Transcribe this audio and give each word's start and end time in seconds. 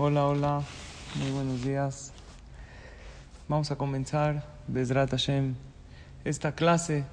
Hola, 0.00 0.26
hola, 0.26 0.62
muy 1.16 1.32
buenos 1.32 1.64
días. 1.64 2.12
Vamos 3.48 3.72
a 3.72 3.76
comenzar, 3.76 4.44
Bezrat 4.68 5.10
Hashem, 5.10 5.56
esta 6.24 6.54
clase 6.54 7.04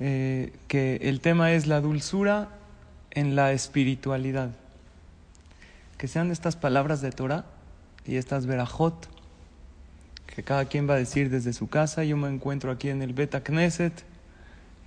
eh, 0.00 0.52
que 0.68 0.96
el 0.96 1.22
tema 1.22 1.52
es 1.52 1.66
la 1.66 1.80
dulzura 1.80 2.50
en 3.10 3.36
la 3.36 3.52
espiritualidad. 3.52 4.50
Que 5.96 6.08
sean 6.08 6.30
estas 6.30 6.56
palabras 6.56 7.00
de 7.00 7.10
Torah 7.10 7.46
y 8.04 8.16
estas 8.16 8.44
verajot 8.44 9.08
que 10.26 10.42
cada 10.42 10.66
quien 10.66 10.86
va 10.86 10.92
a 10.92 10.98
decir 10.98 11.30
desde 11.30 11.54
su 11.54 11.70
casa. 11.70 12.04
Yo 12.04 12.18
me 12.18 12.28
encuentro 12.28 12.70
aquí 12.70 12.90
en 12.90 13.00
el 13.00 13.14
Beta 13.14 13.42
Knesset, 13.42 14.04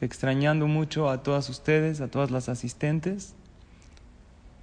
extrañando 0.02 0.68
mucho 0.68 1.10
a 1.10 1.24
todas 1.24 1.50
ustedes, 1.50 2.00
a 2.00 2.10
todas 2.10 2.30
las 2.30 2.48
asistentes 2.48 3.34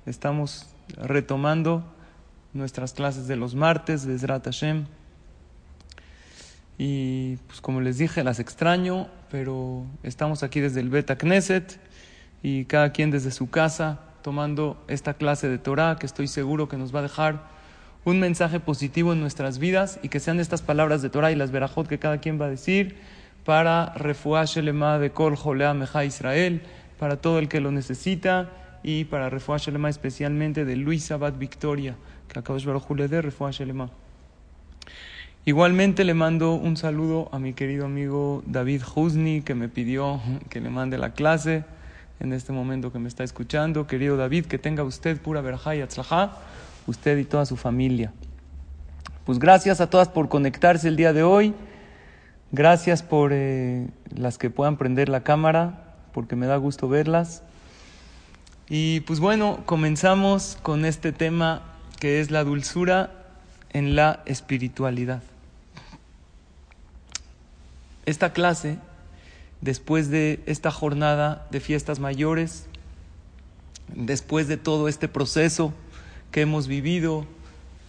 Estamos 0.05 0.67
retomando 0.97 1.85
nuestras 2.53 2.93
clases 2.93 3.29
de 3.29 3.37
los 3.37 3.55
martes, 3.55 4.05
Bezrat 4.05 4.45
Hashem. 4.45 4.87
Y 6.77 7.37
pues 7.47 7.61
como 7.61 7.81
les 7.81 7.99
dije, 7.99 8.25
las 8.25 8.41
extraño, 8.41 9.07
pero 9.31 9.87
estamos 10.03 10.43
aquí 10.43 10.59
desde 10.59 10.81
el 10.81 10.89
Beta 10.89 11.17
Knesset 11.17 11.79
y 12.43 12.65
cada 12.65 12.91
quien 12.91 13.13
desde 13.13 13.31
su 13.31 13.49
casa 13.49 14.01
tomando 14.23 14.83
esta 14.89 15.15
clase 15.15 15.49
de 15.49 15.59
Torah 15.59 15.97
que 16.01 16.07
estoy 16.07 16.27
seguro 16.27 16.69
que 16.69 16.77
nos 16.77 16.93
va 16.93 16.99
a 16.99 17.03
dejar 17.03 17.47
un 18.05 18.19
mensaje 18.19 18.59
positivo 18.59 19.13
en 19.13 19.21
nuestras 19.21 19.59
vidas 19.59 20.01
y 20.03 20.09
que 20.09 20.19
sean 20.19 20.41
estas 20.41 20.63
palabras 20.63 21.03
de 21.03 21.11
Torah 21.11 21.31
y 21.31 21.37
las 21.37 21.53
verajot 21.53 21.87
que 21.87 22.01
cada 22.01 22.19
quien 22.19 22.41
va 22.41 22.47
a 22.47 22.51
decir 22.51 22.97
para 23.45 23.93
refuash 23.95 24.59
de 24.59 25.11
Kol 25.13 25.37
Jolea 25.37 25.75
Meja 25.75 26.05
Israel, 26.05 26.63
para 26.99 27.19
todo 27.19 27.39
el 27.39 27.49
que 27.49 27.61
lo 27.61 27.71
necesita 27.71 28.51
y 28.83 29.05
para 29.05 29.31
Refuah 29.31 29.59
Shelema 29.59 29.89
especialmente 29.89 30.65
de 30.65 30.77
Luis 30.77 31.11
Abad 31.11 31.35
Victoria, 31.35 31.97
que 32.29 32.39
acabo 32.39 32.59
de 32.59 32.95
le 32.97 33.09
dé 33.09 33.23
Refuah 33.23 33.51
Shelema. 33.51 33.91
Igualmente 35.45 36.05
le 36.05 36.15
mando 36.15 36.55
un 36.55 36.77
saludo 36.77 37.29
a 37.33 37.41
mi 37.41 37.53
querido 37.53 37.85
amigo 37.85 38.45
David 38.47 38.83
Husni, 38.95 39.43
que 39.43 39.57
me 39.57 39.69
pidió 39.69 40.21
que 40.49 40.61
le 40.61 40.71
mande 40.71 40.99
la 40.99 41.15
clase 41.15 41.65
en 42.21 42.33
este 42.33 42.53
momento 42.53 42.93
que 42.93 43.01
me 43.01 43.09
está 43.09 43.25
escuchando. 43.25 43.89
Querido 43.89 44.17
David, 44.17 44.47
que 44.47 44.59
tenga 44.59 44.85
usted 44.85 45.21
pura 45.21 45.41
verja 45.41 45.75
y 45.75 45.81
atzlajá, 45.81 46.37
usted 46.87 47.19
y 47.19 47.25
toda 47.25 47.45
su 47.45 47.57
familia. 47.57 48.13
Pues 49.25 49.41
gracias 49.41 49.81
a 49.81 49.91
todas 49.91 50.09
por 50.09 50.29
conectarse 50.29 50.87
el 50.87 50.97
día 50.97 51.13
de 51.13 51.25
hoy. 51.25 51.55
Gracias 52.53 53.03
por 53.03 53.33
eh, 53.33 53.89
las 54.15 54.39
que 54.39 54.51
puedan 54.51 54.77
prender 54.77 55.09
la 55.09 55.25
cámara, 55.25 55.97
porque 56.13 56.37
me 56.37 56.47
da 56.47 56.57
gusto 56.57 56.89
verlas. 56.89 57.43
Y 58.75 59.01
pues 59.01 59.21
bueno, 59.21 59.65
comenzamos 59.67 60.57
con 60.63 60.87
este 60.87 61.13
tema 61.13 61.61
que 62.01 62.23
es 62.23 62.31
la 62.31 62.43
dulzura 62.43 63.27
en 63.75 63.95
la 63.95 64.23
espiritualidad. 64.25 65.23
Esta 68.07 68.33
clase, 68.33 68.79
después 69.61 70.09
de 70.09 70.43
esta 70.47 70.71
jornada 70.71 71.47
de 71.51 71.61
fiestas 71.61 72.01
mayores, 72.01 72.65
después 73.95 74.49
de 74.49 74.57
todo 74.57 74.89
este 74.89 75.07
proceso 75.07 75.75
que 76.31 76.41
hemos 76.41 76.67
vivido, 76.67 77.27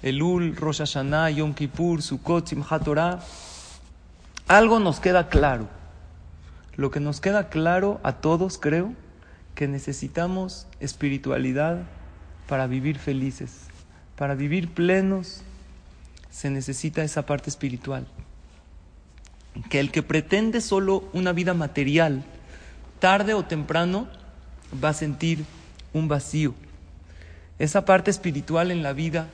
Elul, 0.02 0.54
Rosh 0.54 0.80
Hashanah, 0.80 1.30
Yom 1.30 1.54
Kippur, 1.54 2.02
Sukkot, 2.02 2.50
Simchat 2.50 2.84
Torah, 2.84 3.22
algo 4.50 4.82
nos 4.82 5.00
queda 5.00 5.30
claro. 5.30 5.70
Lo 6.76 6.92
que 6.92 7.00
nos 7.00 7.22
queda 7.22 7.48
claro 7.48 8.02
a 8.04 8.18
todos, 8.18 8.58
creo, 8.58 8.92
que 9.56 9.68
necesitamos 9.68 10.68
espiritualidad 10.80 11.84
para 12.48 12.68
vivir 12.68 12.98
felices, 12.98 13.68
para 14.16 14.36
vivir 14.36 14.74
plenos, 14.74 15.42
se 16.30 16.50
necesita 16.50 17.04
esa 17.04 17.26
parte 17.26 17.50
espiritual. 17.50 18.08
Que 19.70 19.80
el 19.80 19.92
que 19.92 20.02
pretende 20.02 20.62
solo 20.62 21.08
una 21.14 21.32
vida 21.32 21.54
material, 21.54 22.24
tarde 23.00 23.34
o 23.34 23.46
temprano, 23.46 24.08
va 24.84 24.90
a 24.90 24.94
sentir 24.94 25.46
un 25.94 26.08
vacío. 26.08 26.56
Esa 27.60 27.86
parte 27.86 28.10
espiritual 28.10 28.72
en 28.72 28.82
la 28.82 28.94
vida, 28.94 29.28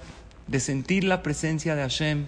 de 0.48 0.60
sentir 0.60 1.06
la 1.06 1.24
presencia 1.24 1.76
de 1.76 1.84
Hashem, 1.84 2.26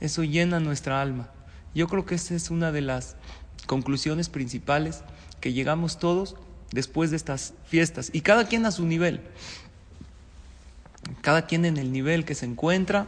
eso 0.00 0.22
llena 0.22 0.60
nuestra 0.60 1.00
alma. 1.00 1.30
Yo 1.74 1.88
creo 1.88 2.04
que 2.04 2.16
esa 2.16 2.34
es 2.34 2.50
una 2.50 2.72
de 2.72 2.82
las 2.82 3.16
conclusiones 3.66 4.28
principales 4.28 5.02
que 5.40 5.52
llegamos 5.52 5.98
todos 5.98 6.36
después 6.72 7.10
de 7.10 7.16
estas 7.16 7.54
fiestas. 7.66 8.10
Y 8.12 8.20
cada 8.20 8.46
quien 8.46 8.66
a 8.66 8.70
su 8.70 8.86
nivel. 8.86 9.20
Cada 11.20 11.46
quien 11.46 11.64
en 11.64 11.76
el 11.76 11.92
nivel 11.92 12.24
que 12.24 12.34
se 12.34 12.46
encuentra. 12.46 13.06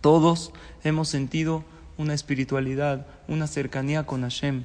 Todos 0.00 0.52
hemos 0.84 1.08
sentido 1.08 1.64
una 1.96 2.14
espiritualidad, 2.14 3.06
una 3.28 3.46
cercanía 3.46 4.04
con 4.04 4.22
Hashem. 4.22 4.64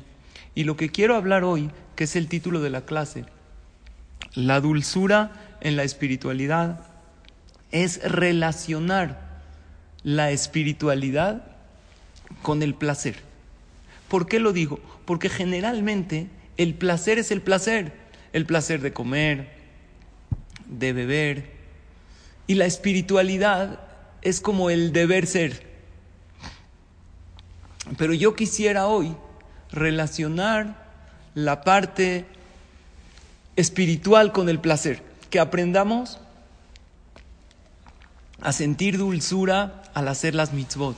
Y 0.56 0.64
lo 0.64 0.76
que 0.76 0.90
quiero 0.90 1.16
hablar 1.16 1.44
hoy, 1.44 1.70
que 1.96 2.06
es 2.06 2.16
el 2.16 2.28
título 2.28 2.62
de 2.62 2.70
la 2.70 2.82
clase, 2.82 3.26
la 4.34 4.60
dulzura 4.60 5.58
en 5.62 5.76
la 5.76 5.84
espiritualidad, 5.84 6.82
es 7.72 8.02
relacionar 8.04 9.28
la 10.04 10.32
espiritualidad 10.32 11.44
con 12.42 12.64
el 12.64 12.74
placer. 12.74 13.22
¿Por 14.08 14.28
qué 14.28 14.40
lo 14.40 14.54
digo? 14.54 14.80
Porque 15.06 15.30
generalmente 15.30 16.30
el 16.58 16.74
placer 16.74 17.20
es 17.20 17.32
el 17.32 17.42
placer, 17.42 17.94
el 18.34 18.46
placer 18.46 18.82
de 18.82 18.94
comer, 18.94 19.50
de 20.66 20.94
beber. 20.94 21.52
Y 22.48 22.56
la 22.56 22.66
espiritualidad 22.66 23.80
es 24.22 24.42
como 24.42 24.70
el 24.70 24.92
deber 24.92 25.28
ser. 25.28 25.66
Pero 27.98 28.14
yo 28.14 28.36
quisiera 28.36 28.88
hoy 28.88 29.16
relacionar 29.72 30.88
la 31.36 31.62
parte 31.62 32.26
espiritual 33.56 34.32
con 34.32 34.50
el 34.50 34.60
placer, 34.60 35.02
que 35.30 35.40
aprendamos 35.40 36.20
a 38.42 38.52
sentir 38.52 38.98
dulzura 38.98 39.84
al 39.94 40.08
hacer 40.08 40.36
las 40.36 40.54
mitzvot, 40.54 40.98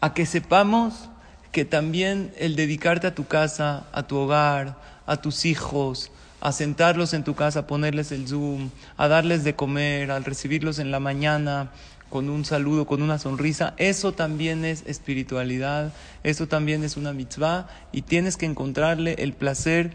a 0.00 0.14
que 0.14 0.26
sepamos 0.26 1.08
que 1.52 1.66
también 1.66 2.32
el 2.38 2.56
dedicarte 2.56 3.06
a 3.06 3.14
tu 3.14 3.26
casa, 3.26 3.84
a 3.92 4.02
tu 4.04 4.16
hogar, 4.16 4.78
a 5.06 5.18
tus 5.18 5.44
hijos, 5.44 6.10
a 6.40 6.50
sentarlos 6.50 7.12
en 7.12 7.24
tu 7.24 7.34
casa, 7.34 7.60
a 7.60 7.66
ponerles 7.66 8.10
el 8.10 8.26
Zoom, 8.26 8.70
a 8.96 9.06
darles 9.06 9.44
de 9.44 9.54
comer, 9.54 10.10
al 10.10 10.24
recibirlos 10.24 10.78
en 10.78 10.90
la 10.90 10.98
mañana 10.98 11.70
con 12.08 12.28
un 12.28 12.44
saludo, 12.44 12.86
con 12.86 13.00
una 13.00 13.18
sonrisa, 13.18 13.74
eso 13.76 14.12
también 14.12 14.64
es 14.64 14.82
espiritualidad, 14.86 15.92
eso 16.24 16.46
también 16.48 16.84
es 16.84 16.96
una 16.96 17.12
mitzvah 17.12 17.68
y 17.90 18.02
tienes 18.02 18.36
que 18.36 18.44
encontrarle 18.44 19.14
el 19.18 19.32
placer 19.32 19.92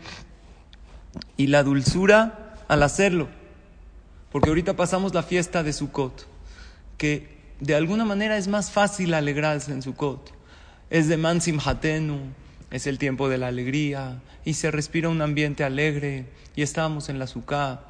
y 1.37 1.47
la 1.47 1.63
dulzura 1.63 2.55
al 2.67 2.81
hacerlo. 2.81 3.27
Porque 4.31 4.49
ahorita 4.49 4.75
pasamos 4.75 5.13
la 5.13 5.23
fiesta 5.23 5.63
de 5.63 5.73
Sukkot, 5.73 6.27
que 6.97 7.37
de 7.59 7.75
alguna 7.75 8.05
manera 8.05 8.37
es 8.37 8.47
más 8.47 8.71
fácil 8.71 9.13
alegrarse 9.13 9.71
en 9.71 9.81
Sukkot 9.81 10.36
es 10.89 11.07
de 11.07 11.17
Mansim 11.17 11.59
Hatenu, 11.63 12.19
es 12.71 12.87
el 12.87 12.97
tiempo 12.97 13.29
de 13.29 13.37
la 13.37 13.47
alegría 13.47 14.21
y 14.45 14.53
se 14.53 14.71
respira 14.71 15.09
un 15.09 15.21
ambiente 15.21 15.63
alegre 15.63 16.25
y 16.55 16.61
estamos 16.61 17.09
en 17.09 17.19
la 17.19 17.27
Sukkah. 17.27 17.81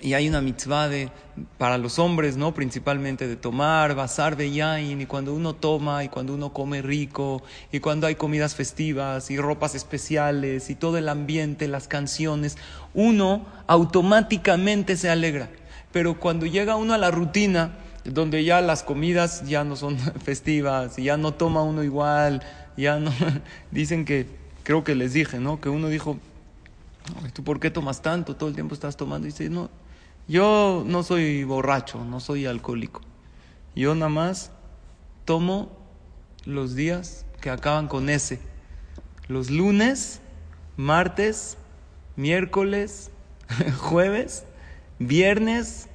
Y 0.00 0.14
hay 0.14 0.28
una 0.28 0.40
mitzvah 0.40 0.88
de, 0.88 1.10
para 1.58 1.76
los 1.76 1.98
hombres, 1.98 2.38
¿no? 2.38 2.54
Principalmente 2.54 3.28
de 3.28 3.36
tomar, 3.36 3.94
basar 3.94 4.34
de 4.34 4.50
yain, 4.50 5.02
y 5.02 5.06
cuando 5.06 5.34
uno 5.34 5.54
toma, 5.54 6.02
y 6.02 6.08
cuando 6.08 6.32
uno 6.34 6.54
come 6.54 6.80
rico, 6.80 7.42
y 7.70 7.80
cuando 7.80 8.06
hay 8.06 8.14
comidas 8.14 8.54
festivas, 8.54 9.30
y 9.30 9.36
ropas 9.36 9.74
especiales, 9.74 10.70
y 10.70 10.74
todo 10.74 10.96
el 10.96 11.08
ambiente, 11.08 11.68
las 11.68 11.86
canciones, 11.86 12.56
uno 12.94 13.44
automáticamente 13.66 14.96
se 14.96 15.10
alegra. 15.10 15.50
Pero 15.92 16.18
cuando 16.18 16.46
llega 16.46 16.76
uno 16.76 16.94
a 16.94 16.98
la 16.98 17.10
rutina, 17.10 17.72
donde 18.04 18.44
ya 18.44 18.60
las 18.60 18.82
comidas 18.82 19.44
ya 19.46 19.64
no 19.64 19.76
son 19.76 19.98
festivas, 20.24 20.96
ya 20.96 21.16
no 21.16 21.34
toma 21.34 21.62
uno 21.62 21.82
igual, 21.82 22.42
ya 22.76 22.98
no, 22.98 23.12
dicen 23.70 24.04
que, 24.04 24.26
creo 24.62 24.84
que 24.84 24.94
les 24.94 25.12
dije, 25.12 25.38
¿no? 25.40 25.60
Que 25.60 25.68
uno 25.68 25.88
dijo, 25.88 26.18
¿tú 27.32 27.44
por 27.44 27.60
qué 27.60 27.70
tomas 27.70 28.02
tanto? 28.02 28.36
Todo 28.36 28.48
el 28.48 28.54
tiempo 28.54 28.74
estás 28.74 28.96
tomando. 28.96 29.26
Y 29.26 29.30
dice, 29.30 29.48
no, 29.48 29.70
yo 30.28 30.84
no 30.86 31.02
soy 31.02 31.44
borracho, 31.44 32.04
no 32.04 32.20
soy 32.20 32.46
alcohólico. 32.46 33.00
Yo 33.74 33.94
nada 33.94 34.08
más 34.08 34.50
tomo 35.24 35.76
los 36.44 36.74
días 36.74 37.26
que 37.40 37.50
acaban 37.50 37.88
con 37.88 38.08
ese. 38.08 38.40
Los 39.28 39.50
lunes, 39.50 40.20
martes, 40.76 41.56
miércoles, 42.16 43.10
jueves, 43.78 44.44
viernes, 44.98 45.88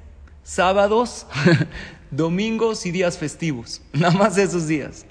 sábados, 0.44 1.28
domingos 2.12 2.86
y 2.86 2.92
días 2.92 3.18
festivos, 3.18 3.82
nada 3.94 4.18
más 4.18 4.38
esos 4.38 4.68
días. 4.68 5.06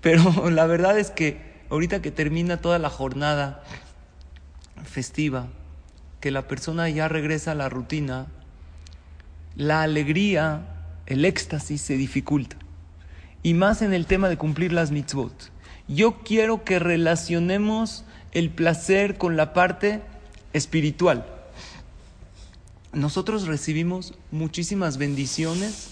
Pero 0.00 0.50
la 0.50 0.66
verdad 0.66 0.98
es 0.98 1.10
que 1.10 1.40
ahorita 1.70 2.02
que 2.02 2.10
termina 2.10 2.58
toda 2.58 2.78
la 2.78 2.90
jornada 2.90 3.62
festiva, 4.84 5.48
que 6.20 6.30
la 6.30 6.46
persona 6.46 6.88
ya 6.88 7.08
regresa 7.08 7.52
a 7.52 7.54
la 7.56 7.68
rutina, 7.68 8.26
la 9.56 9.82
alegría, 9.82 10.68
el 11.06 11.24
éxtasis 11.24 11.80
se 11.80 11.96
dificulta. 11.96 12.56
Y 13.42 13.54
más 13.54 13.82
en 13.82 13.92
el 13.92 14.06
tema 14.06 14.28
de 14.28 14.36
cumplir 14.36 14.72
las 14.72 14.92
mitzvot. 14.92 15.50
Yo 15.88 16.20
quiero 16.22 16.62
que 16.62 16.78
relacionemos 16.78 18.04
el 18.30 18.50
placer 18.50 19.18
con 19.18 19.36
la 19.36 19.52
parte 19.52 20.00
espiritual. 20.52 21.26
Nosotros 22.92 23.46
recibimos 23.46 24.14
muchísimas 24.30 24.96
bendiciones 24.96 25.91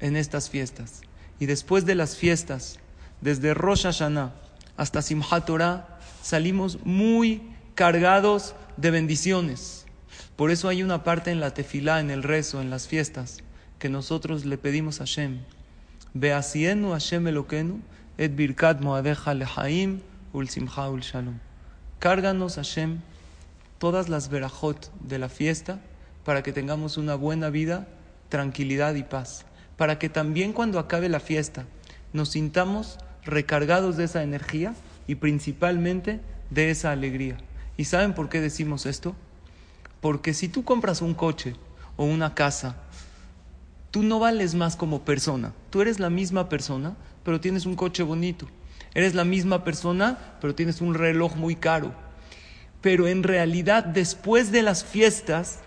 en 0.00 0.16
estas 0.16 0.50
fiestas. 0.50 1.02
Y 1.38 1.46
después 1.46 1.84
de 1.86 1.94
las 1.94 2.16
fiestas, 2.16 2.78
desde 3.20 3.54
Rosh 3.54 3.84
Hashanah 3.84 4.34
hasta 4.76 5.02
Simchat 5.02 5.46
Torah, 5.46 5.98
salimos 6.22 6.78
muy 6.84 7.42
cargados 7.74 8.54
de 8.76 8.90
bendiciones. 8.90 9.86
Por 10.36 10.50
eso 10.50 10.68
hay 10.68 10.82
una 10.82 11.02
parte 11.02 11.30
en 11.30 11.40
la 11.40 11.54
tefilá, 11.54 12.00
en 12.00 12.10
el 12.10 12.22
rezo, 12.22 12.60
en 12.60 12.70
las 12.70 12.88
fiestas, 12.88 13.38
que 13.78 13.88
nosotros 13.88 14.44
le 14.44 14.58
pedimos 14.58 15.00
a 15.00 15.04
Hashem. 15.04 15.40
Beasienu 16.14 16.92
Hashem 16.92 17.26
Elokenu 17.28 17.80
et 18.18 18.34
birkat 18.34 18.80
moadeja 18.80 19.34
lehaim 19.34 20.00
ul 20.32 20.48
simcha 20.48 20.88
ul 20.90 21.00
shalom. 21.00 21.38
Cárganos 21.98 22.56
Hashem 22.56 23.00
todas 23.78 24.08
las 24.08 24.28
verajot 24.28 24.90
de 25.00 25.18
la 25.18 25.28
fiesta 25.28 25.80
para 26.24 26.42
que 26.42 26.52
tengamos 26.52 26.96
una 26.96 27.14
buena 27.14 27.50
vida, 27.50 27.86
tranquilidad 28.28 28.94
y 28.94 29.02
paz. 29.02 29.44
Para 29.76 29.98
que 29.98 30.08
también 30.08 30.52
cuando 30.52 30.78
acabe 30.78 31.08
la 31.08 31.20
fiesta 31.20 31.66
nos 32.12 32.30
sintamos 32.30 32.98
recargados 33.24 33.96
de 33.96 34.04
esa 34.04 34.22
energía 34.22 34.74
y 35.06 35.16
principalmente 35.16 36.20
de 36.50 36.70
esa 36.70 36.92
alegría. 36.92 37.36
¿Y 37.76 37.84
saben 37.84 38.14
por 38.14 38.28
qué 38.28 38.40
decimos 38.40 38.86
esto? 38.86 39.14
Porque 40.00 40.34
si 40.34 40.48
tú 40.48 40.64
compras 40.64 41.02
un 41.02 41.14
coche 41.14 41.54
o 41.96 42.04
una 42.04 42.34
casa, 42.34 42.76
tú 43.90 44.02
no 44.02 44.18
vales 44.18 44.54
más 44.54 44.76
como 44.76 45.04
persona. 45.04 45.52
Tú 45.70 45.82
eres 45.82 46.00
la 46.00 46.10
misma 46.10 46.48
persona, 46.48 46.96
pero 47.24 47.40
tienes 47.40 47.66
un 47.66 47.76
coche 47.76 48.02
bonito. 48.02 48.46
Eres 48.94 49.14
la 49.14 49.24
misma 49.24 49.64
persona, 49.64 50.18
pero 50.40 50.54
tienes 50.54 50.80
un 50.80 50.94
reloj 50.94 51.36
muy 51.36 51.56
caro. 51.56 51.92
Pero 52.80 53.08
en 53.08 53.22
realidad, 53.22 53.84
después 53.84 54.52
de 54.52 54.62
las 54.62 54.84
fiestas, 54.84 55.60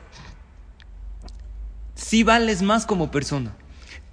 sí 1.95 2.23
vales 2.23 2.61
más 2.61 2.85
como 2.85 3.11
persona. 3.11 3.53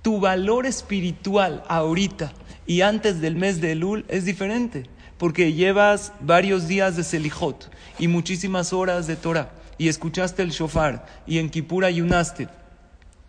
Tu 0.06 0.20
valor 0.20 0.67
espiritual 0.67 1.64
ahorita 1.67 2.32
y 2.64 2.82
antes 2.82 3.20
del 3.20 3.35
mes 3.35 3.61
de 3.61 3.73
Elul 3.73 4.05
es 4.06 4.25
diferente, 4.25 4.85
porque 5.19 5.53
llevas 5.53 6.12
varios 6.20 6.69
días 6.69 6.94
de 6.94 7.03
Selijot 7.03 7.69
y 7.99 8.06
muchísimas 8.06 8.73
horas 8.73 9.08
de 9.08 9.17
Torah, 9.17 9.50
y 9.79 9.88
escuchaste 9.88 10.44
el 10.44 10.50
shofar, 10.50 11.05
y 11.26 11.38
en 11.38 11.50
Kippur 11.50 11.85
ayunaste, 11.85 12.47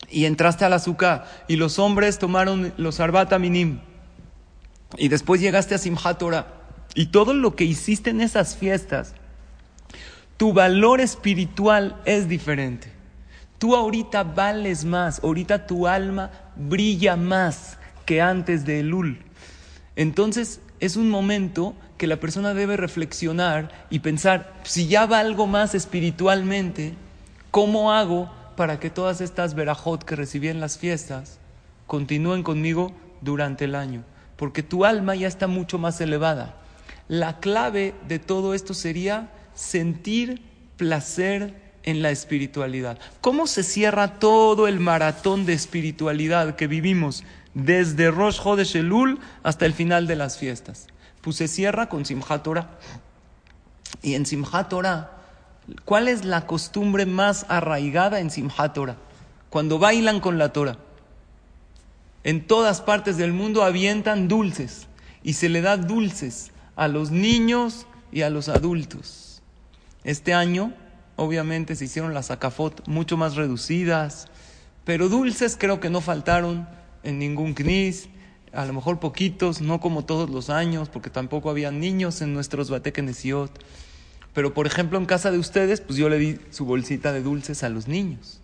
y 0.08 0.26
entraste 0.26 0.66
al 0.66 0.74
azúcar, 0.74 1.26
y 1.48 1.56
los 1.56 1.80
hombres 1.80 2.20
tomaron 2.20 2.72
los 2.78 3.00
arbat 3.00 3.36
minim, 3.40 3.80
y 5.00 5.08
después 5.08 5.42
llegaste 5.42 5.74
a 5.74 5.80
Simchat 5.80 6.20
Torah, 6.20 6.46
y 6.94 7.08
todo 7.08 7.34
lo 7.34 7.56
que 7.56 7.64
hiciste 7.64 8.12
en 8.12 8.22
esas 8.22 8.56
fiestas, 8.56 9.16
tu 10.38 10.54
valor 10.54 11.02
espiritual 11.02 12.00
es 12.06 12.30
diferente. 12.30 12.94
Tú 13.58 13.76
ahorita 13.76 14.24
vales 14.24 14.86
más, 14.86 15.24
ahorita 15.24 15.66
tu 15.66 15.88
alma 15.88 16.30
brilla 16.58 17.16
más 17.16 17.78
que 18.06 18.22
antes 18.22 18.66
de 18.66 18.80
Elul. 18.80 19.20
Entonces 19.96 20.62
es 20.80 20.96
un 20.96 21.10
momento 21.10 21.76
que 21.98 22.08
la 22.08 22.18
persona 22.18 22.54
debe 22.54 22.78
reflexionar 22.78 23.88
y 23.90 24.00
pensar, 24.00 24.54
si 24.64 24.88
ya 24.88 25.06
valgo 25.06 25.48
más 25.48 25.74
espiritualmente, 25.76 26.94
¿cómo 27.52 27.92
hago 27.92 28.32
para 28.56 28.80
que 28.80 28.90
todas 28.90 29.22
estas 29.22 29.56
verajot 29.56 30.04
que 30.04 30.16
recibí 30.16 30.48
en 30.48 30.60
las 30.60 30.78
fiestas 30.78 31.40
continúen 31.88 32.44
conmigo 32.44 32.94
durante 33.22 33.66
el 33.66 33.76
año? 33.76 34.04
Porque 34.36 34.62
tu 34.62 34.86
alma 34.86 35.16
ya 35.16 35.28
está 35.28 35.48
mucho 35.48 35.80
más 35.80 36.00
elevada. 36.00 36.56
La 37.08 37.40
clave 37.40 37.96
de 38.08 38.20
todo 38.20 38.54
esto 38.54 38.74
sería 38.74 39.32
sentir 39.56 40.44
placer 40.78 41.67
en 41.88 42.04
la 42.04 42.12
espiritualidad. 42.12 43.00
¿Cómo 43.22 43.48
se 43.48 43.64
cierra 43.64 44.20
todo 44.20 44.68
el 44.68 44.80
maratón 44.80 45.48
de 45.48 45.54
espiritualidad 45.54 46.56
que 46.56 46.68
vivimos 46.68 47.24
desde 47.58 48.12
Rosh 48.12 48.40
Chodesh 48.40 48.76
Elul 48.76 49.20
hasta 49.42 49.66
el 49.66 49.74
final 49.74 50.06
de 50.06 50.16
las 50.16 50.38
fiestas. 50.38 50.88
Pues 51.22 51.38
se 51.38 51.48
cierra 51.48 51.90
con 51.90 52.06
Simchat. 52.06 52.48
Y 54.04 54.14
en 54.14 54.26
Simchat 54.28 54.72
¿cuál 55.84 56.08
es 56.08 56.24
la 56.24 56.46
costumbre 56.46 57.08
más 57.08 57.48
arraigada 57.50 58.20
en 58.20 58.30
Simchat? 58.30 58.78
Cuando 59.50 59.80
bailan 59.80 60.20
con 60.20 60.38
la 60.38 60.54
Torah. 60.54 60.78
En 62.24 62.46
todas 62.46 62.82
partes 62.82 63.18
del 63.18 63.34
mundo 63.34 63.64
avientan 63.64 64.28
dulces 64.28 64.88
y 65.24 65.34
se 65.34 65.50
le 65.50 65.62
da 65.62 65.78
dulces 65.78 66.52
a 66.76 66.88
los 66.88 67.10
niños 67.10 67.88
y 68.12 68.22
a 68.22 68.30
los 68.30 68.50
adultos. 68.50 69.42
Este 70.04 70.34
año, 70.34 70.74
obviamente, 71.18 71.76
se 71.76 71.86
hicieron 71.86 72.14
las 72.14 72.32
acafot 72.32 72.88
mucho 72.88 73.18
más 73.18 73.36
reducidas, 73.36 74.28
pero 74.86 75.10
dulces 75.10 75.58
creo 75.60 75.82
que 75.82 75.90
no 75.90 76.00
faltaron 76.00 76.70
en 77.04 77.20
ningún 77.20 77.54
knis, 77.54 78.08
a 78.54 78.66
lo 78.66 78.72
mejor 78.72 79.00
poquitos, 79.00 79.60
no 79.60 79.82
como 79.82 80.06
todos 80.06 80.30
los 80.30 80.50
años, 80.50 80.88
porque 80.88 81.10
tampoco 81.10 81.50
había 81.50 81.72
niños 81.72 82.22
en 82.22 82.34
nuestros 82.34 82.70
batekenesiot. 82.70 83.52
Pero 84.34 84.54
por 84.54 84.68
ejemplo, 84.68 84.98
en 84.98 85.06
casa 85.06 85.32
de 85.32 85.40
ustedes, 85.40 85.82
pues 85.82 85.98
yo 85.98 86.08
le 86.08 86.20
di 86.20 86.40
su 86.52 86.66
bolsita 86.66 87.12
de 87.12 87.22
dulces 87.22 87.64
a 87.64 87.70
los 87.70 87.88
niños. 87.88 88.40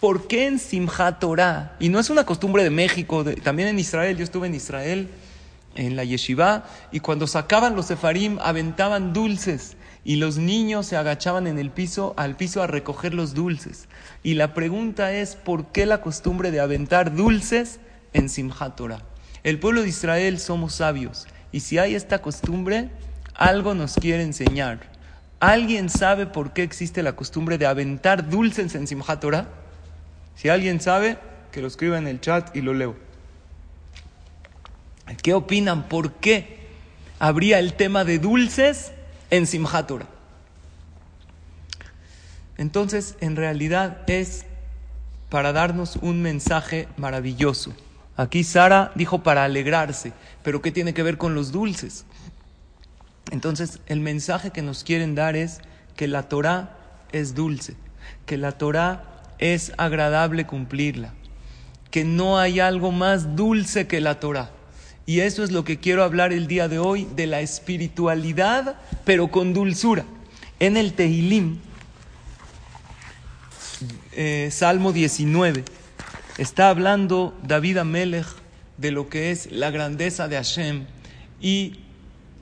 ¿Por 0.00 0.26
qué 0.26 0.46
en 0.46 0.58
Simchat 0.58 1.20
Torah? 1.20 1.76
Y 1.80 1.88
no 1.88 1.98
es 1.98 2.10
una 2.10 2.26
costumbre 2.26 2.62
de 2.64 2.70
México, 2.70 3.24
también 3.42 3.68
en 3.68 3.78
Israel, 3.78 4.16
yo 4.16 4.24
estuve 4.24 4.48
en 4.48 4.54
Israel, 4.54 5.08
en 5.74 5.96
la 5.96 6.04
yeshiva, 6.04 6.64
y 6.90 7.00
cuando 7.00 7.26
sacaban 7.26 7.76
los 7.76 7.86
sefarim, 7.86 8.38
aventaban 8.40 9.12
dulces, 9.12 9.76
y 10.04 10.16
los 10.16 10.36
niños 10.36 10.86
se 10.86 10.96
agachaban 10.96 11.46
en 11.46 11.58
el 11.58 11.70
piso, 11.70 12.14
al 12.16 12.36
piso 12.36 12.62
a 12.62 12.66
recoger 12.66 13.14
los 13.14 13.34
dulces. 13.34 13.88
Y 14.22 14.34
la 14.34 14.54
pregunta 14.54 15.12
es, 15.12 15.36
¿por 15.36 15.66
qué 15.72 15.86
la 15.86 16.00
costumbre 16.00 16.50
de 16.50 16.60
aventar 16.60 17.14
dulces 17.14 17.78
en 18.12 18.28
Simchat 18.28 18.76
Torah. 18.76 19.02
El 19.42 19.58
pueblo 19.58 19.82
de 19.82 19.88
Israel 19.88 20.38
somos 20.38 20.74
sabios 20.74 21.26
y 21.50 21.60
si 21.60 21.78
hay 21.78 21.94
esta 21.94 22.20
costumbre, 22.20 22.90
algo 23.34 23.74
nos 23.74 23.94
quiere 23.94 24.22
enseñar. 24.22 24.90
¿Alguien 25.40 25.88
sabe 25.88 26.26
por 26.26 26.52
qué 26.52 26.62
existe 26.62 27.02
la 27.02 27.16
costumbre 27.16 27.58
de 27.58 27.66
aventar 27.66 28.28
dulces 28.28 28.74
en 28.74 28.86
Simchat? 28.86 29.24
Si 30.36 30.48
alguien 30.48 30.80
sabe, 30.80 31.18
que 31.50 31.60
lo 31.60 31.66
escriba 31.66 31.98
en 31.98 32.06
el 32.06 32.20
chat 32.20 32.54
y 32.56 32.62
lo 32.62 32.72
leo. 32.72 32.96
¿Qué 35.22 35.34
opinan? 35.34 35.88
¿Por 35.88 36.14
qué 36.14 36.60
habría 37.18 37.58
el 37.58 37.74
tema 37.74 38.04
de 38.04 38.18
dulces 38.18 38.92
en? 39.32 40.06
Entonces, 42.58 43.16
en 43.20 43.34
realidad 43.34 44.02
es 44.06 44.44
para 45.30 45.52
darnos 45.52 45.96
un 45.96 46.22
mensaje 46.22 46.86
maravilloso. 46.96 47.72
Aquí 48.16 48.44
Sara 48.44 48.92
dijo 48.94 49.22
para 49.22 49.44
alegrarse, 49.44 50.12
pero 50.42 50.60
¿qué 50.60 50.70
tiene 50.70 50.92
que 50.92 51.02
ver 51.02 51.16
con 51.16 51.34
los 51.34 51.50
dulces? 51.50 52.04
Entonces, 53.30 53.80
el 53.86 54.00
mensaje 54.00 54.50
que 54.50 54.60
nos 54.60 54.84
quieren 54.84 55.14
dar 55.14 55.34
es 55.34 55.60
que 55.96 56.06
la 56.06 56.28
Torah 56.28 56.76
es 57.12 57.34
dulce, 57.34 57.74
que 58.26 58.36
la 58.36 58.52
Torah 58.52 59.22
es 59.38 59.72
agradable 59.78 60.46
cumplirla, 60.46 61.14
que 61.90 62.04
no 62.04 62.38
hay 62.38 62.60
algo 62.60 62.92
más 62.92 63.34
dulce 63.34 63.86
que 63.86 64.02
la 64.02 64.20
Torah. 64.20 64.50
Y 65.12 65.20
eso 65.20 65.44
es 65.44 65.52
lo 65.52 65.62
que 65.62 65.78
quiero 65.78 66.04
hablar 66.04 66.32
el 66.32 66.46
día 66.46 66.68
de 66.68 66.78
hoy, 66.78 67.06
de 67.14 67.26
la 67.26 67.42
espiritualidad, 67.42 68.76
pero 69.04 69.28
con 69.28 69.52
dulzura. 69.52 70.06
En 70.58 70.78
el 70.78 70.94
Tehilim, 70.94 71.58
eh, 74.12 74.48
Salmo 74.50 74.90
19, 74.90 75.64
está 76.38 76.70
hablando 76.70 77.38
David 77.46 77.76
Amelech 77.76 78.24
de 78.78 78.90
lo 78.90 79.10
que 79.10 79.32
es 79.32 79.52
la 79.52 79.70
grandeza 79.70 80.28
de 80.28 80.36
Hashem 80.36 80.86
y 81.42 81.80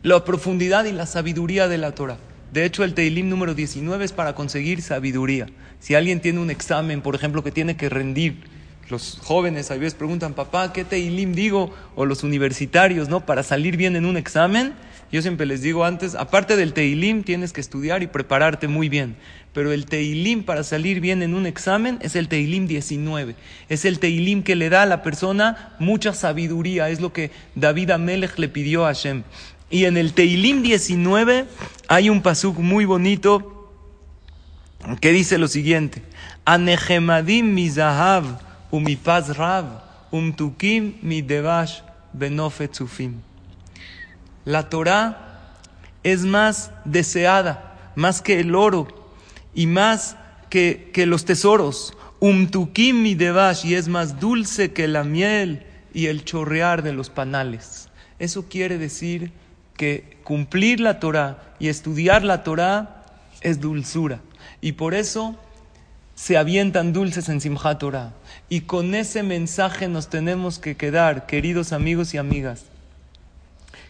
la 0.05 0.25
profundidad 0.25 0.85
y 0.85 0.93
la 0.93 1.07
sabiduría 1.07 1.67
de 1.67 1.79
la 1.79 1.97
Torah. 1.97 2.19
De 2.53 2.65
hecho, 2.65 2.85
el 2.85 2.95
Teilim 2.95 3.29
número 3.29 3.57
19 3.57 4.05
es 4.05 4.13
para 4.13 4.37
conseguir 4.37 4.81
sabiduría. 4.81 5.47
Si 5.81 5.97
alguien 5.97 6.21
tiene 6.21 6.39
un 6.39 6.51
examen, 6.51 7.03
por 7.03 7.17
ejemplo, 7.17 7.43
que 7.43 7.51
tiene 7.51 7.77
que 7.77 7.89
rendir, 7.89 8.45
los 8.91 9.19
jóvenes 9.23 9.71
a 9.71 9.75
veces 9.75 9.95
preguntan, 9.95 10.35
papá, 10.35 10.73
¿qué 10.73 10.85
Teilim 10.85 11.35
digo? 11.35 11.75
O 11.95 12.05
los 12.05 12.23
universitarios, 12.23 13.09
¿no? 13.09 13.25
Para 13.25 13.43
salir 13.43 13.77
bien 13.77 13.97
en 13.97 14.05
un 14.05 14.17
examen, 14.17 14.75
yo 15.13 15.23
siempre 15.23 15.47
les 15.47 15.61
digo 15.61 15.85
antes, 15.85 16.15
aparte 16.15 16.57
del 16.57 16.73
Teilim, 16.73 17.25
tienes 17.25 17.53
que 17.53 17.61
estudiar 17.61 18.03
y 18.03 18.07
prepararte 18.07 18.69
muy 18.69 18.89
bien. 18.89 19.17
Pero 19.53 19.73
el 19.73 19.87
Teilim 19.87 20.45
para 20.45 20.63
salir 20.63 21.01
bien 21.01 21.23
en 21.23 21.35
un 21.35 21.47
examen 21.47 21.99
es 22.01 22.15
el 22.15 22.29
Teilim 22.29 22.69
19. 22.69 23.35
Es 23.69 23.85
el 23.85 23.99
Teilim 23.99 24.45
que 24.45 24.55
le 24.55 24.71
da 24.71 24.83
a 24.83 24.87
la 24.87 25.03
persona 25.03 25.75
mucha 25.81 26.13
sabiduría. 26.13 26.89
Es 26.91 27.01
lo 27.01 27.13
que 27.13 27.33
David 27.57 27.91
Amelech 27.91 28.39
le 28.39 28.49
pidió 28.49 28.85
a 28.87 28.95
Hashem. 28.95 29.25
Y 29.69 29.87
en 29.87 29.97
el 29.97 30.13
Teilim 30.13 30.63
19 30.63 31.47
hay 31.89 32.11
un 32.11 32.23
pasuk 32.23 32.59
muy 32.59 32.85
bonito 32.85 33.57
que 35.01 35.13
dice 35.13 35.39
lo 35.39 35.47
siguiente, 35.47 36.03
Anehemadim 36.45 37.53
mi 37.53 37.69
zahav, 38.71 38.81
mi 38.81 38.97
paz 38.97 39.37
rav, 39.37 39.65
umtukim 40.13 40.95
mi 41.03 41.23
devash 41.23 41.83
benofetzufim. 42.13 43.15
La 44.45 44.69
Torah 44.69 45.17
es 46.03 46.25
más 46.25 46.71
deseada, 46.85 47.93
más 47.95 48.23
que 48.23 48.41
el 48.41 48.55
oro 48.55 48.89
y 49.55 49.67
más 49.67 50.17
que, 50.49 50.91
que 50.93 51.07
los 51.07 51.25
tesoros. 51.25 51.95
Umtukim 52.21 53.03
mi 53.03 53.15
devash 53.15 53.65
y 53.65 53.75
es 53.75 53.89
más 53.89 54.21
dulce 54.21 54.73
que 54.73 54.89
la 54.89 55.05
miel 55.05 55.65
y 55.93 56.07
el 56.07 56.25
chorrear 56.25 56.83
de 56.83 56.93
los 56.93 57.11
panales. 57.11 57.89
Eso 58.19 58.47
quiere 58.49 58.77
decir 58.79 59.33
que 59.77 60.19
cumplir 60.25 60.81
la 60.81 61.01
Torah 61.01 61.55
y 61.59 61.69
estudiar 61.69 62.23
la 62.23 62.43
Torah 62.43 63.07
es 63.41 63.61
dulzura. 63.61 64.21
Y 64.61 64.73
por 64.73 64.95
eso 64.95 65.37
se 66.15 66.37
avientan 66.37 66.93
dulces 66.93 67.31
en 67.31 67.41
Simchat 67.41 67.79
Torah. 67.79 68.13
Y 68.53 68.63
con 68.63 68.97
ese 68.97 69.23
mensaje 69.23 69.87
nos 69.87 70.09
tenemos 70.09 70.59
que 70.59 70.77
quedar, 70.77 71.27
queridos 71.27 71.73
amigos 71.73 72.15
y 72.15 72.19
amigas, 72.19 72.65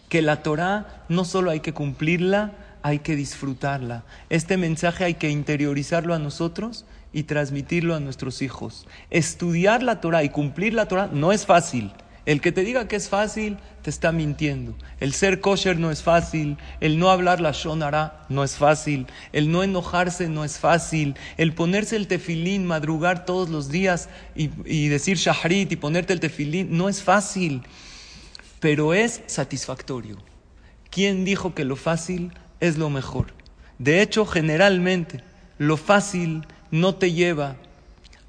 que 0.07 0.21
la 0.21 0.43
Torah 0.43 1.03
no 1.09 1.25
solo 1.25 1.49
hay 1.49 1.61
que 1.61 1.73
cumplirla, 1.73 2.51
hay 2.83 2.99
que 2.99 3.15
disfrutarla. 3.15 4.03
Este 4.29 4.57
mensaje 4.57 5.03
hay 5.03 5.15
que 5.15 5.31
interiorizarlo 5.31 6.13
a 6.13 6.19
nosotros 6.19 6.85
y 7.11 7.23
transmitirlo 7.23 7.95
a 7.95 7.99
nuestros 7.99 8.43
hijos. 8.43 8.87
Estudiar 9.09 9.81
la 9.81 9.99
Torah 9.99 10.23
y 10.23 10.29
cumplir 10.29 10.75
la 10.75 10.87
Torah 10.87 11.09
no 11.11 11.31
es 11.31 11.47
fácil. 11.47 11.91
El 12.25 12.39
que 12.39 12.51
te 12.51 12.63
diga 12.63 12.87
que 12.87 12.95
es 12.95 13.09
fácil, 13.09 13.57
te 13.81 13.89
está 13.89 14.11
mintiendo. 14.11 14.75
El 14.99 15.13
ser 15.13 15.41
kosher 15.41 15.79
no 15.79 15.89
es 15.89 16.03
fácil, 16.03 16.57
el 16.79 16.99
no 16.99 17.09
hablar 17.09 17.41
la 17.41 17.51
shonara 17.51 18.25
no 18.29 18.43
es 18.43 18.57
fácil, 18.57 19.07
el 19.33 19.51
no 19.51 19.63
enojarse 19.63 20.29
no 20.29 20.45
es 20.45 20.59
fácil, 20.59 21.15
el 21.37 21.53
ponerse 21.53 21.95
el 21.95 22.07
tefilín, 22.07 22.65
madrugar 22.65 23.25
todos 23.25 23.49
los 23.49 23.69
días 23.69 24.07
y, 24.35 24.87
decir 24.89 25.17
shahrit 25.17 25.71
y 25.71 25.75
ponerte 25.77 26.13
el 26.13 26.19
tefilín 26.19 26.77
no 26.77 26.89
es 26.89 27.01
fácil, 27.01 27.63
pero 28.59 28.93
es 28.93 29.21
satisfactorio. 29.25 30.17
¿Quién 30.91 31.25
dijo 31.25 31.55
que 31.55 31.65
lo 31.65 31.75
fácil 31.75 32.33
es 32.59 32.77
lo 32.77 32.91
mejor? 32.91 33.33
De 33.79 34.03
hecho, 34.03 34.27
generalmente, 34.27 35.23
lo 35.57 35.75
fácil 35.75 36.45
no 36.69 36.93
te 36.95 37.13
lleva 37.13 37.55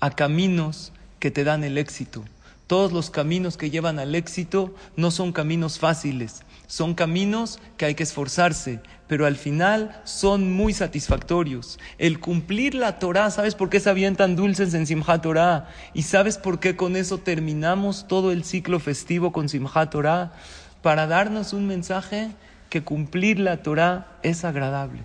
a 0.01 0.11
caminos 0.11 0.93
que 1.19 1.31
te 1.31 1.45
dan 1.45 1.63
el 1.63 1.77
éxito. 1.77 2.25
Todos 2.73 2.91
los 2.91 3.11
caminos 3.11 3.59
que 3.59 3.69
llevan 3.69 3.99
al 3.99 4.15
éxito 4.15 4.75
no 4.97 5.11
son 5.11 5.33
caminos 5.33 5.79
fáciles, 5.79 6.43
son 6.67 6.95
caminos 6.95 7.61
que 7.77 7.85
hay 7.85 7.95
que 7.95 8.03
esforzarse, 8.03 8.81
pero 9.09 9.27
al 9.27 9.37
final 9.37 10.01
son 10.05 10.51
muy 10.55 10.73
satisfactorios. 10.73 11.79
El 11.99 12.19
cumplir 12.19 12.75
la 12.75 12.99
Torah, 12.99 13.31
¿sabes 13.31 13.55
por 13.57 13.69
qué 13.69 13.79
sabían 13.79 14.17
tan 14.17 14.37
dulces 14.37 14.73
en 14.73 14.87
Simchat 14.87 15.21
Torah? 15.21 15.69
¿Y 15.93 16.05
sabes 16.05 16.39
por 16.39 16.61
qué 16.61 16.75
con 16.75 16.97
eso 16.97 17.19
terminamos 17.19 18.09
todo 18.09 18.33
el 18.33 18.43
ciclo 18.43 18.81
festivo 18.81 19.33
con 19.33 19.51
Simchat 19.51 19.91
Torah? 19.91 20.33
Para 20.81 21.07
darnos 21.07 21.53
un 21.53 21.67
mensaje 21.67 22.31
que 22.71 22.83
cumplir 22.83 23.39
la 23.39 23.63
Torah 23.63 24.17
es 24.23 24.47
agradable. 24.47 25.03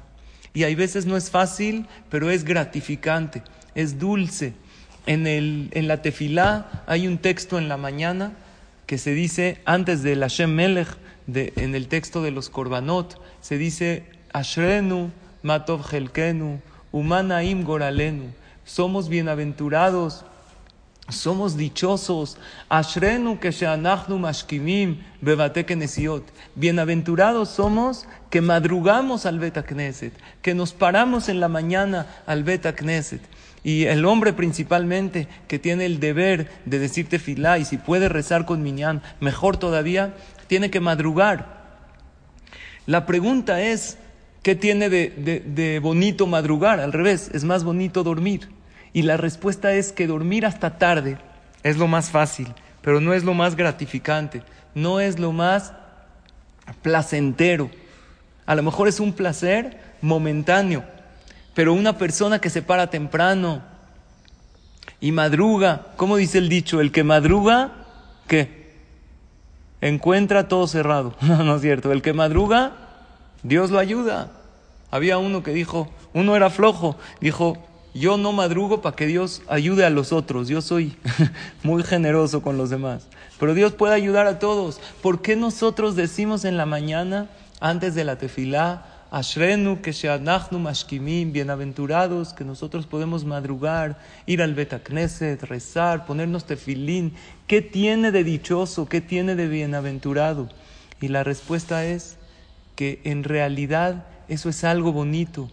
Y 0.53 0.63
hay 0.63 0.75
veces 0.75 1.05
no 1.05 1.17
es 1.17 1.29
fácil, 1.29 1.85
pero 2.09 2.31
es 2.31 2.45
gratificante, 2.45 3.43
es 3.75 3.99
dulce. 3.99 4.53
En, 5.07 5.25
el, 5.25 5.69
en 5.71 5.87
la 5.87 6.01
tefilá 6.01 6.83
hay 6.85 7.07
un 7.07 7.17
texto 7.17 7.57
en 7.57 7.69
la 7.69 7.77
mañana 7.77 8.33
que 8.85 8.97
se 8.97 9.13
dice, 9.13 9.59
antes 9.65 10.03
del 10.03 10.19
Hashem 10.19 10.53
Melech, 10.53 10.89
de, 11.27 11.53
en 11.57 11.75
el 11.75 11.87
texto 11.87 12.21
de 12.21 12.31
los 12.31 12.49
Korbanot, 12.49 13.21
se 13.41 13.57
dice, 13.57 14.05
Ashrenu, 14.33 15.11
Matov 15.43 15.81
Helkenu, 15.91 16.59
Umanaim 16.91 17.63
Goralenu, 17.63 18.31
somos 18.65 19.09
bienaventurados, 19.09 20.25
somos 21.09 21.55
dichosos, 21.55 22.37
Ashrenu 22.69 23.39
que 23.39 23.51
mashkimim 24.09 25.01
bebate 25.21 25.65
Bienaventurados 26.55 27.49
somos 27.49 28.05
que 28.29 28.41
madrugamos 28.41 29.25
al 29.25 29.39
Bet 29.39 29.65
Knesset, 29.65 30.13
que 30.41 30.53
nos 30.53 30.73
paramos 30.73 31.29
en 31.29 31.39
la 31.39 31.47
mañana 31.47 32.07
al 32.25 32.43
Bet 32.43 32.75
Knesset. 32.75 33.21
Y 33.63 33.85
el 33.85 34.05
hombre 34.05 34.33
principalmente 34.33 35.27
que 35.47 35.59
tiene 35.59 35.85
el 35.85 35.99
deber 35.99 36.49
de 36.65 36.79
decirte 36.79 37.19
filá 37.19 37.57
y 37.57 37.65
si 37.65 37.77
puede 37.77 38.09
rezar 38.09 38.45
con 38.45 38.63
Minyan, 38.63 39.01
mejor 39.19 39.57
todavía, 39.57 40.13
tiene 40.47 40.69
que 40.69 40.79
madrugar. 40.79 41.57
La 42.85 43.05
pregunta 43.05 43.61
es, 43.61 43.97
¿qué 44.43 44.55
tiene 44.55 44.89
de, 44.89 45.09
de 45.45 45.79
bonito 45.79 46.27
madrugar? 46.27 46.79
Al 46.79 46.93
revés, 46.93 47.29
es 47.33 47.43
más 47.43 47.63
bonito 47.63 48.03
dormir. 48.03 48.49
Y 48.93 49.01
la 49.01 49.17
respuesta 49.17 49.73
es 49.73 49.91
que 49.91 50.07
dormir 50.07 50.45
hasta 50.45 50.77
tarde 50.77 51.17
es 51.63 51.77
lo 51.77 51.87
más 51.87 52.09
fácil, 52.09 52.47
pero 52.81 53.01
no 53.01 53.13
es 53.13 53.23
lo 53.23 53.33
más 53.33 53.55
gratificante, 53.55 54.43
no 54.73 54.99
es 54.99 55.19
lo 55.19 55.33
más 55.33 55.73
placentero. 56.81 57.69
A 58.45 58.55
lo 58.55 58.63
mejor 58.63 58.87
es 58.87 58.99
un 58.99 59.13
placer 59.13 59.77
momentáneo, 60.01 60.83
pero 61.57 61.73
una 61.73 61.97
persona 61.97 62.37
que 62.37 62.51
se 62.51 62.61
para 62.61 62.91
temprano 62.91 63.63
y 65.01 65.11
madruga, 65.11 65.87
¿cómo 65.95 66.15
dice 66.17 66.37
el 66.37 66.49
dicho? 66.49 66.81
El 66.81 66.91
que 66.91 67.03
madruga, 67.03 67.71
¿qué? 68.27 68.75
Encuentra 69.81 70.47
todo 70.49 70.67
cerrado. 70.67 71.15
no 71.21 71.55
es 71.55 71.63
cierto. 71.63 71.91
El 71.91 72.03
que 72.03 72.13
madruga, 72.13 72.73
Dios 73.41 73.71
lo 73.71 73.79
ayuda. 73.79 74.29
Había 74.91 75.17
uno 75.17 75.41
que 75.41 75.49
dijo, 75.49 75.89
uno 76.13 76.35
era 76.35 76.51
flojo, 76.51 76.95
dijo, 77.21 77.57
yo 77.95 78.17
no 78.17 78.33
madrugo 78.33 78.83
para 78.83 78.95
que 78.95 79.07
Dios 79.07 79.41
ayude 79.47 79.83
a 79.83 79.89
los 79.89 80.13
otros. 80.13 80.49
Yo 80.49 80.61
soy 80.61 80.95
muy 81.63 81.81
generoso 81.81 82.43
con 82.43 82.59
los 82.59 82.69
demás. 82.69 83.07
Pero 83.39 83.55
Dios 83.55 83.73
puede 83.73 83.95
ayudar 83.95 84.27
a 84.27 84.37
todos. 84.37 84.79
¿Por 85.01 85.23
qué 85.23 85.35
nosotros 85.35 85.95
decimos 85.95 86.45
en 86.45 86.55
la 86.55 86.67
mañana, 86.67 87.29
antes 87.59 87.95
de 87.95 88.03
la 88.03 88.19
tefilá, 88.19 88.96
Ashrenu 89.09 89.81
que 89.81 89.93
mashkimim, 90.51 91.31
bienaventurados 91.31 92.33
que 92.33 92.43
nosotros 92.43 92.87
podemos 92.87 93.23
madrugar, 93.23 93.99
ir 94.25 94.41
al 94.41 94.53
Betacneset, 94.53 95.43
rezar, 95.43 96.05
ponernos 96.05 96.45
tefilín. 96.45 97.13
¿Qué 97.47 97.61
tiene 97.61 98.11
de 98.11 98.25
dichoso? 98.25 98.89
¿Qué 98.89 98.99
tiene 98.99 99.35
de 99.35 99.47
bienaventurado? 99.47 100.49
Y 100.99 101.07
la 101.07 101.23
respuesta 101.23 101.85
es 101.85 102.17
que 102.75 102.99
en 103.05 103.23
realidad 103.23 104.05
eso 104.27 104.49
es 104.49 104.65
algo 104.65 104.91
bonito, 104.91 105.49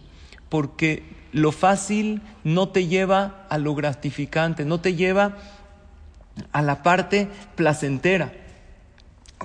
porque 0.49 1.03
lo 1.31 1.53
fácil 1.53 2.21
no 2.43 2.69
te 2.69 2.87
lleva 2.87 3.45
a 3.49 3.57
lo 3.57 3.73
gratificante, 3.73 4.65
no 4.65 4.81
te 4.81 4.95
lleva 4.95 5.37
a 6.51 6.61
la 6.61 6.83
parte 6.83 7.29
placentera. 7.55 8.33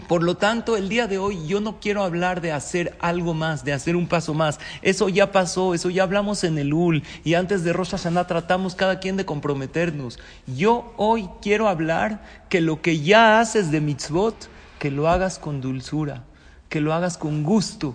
Por 0.08 0.22
lo 0.22 0.36
tanto, 0.36 0.76
el 0.76 0.88
día 0.88 1.06
de 1.06 1.18
hoy 1.18 1.46
yo 1.46 1.60
no 1.60 1.80
quiero 1.80 2.02
hablar 2.02 2.40
de 2.40 2.52
hacer 2.52 2.96
algo 3.00 3.34
más, 3.34 3.64
de 3.64 3.72
hacer 3.72 3.96
un 3.96 4.06
paso 4.06 4.34
más. 4.34 4.58
Eso 4.82 5.08
ya 5.08 5.32
pasó, 5.32 5.74
eso 5.74 5.90
ya 5.90 6.02
hablamos 6.02 6.44
en 6.44 6.58
el 6.58 6.72
UL 6.72 7.02
y 7.24 7.34
antes 7.34 7.64
de 7.64 7.72
Rosh 7.72 7.90
Hashanah 7.90 8.26
tratamos 8.26 8.74
cada 8.74 9.00
quien 9.00 9.16
de 9.16 9.24
comprometernos. 9.24 10.18
Yo 10.46 10.92
hoy 10.96 11.28
quiero 11.42 11.68
hablar 11.68 12.22
que 12.48 12.60
lo 12.60 12.82
que 12.82 13.00
ya 13.00 13.40
haces 13.40 13.70
de 13.70 13.80
mitzvot, 13.80 14.48
que 14.78 14.90
lo 14.90 15.08
hagas 15.08 15.38
con 15.38 15.60
dulzura, 15.60 16.24
que 16.68 16.80
lo 16.80 16.94
hagas 16.94 17.16
con 17.16 17.42
gusto, 17.42 17.94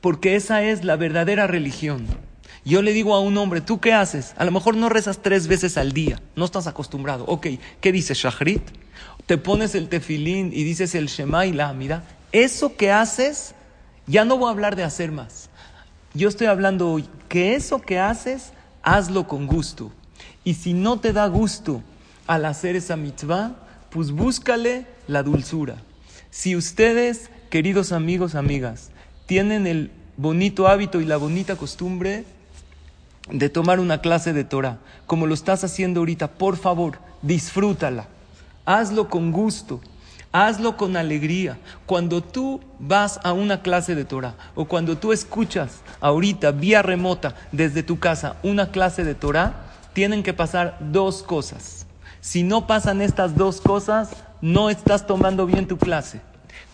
porque 0.00 0.36
esa 0.36 0.62
es 0.62 0.84
la 0.84 0.96
verdadera 0.96 1.46
religión. 1.46 2.06
Yo 2.64 2.82
le 2.82 2.92
digo 2.92 3.14
a 3.14 3.20
un 3.20 3.36
hombre, 3.38 3.60
¿tú 3.60 3.80
qué 3.80 3.92
haces? 3.92 4.34
A 4.36 4.44
lo 4.44 4.50
mejor 4.50 4.76
no 4.76 4.88
rezas 4.88 5.22
tres 5.22 5.46
veces 5.46 5.78
al 5.78 5.92
día, 5.92 6.20
no 6.36 6.44
estás 6.44 6.66
acostumbrado. 6.66 7.24
Ok, 7.26 7.46
¿qué 7.80 7.92
dice 7.92 8.14
Shahrit? 8.14 8.62
Te 9.28 9.36
pones 9.36 9.74
el 9.74 9.90
tefilín 9.90 10.52
y 10.54 10.64
dices 10.64 10.94
el 10.94 11.08
Shema 11.08 11.44
y 11.44 11.52
la 11.52 11.70
mira, 11.74 12.02
eso 12.32 12.76
que 12.76 12.90
haces, 12.90 13.54
ya 14.06 14.24
no 14.24 14.38
voy 14.38 14.48
a 14.48 14.52
hablar 14.52 14.74
de 14.74 14.84
hacer 14.84 15.12
más. 15.12 15.50
Yo 16.14 16.30
estoy 16.30 16.46
hablando 16.46 16.90
hoy 16.90 17.04
que 17.28 17.54
eso 17.54 17.78
que 17.82 17.98
haces, 17.98 18.52
hazlo 18.82 19.28
con 19.28 19.46
gusto. 19.46 19.92
Y 20.44 20.54
si 20.54 20.72
no 20.72 20.98
te 20.98 21.12
da 21.12 21.26
gusto 21.26 21.82
al 22.26 22.46
hacer 22.46 22.74
esa 22.74 22.96
mitzvah, 22.96 23.54
pues 23.90 24.12
búscale 24.12 24.86
la 25.06 25.22
dulzura. 25.22 25.76
Si 26.30 26.56
ustedes, 26.56 27.28
queridos 27.50 27.92
amigos, 27.92 28.34
amigas, 28.34 28.88
tienen 29.26 29.66
el 29.66 29.90
bonito 30.16 30.68
hábito 30.68 31.02
y 31.02 31.04
la 31.04 31.18
bonita 31.18 31.54
costumbre 31.56 32.24
de 33.30 33.50
tomar 33.50 33.78
una 33.78 34.00
clase 34.00 34.32
de 34.32 34.44
Torah, 34.44 34.78
como 35.06 35.26
lo 35.26 35.34
estás 35.34 35.64
haciendo 35.64 36.00
ahorita, 36.00 36.28
por 36.28 36.56
favor, 36.56 36.98
disfrútala 37.20 38.08
hazlo 38.68 39.08
con 39.08 39.32
gusto, 39.32 39.80
hazlo 40.30 40.76
con 40.76 40.98
alegría. 40.98 41.56
Cuando 41.86 42.22
tú 42.22 42.60
vas 42.78 43.18
a 43.24 43.32
una 43.32 43.62
clase 43.62 43.94
de 43.94 44.04
Torah 44.04 44.34
o 44.54 44.66
cuando 44.66 44.98
tú 44.98 45.12
escuchas 45.12 45.80
ahorita 46.00 46.50
vía 46.50 46.82
remota 46.82 47.34
desde 47.50 47.82
tu 47.82 47.98
casa 47.98 48.36
una 48.42 48.70
clase 48.70 49.04
de 49.04 49.14
Torah, 49.14 49.54
tienen 49.94 50.22
que 50.22 50.34
pasar 50.34 50.76
dos 50.80 51.22
cosas. 51.22 51.86
Si 52.20 52.42
no 52.42 52.66
pasan 52.66 53.00
estas 53.00 53.36
dos 53.36 53.62
cosas, 53.62 54.10
no 54.42 54.68
estás 54.68 55.06
tomando 55.06 55.46
bien 55.46 55.66
tu 55.66 55.78
clase. 55.78 56.20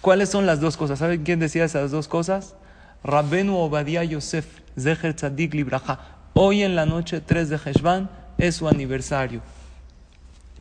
¿Cuáles 0.01 0.31
son 0.31 0.47
las 0.47 0.61
dos 0.61 0.77
cosas? 0.77 0.99
¿Saben 0.99 1.23
quién 1.23 1.39
decía 1.39 1.65
esas 1.65 1.93
dos 1.93 2.09
cosas? 2.09 2.57
Rabbenu 3.05 3.57
Obadiah 3.57 4.03
Yosef, 4.03 4.47
Zecher 4.77 5.15
Tzadik 5.15 5.55
Libraja. 5.55 6.01
Hoy 6.35 6.65
en 6.65 6.75
la 6.75 6.87
noche 6.87 7.21
3 7.21 7.51
de 7.51 7.57
Heshvan 7.65 8.11
es 8.37 8.57
su 8.57 8.67
aniversario. 8.67 9.43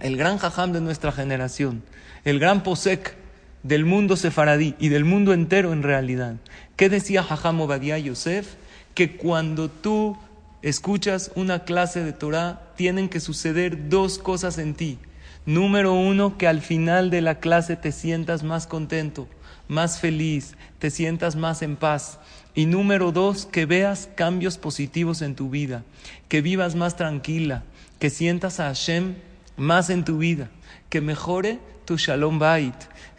El 0.03 0.17
gran 0.17 0.37
jajam 0.37 0.73
de 0.73 0.81
nuestra 0.81 1.13
generación, 1.13 1.81
el 2.25 2.37
gran 2.37 2.61
posek 2.61 3.15
del 3.63 3.85
mundo 3.85 4.17
sefaradí 4.17 4.75
y 4.77 4.89
del 4.89 5.05
mundo 5.05 5.31
entero 5.31 5.71
en 5.71 5.81
realidad. 5.81 6.35
¿Qué 6.75 6.89
decía 6.89 7.23
jajam 7.23 7.61
Obadiah 7.61 7.97
Yosef? 7.97 8.55
Que 8.95 9.15
cuando 9.15 9.69
tú 9.69 10.17
escuchas 10.61 11.31
una 11.35 11.63
clase 11.63 12.03
de 12.03 12.11
Torah, 12.11 12.73
tienen 12.75 13.07
que 13.07 13.21
suceder 13.21 13.87
dos 13.87 14.17
cosas 14.17 14.57
en 14.57 14.73
ti. 14.73 14.99
Número 15.45 15.93
uno, 15.93 16.37
que 16.37 16.49
al 16.49 16.59
final 16.59 17.09
de 17.09 17.21
la 17.21 17.39
clase 17.39 17.77
te 17.77 17.93
sientas 17.93 18.43
más 18.43 18.67
contento, 18.67 19.29
más 19.69 20.01
feliz, 20.01 20.57
te 20.79 20.89
sientas 20.89 21.37
más 21.37 21.61
en 21.61 21.77
paz. 21.77 22.19
Y 22.53 22.65
número 22.65 23.13
dos, 23.13 23.45
que 23.45 23.65
veas 23.65 24.09
cambios 24.15 24.57
positivos 24.57 25.21
en 25.21 25.35
tu 25.35 25.49
vida, 25.49 25.85
que 26.27 26.41
vivas 26.41 26.75
más 26.75 26.97
tranquila, 26.97 27.63
que 27.99 28.09
sientas 28.09 28.59
a 28.59 28.65
Hashem 28.65 29.15
más 29.57 29.89
en 29.89 30.03
tu 30.05 30.17
vida, 30.17 30.49
que 30.89 31.01
mejore 31.01 31.59
tu 31.85 31.97
shalom 31.97 32.39
bait, 32.39 32.75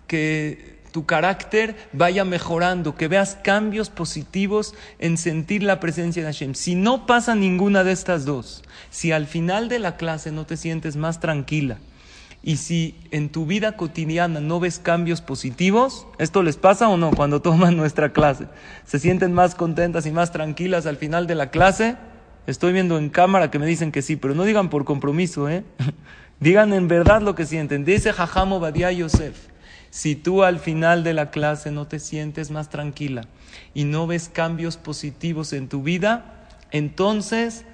que 0.06 0.74
tu 0.92 1.06
carácter 1.06 1.74
vaya 1.92 2.24
mejorando, 2.24 2.94
que 2.94 3.08
veas 3.08 3.36
cambios 3.42 3.90
positivos 3.90 4.74
en 5.00 5.16
sentir 5.16 5.64
la 5.64 5.80
presencia 5.80 6.22
de 6.22 6.28
Hashem. 6.28 6.54
Si 6.54 6.76
no 6.76 7.06
pasa 7.06 7.34
ninguna 7.34 7.82
de 7.82 7.90
estas 7.90 8.24
dos, 8.24 8.62
si 8.90 9.10
al 9.10 9.26
final 9.26 9.68
de 9.68 9.80
la 9.80 9.96
clase 9.96 10.30
no 10.30 10.46
te 10.46 10.56
sientes 10.56 10.94
más 10.94 11.18
tranquila, 11.18 11.78
y 12.44 12.58
si 12.58 12.94
en 13.10 13.30
tu 13.30 13.46
vida 13.46 13.72
cotidiana 13.72 14.38
no 14.38 14.60
ves 14.60 14.78
cambios 14.78 15.22
positivos, 15.22 16.06
¿esto 16.18 16.42
les 16.42 16.58
pasa 16.58 16.88
o 16.88 16.98
no 16.98 17.10
cuando 17.10 17.40
toman 17.40 17.76
nuestra 17.78 18.12
clase? 18.12 18.46
¿Se 18.84 18.98
sienten 18.98 19.32
más 19.32 19.54
contentas 19.54 20.04
y 20.06 20.12
más 20.12 20.30
tranquilas 20.30 20.86
al 20.86 20.96
final 20.96 21.26
de 21.26 21.34
la 21.34 21.50
clase? 21.50 21.96
Estoy 22.46 22.74
viendo 22.74 22.98
en 22.98 23.08
cámara 23.08 23.50
que 23.50 23.58
me 23.58 23.64
dicen 23.66 23.90
que 23.90 24.02
sí, 24.02 24.16
pero 24.16 24.34
no 24.34 24.44
digan 24.44 24.68
por 24.68 24.84
compromiso, 24.84 25.48
¿eh? 25.48 25.64
digan 26.40 26.72
en 26.72 26.88
verdad 26.88 27.22
lo 27.22 27.34
que 27.34 27.46
sienten. 27.46 27.84
Dice 27.84 28.12
Jajamo 28.12 28.60
Badia 28.60 28.92
Yosef, 28.92 29.48
si 29.90 30.16
tú 30.16 30.42
al 30.42 30.58
final 30.58 31.04
de 31.04 31.14
la 31.14 31.30
clase 31.30 31.70
no 31.70 31.86
te 31.86 32.00
sientes 32.00 32.50
más 32.50 32.68
tranquila 32.68 33.22
y 33.74 33.84
no 33.84 34.06
ves 34.06 34.28
cambios 34.28 34.76
positivos 34.76 35.52
en 35.52 35.68
tu 35.68 35.82
vida, 35.82 36.48
entonces 36.70 37.64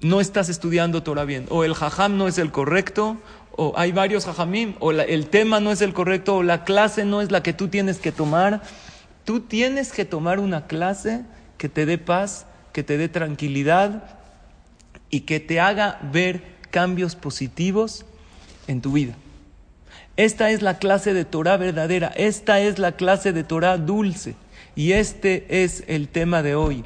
no 0.00 0.20
estás 0.20 0.50
estudiando 0.50 1.02
Torah 1.02 1.24
bien, 1.24 1.46
o 1.48 1.64
el 1.64 1.74
jajam 1.74 2.18
no 2.18 2.28
es 2.28 2.36
el 2.36 2.50
correcto, 2.50 3.16
o 3.56 3.72
hay 3.76 3.92
varios 3.92 4.26
jajamim, 4.26 4.74
o 4.80 4.90
el 4.90 5.26
tema 5.28 5.60
no 5.60 5.70
es 5.70 5.80
el 5.80 5.94
correcto, 5.94 6.36
o 6.36 6.42
la 6.42 6.64
clase 6.64 7.04
no 7.04 7.22
es 7.22 7.30
la 7.30 7.42
que 7.42 7.52
tú 7.52 7.68
tienes 7.68 7.98
que 7.98 8.12
tomar. 8.12 8.62
Tú 9.24 9.40
tienes 9.40 9.92
que 9.92 10.04
tomar 10.04 10.40
una 10.40 10.66
clase 10.66 11.22
que 11.56 11.68
te 11.68 11.86
dé 11.86 11.96
paz, 11.96 12.46
que 12.72 12.82
te 12.82 12.98
dé 12.98 13.08
tranquilidad 13.08 14.18
y 15.08 15.20
que 15.20 15.40
te 15.40 15.60
haga 15.60 15.98
ver 16.12 16.53
cambios 16.74 17.14
positivos 17.14 18.04
en 18.66 18.80
tu 18.80 18.90
vida. 18.94 19.14
Esta 20.16 20.50
es 20.50 20.60
la 20.60 20.78
clase 20.80 21.14
de 21.14 21.24
Torah 21.24 21.56
verdadera, 21.56 22.08
esta 22.16 22.58
es 22.58 22.80
la 22.80 22.96
clase 22.96 23.32
de 23.32 23.44
Torah 23.44 23.78
dulce 23.78 24.34
y 24.74 24.90
este 24.90 25.46
es 25.62 25.84
el 25.86 26.08
tema 26.08 26.42
de 26.42 26.56
hoy. 26.56 26.82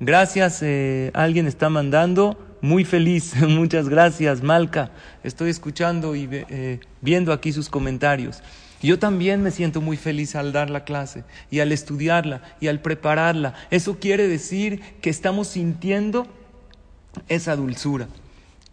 Gracias, 0.00 0.60
eh, 0.62 1.12
alguien 1.14 1.46
está 1.46 1.70
mandando 1.70 2.36
muy 2.62 2.84
feliz. 2.84 3.36
Muchas 3.48 3.88
gracias, 3.88 4.42
Malca. 4.42 4.90
Estoy 5.22 5.50
escuchando 5.50 6.16
y 6.16 6.28
eh, 6.32 6.80
viendo 7.00 7.32
aquí 7.32 7.52
sus 7.52 7.68
comentarios. 7.68 8.42
Yo 8.82 8.98
también 8.98 9.40
me 9.44 9.52
siento 9.52 9.80
muy 9.80 9.96
feliz 9.96 10.34
al 10.34 10.52
dar 10.52 10.68
la 10.68 10.82
clase 10.82 11.22
y 11.48 11.60
al 11.60 11.70
estudiarla 11.70 12.42
y 12.58 12.66
al 12.66 12.80
prepararla. 12.80 13.54
Eso 13.70 14.00
quiere 14.00 14.26
decir 14.26 14.80
que 15.00 15.10
estamos 15.10 15.46
sintiendo 15.46 16.26
esa 17.28 17.54
dulzura. 17.54 18.08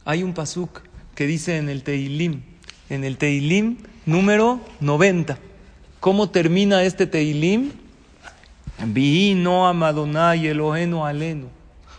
Hay 0.07 0.21
un 0.21 0.35
pasuk 0.35 0.81
que 1.15 1.25
dice 1.25 1.57
en 1.57 1.67
el 1.67 1.81
Teilim, 1.81 2.43
en 2.91 3.03
el 3.03 3.17
Teilim 3.17 3.77
número 4.05 4.61
90. 4.79 5.39
¿Cómo 5.99 6.29
termina 6.29 6.83
este 6.83 7.07
Teilim? 7.07 7.71
Vi 8.85 9.33
no 9.33 9.67
amadonai 9.67 10.47
alenu. 10.47 11.47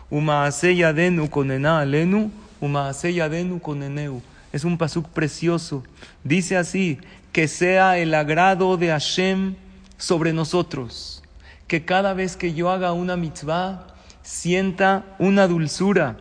Umaaseyadenu 0.08 1.28
conena 1.28 1.80
alenu, 1.80 2.30
umaaseyadenu 2.60 3.60
coneneu. 3.60 4.22
Es 4.52 4.62
un 4.62 4.78
pasuk 4.78 5.08
precioso. 5.08 5.82
Dice 6.22 6.56
así, 6.56 7.00
que 7.32 7.48
sea 7.48 7.98
el 7.98 8.14
agrado 8.14 8.76
de 8.76 8.90
Hashem 8.90 9.56
sobre 9.98 10.32
nosotros. 10.32 11.24
Que 11.66 11.84
cada 11.84 12.14
vez 12.14 12.36
que 12.36 12.54
yo 12.54 12.70
haga 12.70 12.92
una 12.92 13.16
mitzvah, 13.16 13.88
sienta 14.22 15.04
una 15.18 15.48
dulzura. 15.48 16.18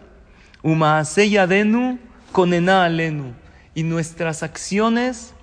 Umaaseyadenu 0.65 1.97
conena 2.33 2.83
alenu. 2.83 3.33
Y 3.73 3.83
nuestras 3.83 4.43
acciones, 4.43 5.33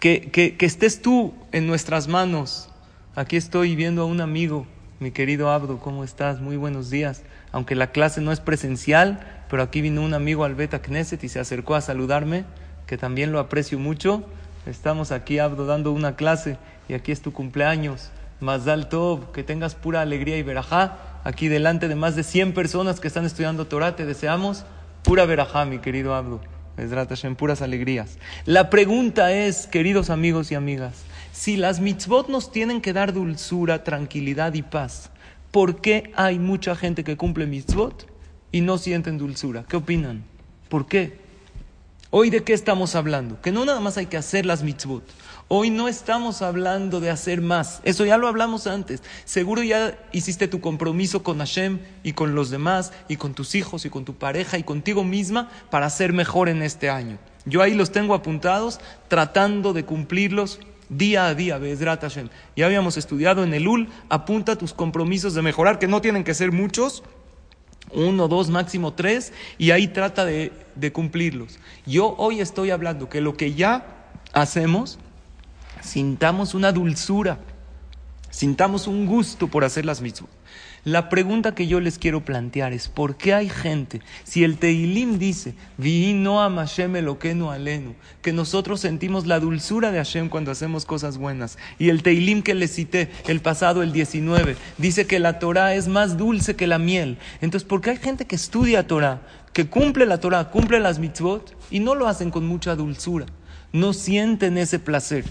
que, 0.00 0.30
que, 0.30 0.56
que 0.56 0.64
estés 0.64 1.02
tú 1.02 1.34
en 1.52 1.66
nuestras 1.66 2.08
manos. 2.08 2.70
Aquí 3.14 3.36
estoy 3.36 3.76
viendo 3.76 4.02
a 4.02 4.04
un 4.06 4.22
amigo 4.22 4.66
mi 5.00 5.12
querido 5.12 5.50
Abdo, 5.50 5.78
¿cómo 5.78 6.04
estás? 6.04 6.42
Muy 6.42 6.58
buenos 6.58 6.90
días. 6.90 7.22
Aunque 7.52 7.74
la 7.74 7.90
clase 7.90 8.20
no 8.20 8.32
es 8.32 8.40
presencial, 8.40 9.26
pero 9.48 9.62
aquí 9.62 9.80
vino 9.80 10.02
un 10.02 10.12
amigo 10.12 10.44
al 10.44 10.54
Beta 10.54 10.82
Knesset 10.82 11.24
y 11.24 11.30
se 11.30 11.40
acercó 11.40 11.74
a 11.74 11.80
saludarme, 11.80 12.44
que 12.86 12.98
también 12.98 13.32
lo 13.32 13.38
aprecio 13.38 13.78
mucho. 13.78 14.22
Estamos 14.66 15.10
aquí, 15.10 15.38
Abdo, 15.38 15.64
dando 15.64 15.92
una 15.92 16.16
clase 16.16 16.58
y 16.86 16.92
aquí 16.92 17.12
es 17.12 17.22
tu 17.22 17.32
cumpleaños. 17.32 18.10
Mazdal 18.40 18.90
Tov, 18.90 19.32
que 19.32 19.42
tengas 19.42 19.74
pura 19.74 20.02
alegría 20.02 20.36
y 20.36 20.42
verajá. 20.42 20.98
Aquí 21.22 21.48
delante 21.48 21.88
de 21.88 21.94
más 21.94 22.16
de 22.16 22.22
100 22.22 22.54
personas 22.54 22.98
que 22.98 23.08
están 23.08 23.26
estudiando 23.26 23.66
Torah, 23.66 23.94
te 23.94 24.06
deseamos 24.06 24.64
pura 25.02 25.26
verajá, 25.26 25.64
mi 25.66 25.78
querido 25.78 26.14
Abdo. 26.14 26.40
en 26.76 27.36
puras 27.36 27.60
alegrías. 27.60 28.18
La 28.46 28.70
pregunta 28.70 29.32
es, 29.32 29.66
queridos 29.66 30.08
amigos 30.08 30.50
y 30.50 30.54
amigas, 30.54 31.04
si 31.32 31.58
las 31.58 31.80
mitzvot 31.80 32.28
nos 32.28 32.50
tienen 32.50 32.80
que 32.80 32.94
dar 32.94 33.12
dulzura, 33.12 33.84
tranquilidad 33.84 34.54
y 34.54 34.62
paz, 34.62 35.10
¿por 35.50 35.82
qué 35.82 36.10
hay 36.16 36.38
mucha 36.38 36.74
gente 36.74 37.04
que 37.04 37.18
cumple 37.18 37.46
mitzvot 37.46 38.06
y 38.50 38.62
no 38.62 38.78
sienten 38.78 39.18
dulzura? 39.18 39.64
¿Qué 39.68 39.76
opinan? 39.76 40.24
¿Por 40.70 40.86
qué? 40.86 41.18
Hoy 42.12 42.30
de 42.30 42.42
qué 42.42 42.54
estamos 42.54 42.96
hablando? 42.96 43.40
Que 43.40 43.52
no 43.52 43.64
nada 43.64 43.78
más 43.78 43.96
hay 43.96 44.06
que 44.06 44.16
hacer 44.16 44.44
las 44.44 44.64
mitzvot. 44.64 45.04
Hoy 45.46 45.70
no 45.70 45.86
estamos 45.86 46.42
hablando 46.42 46.98
de 46.98 47.08
hacer 47.08 47.40
más. 47.40 47.80
Eso 47.84 48.04
ya 48.04 48.18
lo 48.18 48.26
hablamos 48.26 48.66
antes. 48.66 49.00
Seguro 49.24 49.62
ya 49.62 49.96
hiciste 50.10 50.48
tu 50.48 50.60
compromiso 50.60 51.22
con 51.22 51.38
Hashem 51.38 51.78
y 52.02 52.14
con 52.14 52.34
los 52.34 52.50
demás 52.50 52.92
y 53.06 53.14
con 53.14 53.34
tus 53.34 53.54
hijos 53.54 53.84
y 53.84 53.90
con 53.90 54.04
tu 54.04 54.14
pareja 54.14 54.58
y 54.58 54.64
contigo 54.64 55.04
misma 55.04 55.50
para 55.70 55.88
ser 55.88 56.12
mejor 56.12 56.48
en 56.48 56.62
este 56.62 56.90
año. 56.90 57.16
Yo 57.44 57.62
ahí 57.62 57.74
los 57.74 57.92
tengo 57.92 58.14
apuntados 58.14 58.80
tratando 59.06 59.72
de 59.72 59.84
cumplirlos 59.84 60.58
día 60.88 61.26
a 61.26 61.34
día, 61.36 61.58
Bezrat. 61.58 62.04
Ya 62.56 62.66
habíamos 62.66 62.96
estudiado 62.96 63.44
en 63.44 63.54
el 63.54 63.68
UL, 63.68 63.88
apunta 64.08 64.58
tus 64.58 64.74
compromisos 64.74 65.34
de 65.34 65.42
mejorar, 65.42 65.78
que 65.78 65.86
no 65.86 66.00
tienen 66.00 66.24
que 66.24 66.34
ser 66.34 66.50
muchos, 66.50 67.04
uno, 67.92 68.28
dos, 68.28 68.48
máximo 68.50 68.92
tres, 68.92 69.32
y 69.58 69.70
ahí 69.70 69.88
trata 69.88 70.24
de, 70.24 70.52
cumplirlos. 70.92 71.58
Yo 71.86 72.14
hoy 72.18 72.40
estoy 72.40 72.70
hablando 72.70 73.08
que 73.08 73.20
lo 73.20 73.36
que 73.36 73.54
ya 73.54 73.84
hacemos, 74.32 74.98
sintamos 75.82 76.54
una 76.54 76.72
dulzura, 76.72 77.38
sintamos 78.30 78.86
un 78.86 79.06
gusto 79.06 79.48
por 79.48 79.64
hacer 79.64 79.84
las 79.84 80.00
mismas. 80.00 80.30
La 80.84 81.10
pregunta 81.10 81.54
que 81.54 81.66
yo 81.66 81.78
les 81.78 81.98
quiero 81.98 82.24
plantear 82.24 82.72
es, 82.72 82.88
¿por 82.88 83.16
qué 83.16 83.34
hay 83.34 83.50
gente, 83.50 84.00
si 84.24 84.44
el 84.44 84.56
Teilim 84.56 85.18
dice, 85.18 85.54
no 85.76 86.42
a 86.42 86.50
Hashem 86.50 86.96
Eloquenu 86.96 87.50
alenu, 87.50 87.94
que 88.22 88.32
nosotros 88.32 88.80
sentimos 88.80 89.26
la 89.26 89.40
dulzura 89.40 89.92
de 89.92 89.98
Hashem 89.98 90.30
cuando 90.30 90.50
hacemos 90.50 90.86
cosas 90.86 91.18
buenas, 91.18 91.58
y 91.78 91.90
el 91.90 92.02
Teilim 92.02 92.40
que 92.42 92.54
les 92.54 92.74
cité, 92.74 93.10
el 93.28 93.40
pasado, 93.40 93.82
el 93.82 93.92
19, 93.92 94.56
dice 94.78 95.06
que 95.06 95.18
la 95.18 95.38
Torah 95.38 95.74
es 95.74 95.86
más 95.86 96.16
dulce 96.16 96.56
que 96.56 96.66
la 96.66 96.78
miel. 96.78 97.18
Entonces, 97.42 97.68
¿por 97.68 97.82
qué 97.82 97.90
hay 97.90 97.98
gente 97.98 98.24
que 98.24 98.36
estudia 98.36 98.86
Torah, 98.86 99.20
que 99.52 99.66
cumple 99.66 100.06
la 100.06 100.18
Torah, 100.18 100.50
cumple 100.50 100.80
las 100.80 100.98
mitzvot, 100.98 101.54
y 101.70 101.80
no 101.80 101.94
lo 101.94 102.08
hacen 102.08 102.30
con 102.30 102.46
mucha 102.46 102.74
dulzura? 102.74 103.26
No 103.74 103.92
sienten 103.92 104.56
ese 104.56 104.78
placer. 104.78 105.24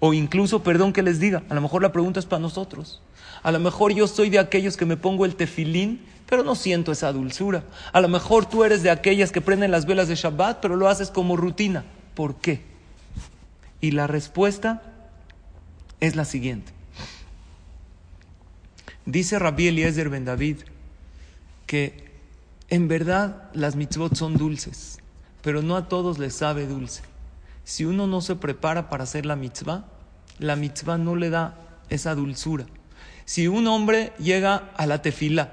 O 0.00 0.14
incluso, 0.14 0.62
perdón 0.62 0.92
que 0.92 1.02
les 1.02 1.20
diga, 1.20 1.42
a 1.48 1.54
lo 1.54 1.60
mejor 1.60 1.82
la 1.82 1.92
pregunta 1.92 2.18
es 2.18 2.26
para 2.26 2.40
nosotros. 2.40 3.00
A 3.42 3.52
lo 3.52 3.60
mejor 3.60 3.92
yo 3.92 4.08
soy 4.08 4.30
de 4.30 4.38
aquellos 4.38 4.76
que 4.76 4.86
me 4.86 4.96
pongo 4.96 5.26
el 5.26 5.36
tefilín, 5.36 6.00
pero 6.26 6.42
no 6.42 6.54
siento 6.54 6.90
esa 6.90 7.12
dulzura. 7.12 7.64
A 7.92 8.00
lo 8.00 8.08
mejor 8.08 8.46
tú 8.46 8.64
eres 8.64 8.82
de 8.82 8.90
aquellas 8.90 9.30
que 9.30 9.40
prenden 9.40 9.70
las 9.70 9.84
velas 9.86 10.08
de 10.08 10.14
Shabbat, 10.14 10.60
pero 10.60 10.76
lo 10.76 10.88
haces 10.88 11.10
como 11.10 11.36
rutina. 11.36 11.84
¿Por 12.14 12.36
qué? 12.36 12.62
Y 13.80 13.92
la 13.92 14.06
respuesta 14.06 14.82
es 16.00 16.16
la 16.16 16.24
siguiente. 16.24 16.72
Dice 19.06 19.38
Rabbi 19.38 19.68
Eliezer 19.68 20.08
Ben 20.08 20.24
David 20.24 20.58
que 21.66 22.10
en 22.68 22.88
verdad 22.88 23.50
las 23.52 23.76
mitzvot 23.76 24.14
son 24.14 24.36
dulces, 24.36 24.98
pero 25.42 25.62
no 25.62 25.76
a 25.76 25.88
todos 25.88 26.18
les 26.18 26.34
sabe 26.34 26.66
dulce. 26.66 27.02
Si 27.70 27.84
uno 27.84 28.08
no 28.08 28.20
se 28.20 28.34
prepara 28.34 28.88
para 28.88 29.04
hacer 29.04 29.24
la 29.24 29.36
mitzvah, 29.36 29.84
la 30.40 30.56
mitzvah 30.56 30.98
no 30.98 31.14
le 31.14 31.30
da 31.30 31.54
esa 31.88 32.16
dulzura. 32.16 32.64
Si 33.26 33.46
un 33.46 33.68
hombre 33.68 34.12
llega 34.18 34.72
a 34.76 34.86
la 34.86 35.02
tefila, 35.02 35.52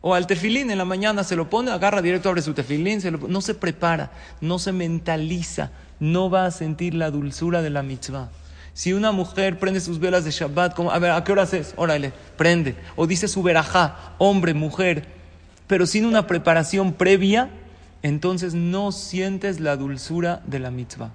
O 0.00 0.14
al 0.14 0.28
tefilín 0.28 0.70
en 0.70 0.78
la 0.78 0.84
mañana 0.84 1.24
se 1.24 1.34
lo 1.34 1.50
pone, 1.50 1.72
agarra 1.72 2.00
directo, 2.00 2.28
abre 2.28 2.42
su 2.42 2.54
tefilín, 2.54 3.00
se 3.00 3.10
no 3.10 3.40
se 3.40 3.56
prepara, 3.56 4.12
no 4.40 4.60
se 4.60 4.70
mentaliza, 4.70 5.72
no 5.98 6.30
va 6.30 6.46
a 6.46 6.52
sentir 6.52 6.94
la 6.94 7.10
dulzura 7.10 7.60
de 7.60 7.70
la 7.70 7.82
mitzvah. 7.82 8.30
Si 8.72 8.92
una 8.92 9.10
mujer 9.10 9.58
prende 9.58 9.80
sus 9.80 9.98
velas 9.98 10.24
de 10.24 10.30
Shabbat, 10.30 10.76
como, 10.76 10.92
a 10.92 11.00
ver, 11.00 11.10
¿a 11.10 11.24
qué 11.24 11.32
horas 11.32 11.54
es? 11.54 11.74
Órale, 11.76 12.12
prende. 12.36 12.76
O 12.94 13.08
dice 13.08 13.26
su 13.26 13.42
verajá, 13.42 14.14
hombre, 14.18 14.54
mujer, 14.54 15.08
pero 15.66 15.86
sin 15.86 16.04
una 16.04 16.28
preparación 16.28 16.92
previa, 16.92 17.50
entonces 18.04 18.54
no 18.54 18.92
sientes 18.92 19.58
la 19.58 19.76
dulzura 19.76 20.40
de 20.46 20.60
la 20.60 20.70
mitzvah. 20.70 21.10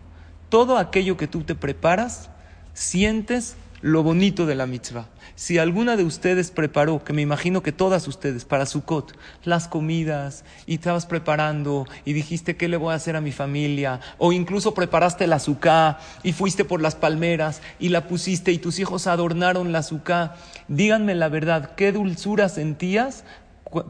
Todo 0.54 0.78
aquello 0.78 1.18
que 1.18 1.26
tú 1.28 1.42
te 1.42 1.56
preparas, 1.56 2.30
sientes 2.76 3.56
lo 3.82 4.04
bonito 4.04 4.46
de 4.46 4.54
la 4.54 4.68
mitzvah. 4.68 5.08
Si 5.34 5.58
alguna 5.58 5.98
de 5.98 6.04
ustedes 6.04 6.52
preparó, 6.52 7.04
que 7.04 7.12
me 7.12 7.24
imagino 7.24 7.64
que 7.64 7.72
todas 7.72 8.08
ustedes, 8.08 8.46
para 8.46 8.68
Sukkot, 8.68 9.18
las 9.46 9.68
comidas, 9.68 10.46
y 10.68 10.76
estabas 10.76 11.08
preparando, 11.08 11.88
y 12.06 12.14
dijiste, 12.14 12.56
¿qué 12.56 12.68
le 12.68 12.78
voy 12.78 12.94
a 12.94 12.98
hacer 12.98 13.16
a 13.16 13.22
mi 13.22 13.32
familia? 13.32 14.00
O 14.20 14.32
incluso 14.32 14.76
preparaste 14.76 15.26
la 15.26 15.38
azúcar, 15.38 15.98
y 16.22 16.34
fuiste 16.34 16.66
por 16.66 16.82
las 16.82 16.94
palmeras, 16.94 17.64
y 17.80 17.90
la 17.90 18.08
pusiste, 18.08 18.52
y 18.52 18.60
tus 18.60 18.78
hijos 18.78 19.08
adornaron 19.08 19.72
la 19.72 19.80
azúcar. 19.80 20.36
Díganme 20.68 21.16
la 21.16 21.30
verdad, 21.30 21.74
¿qué 21.74 21.92
dulzura 21.92 22.48
sentías 22.48 23.24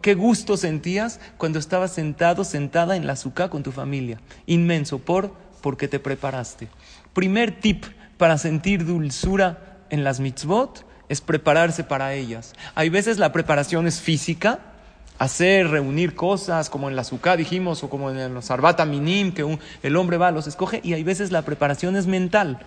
qué 0.02 0.14
gusto 0.14 0.56
sentías 0.56 1.20
cuando 1.38 1.60
estabas 1.60 1.92
sentado, 1.92 2.46
sentada 2.46 2.96
en 2.96 3.06
la 3.06 3.14
azúcar 3.14 3.50
con 3.50 3.64
tu 3.64 3.74
familia. 3.74 4.22
Inmenso, 4.46 5.00
por 5.00 5.43
porque 5.64 5.88
te 5.88 5.98
preparaste. 5.98 6.68
Primer 7.14 7.62
tip 7.62 7.86
para 8.18 8.38
sentir 8.38 8.86
dulzura 8.86 9.80
en 9.90 10.04
las 10.04 10.20
mitzvot 10.20 10.86
es 11.08 11.22
prepararse 11.22 11.86
para 11.86 12.14
ellas. 12.14 12.54
Hay 12.76 12.90
veces 12.90 13.18
la 13.18 13.32
preparación 13.32 13.88
es 13.88 14.02
física, 14.02 14.60
hacer, 15.20 15.70
reunir 15.70 16.16
cosas, 16.16 16.70
como 16.70 16.90
en 16.90 16.98
la 16.98 17.04
azúcar 17.04 17.38
dijimos, 17.38 17.82
o 17.82 17.90
como 17.90 18.12
en 18.12 18.34
los 18.34 18.52
arbata 18.52 18.84
minim, 18.86 19.32
que 19.32 19.58
el 19.84 19.96
hombre 19.96 20.18
va, 20.18 20.32
los 20.32 20.48
escoge, 20.48 20.82
y 20.84 20.94
hay 20.94 21.04
veces 21.04 21.32
la 21.32 21.44
preparación 21.44 21.96
es 21.96 22.08
mental. 22.08 22.60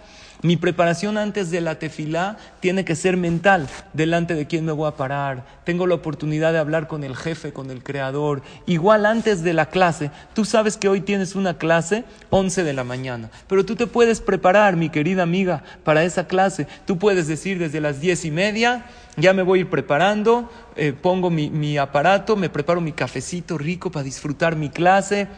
Mi 0.42 0.56
preparación 0.56 1.16
antes 1.16 1.50
de 1.50 1.60
la 1.60 1.78
tefilá 1.78 2.36
tiene 2.60 2.84
que 2.84 2.94
ser 2.94 3.16
mental, 3.16 3.68
delante 3.94 4.34
de 4.34 4.46
quién 4.46 4.64
me 4.64 4.72
voy 4.72 4.86
a 4.86 4.96
parar. 4.96 5.44
Tengo 5.64 5.86
la 5.86 5.94
oportunidad 5.94 6.52
de 6.52 6.58
hablar 6.58 6.88
con 6.88 7.04
el 7.04 7.16
jefe, 7.16 7.52
con 7.52 7.70
el 7.70 7.82
creador. 7.82 8.42
Igual 8.66 9.06
antes 9.06 9.42
de 9.42 9.54
la 9.54 9.66
clase, 9.66 10.10
tú 10.34 10.44
sabes 10.44 10.76
que 10.76 10.88
hoy 10.88 11.00
tienes 11.00 11.34
una 11.34 11.56
clase 11.56 12.04
11 12.30 12.64
de 12.64 12.72
la 12.74 12.84
mañana, 12.84 13.30
pero 13.48 13.64
tú 13.64 13.76
te 13.76 13.86
puedes 13.86 14.20
preparar, 14.20 14.76
mi 14.76 14.90
querida 14.90 15.22
amiga, 15.22 15.64
para 15.84 16.04
esa 16.04 16.26
clase. 16.26 16.66
Tú 16.84 16.98
puedes 16.98 17.26
decir 17.26 17.58
desde 17.58 17.80
las 17.80 18.00
diez 18.00 18.24
y 18.24 18.30
media, 18.30 18.84
ya 19.16 19.32
me 19.32 19.42
voy 19.42 19.60
a 19.60 19.62
ir 19.62 19.70
preparando, 19.70 20.50
eh, 20.76 20.92
pongo 20.92 21.30
mi 21.30 21.78
aparato, 21.78 22.36
me 22.36 22.50
preparo 22.50 22.82
mi 22.82 22.92
cafecito 22.92 23.56
rico 23.56 23.90
para 23.90 24.04
disfrutar 24.04 24.56
mi 24.56 24.68
clase 24.68 25.28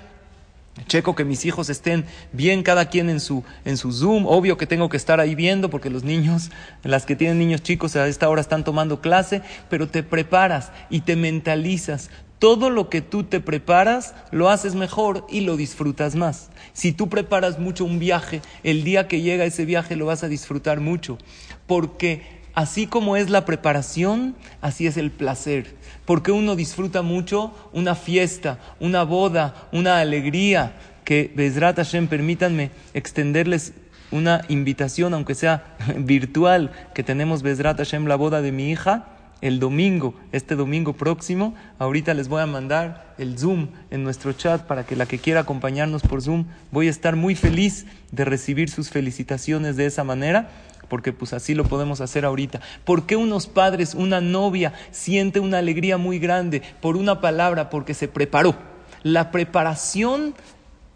Checo 0.86 1.14
que 1.14 1.24
mis 1.24 1.44
hijos 1.44 1.70
estén 1.70 2.04
bien, 2.32 2.62
cada 2.62 2.88
quien 2.88 3.10
en 3.10 3.20
su, 3.20 3.44
en 3.64 3.76
su 3.76 3.92
Zoom. 3.92 4.26
Obvio 4.26 4.56
que 4.56 4.66
tengo 4.66 4.88
que 4.88 4.96
estar 4.96 5.20
ahí 5.20 5.34
viendo 5.34 5.70
porque 5.70 5.90
los 5.90 6.04
niños, 6.04 6.50
las 6.82 7.06
que 7.06 7.16
tienen 7.16 7.38
niños 7.38 7.62
chicos 7.62 7.96
a 7.96 8.06
esta 8.06 8.28
hora 8.28 8.40
están 8.40 8.64
tomando 8.64 9.00
clase, 9.00 9.42
pero 9.68 9.88
te 9.88 10.02
preparas 10.02 10.72
y 10.90 11.00
te 11.00 11.16
mentalizas. 11.16 12.10
Todo 12.38 12.70
lo 12.70 12.88
que 12.88 13.00
tú 13.00 13.24
te 13.24 13.40
preparas 13.40 14.14
lo 14.30 14.48
haces 14.48 14.76
mejor 14.76 15.26
y 15.28 15.40
lo 15.40 15.56
disfrutas 15.56 16.14
más. 16.14 16.50
Si 16.72 16.92
tú 16.92 17.08
preparas 17.08 17.58
mucho 17.58 17.84
un 17.84 17.98
viaje, 17.98 18.42
el 18.62 18.84
día 18.84 19.08
que 19.08 19.22
llega 19.22 19.44
ese 19.44 19.64
viaje 19.64 19.96
lo 19.96 20.06
vas 20.06 20.22
a 20.22 20.28
disfrutar 20.28 20.78
mucho. 20.78 21.18
Porque 21.66 22.37
así 22.58 22.88
como 22.88 23.16
es 23.16 23.30
la 23.30 23.44
preparación, 23.44 24.34
así 24.60 24.88
es 24.88 24.96
el 24.96 25.12
placer 25.12 25.78
porque 26.08 26.32
uno 26.32 26.56
disfruta 26.56 27.02
mucho 27.02 27.52
una 27.74 27.94
fiesta, 27.94 28.58
una 28.80 29.02
boda, 29.02 29.68
una 29.72 30.00
alegría, 30.00 30.72
que 31.04 31.30
Bezrat 31.36 31.76
Hashem, 31.76 32.06
permítanme 32.06 32.70
extenderles 32.94 33.74
una 34.10 34.40
invitación, 34.48 35.12
aunque 35.12 35.34
sea 35.34 35.76
virtual, 35.98 36.72
que 36.94 37.02
tenemos 37.02 37.42
Bezrat 37.42 37.76
Hashem, 37.76 38.06
la 38.06 38.16
boda 38.16 38.40
de 38.40 38.52
mi 38.52 38.70
hija, 38.70 39.06
el 39.42 39.60
domingo, 39.60 40.14
este 40.32 40.56
domingo 40.56 40.94
próximo. 40.94 41.54
Ahorita 41.78 42.14
les 42.14 42.28
voy 42.28 42.40
a 42.40 42.46
mandar 42.46 43.14
el 43.18 43.38
Zoom 43.38 43.68
en 43.90 44.02
nuestro 44.02 44.32
chat 44.32 44.62
para 44.62 44.86
que 44.86 44.96
la 44.96 45.04
que 45.04 45.18
quiera 45.18 45.40
acompañarnos 45.40 46.00
por 46.00 46.22
Zoom, 46.22 46.46
voy 46.72 46.86
a 46.86 46.90
estar 46.90 47.16
muy 47.16 47.34
feliz 47.34 47.84
de 48.12 48.24
recibir 48.24 48.70
sus 48.70 48.88
felicitaciones 48.88 49.76
de 49.76 49.84
esa 49.84 50.04
manera 50.04 50.48
porque 50.88 51.12
pues 51.12 51.32
así 51.32 51.54
lo 51.54 51.64
podemos 51.64 52.00
hacer 52.00 52.24
ahorita. 52.24 52.60
¿Por 52.84 53.06
qué 53.06 53.16
unos 53.16 53.46
padres, 53.46 53.94
una 53.94 54.20
novia 54.20 54.72
siente 54.90 55.40
una 55.40 55.58
alegría 55.58 55.98
muy 55.98 56.18
grande 56.18 56.62
por 56.80 56.96
una 56.96 57.20
palabra? 57.20 57.70
Porque 57.70 57.94
se 57.94 58.08
preparó. 58.08 58.56
La 59.02 59.30
preparación 59.30 60.34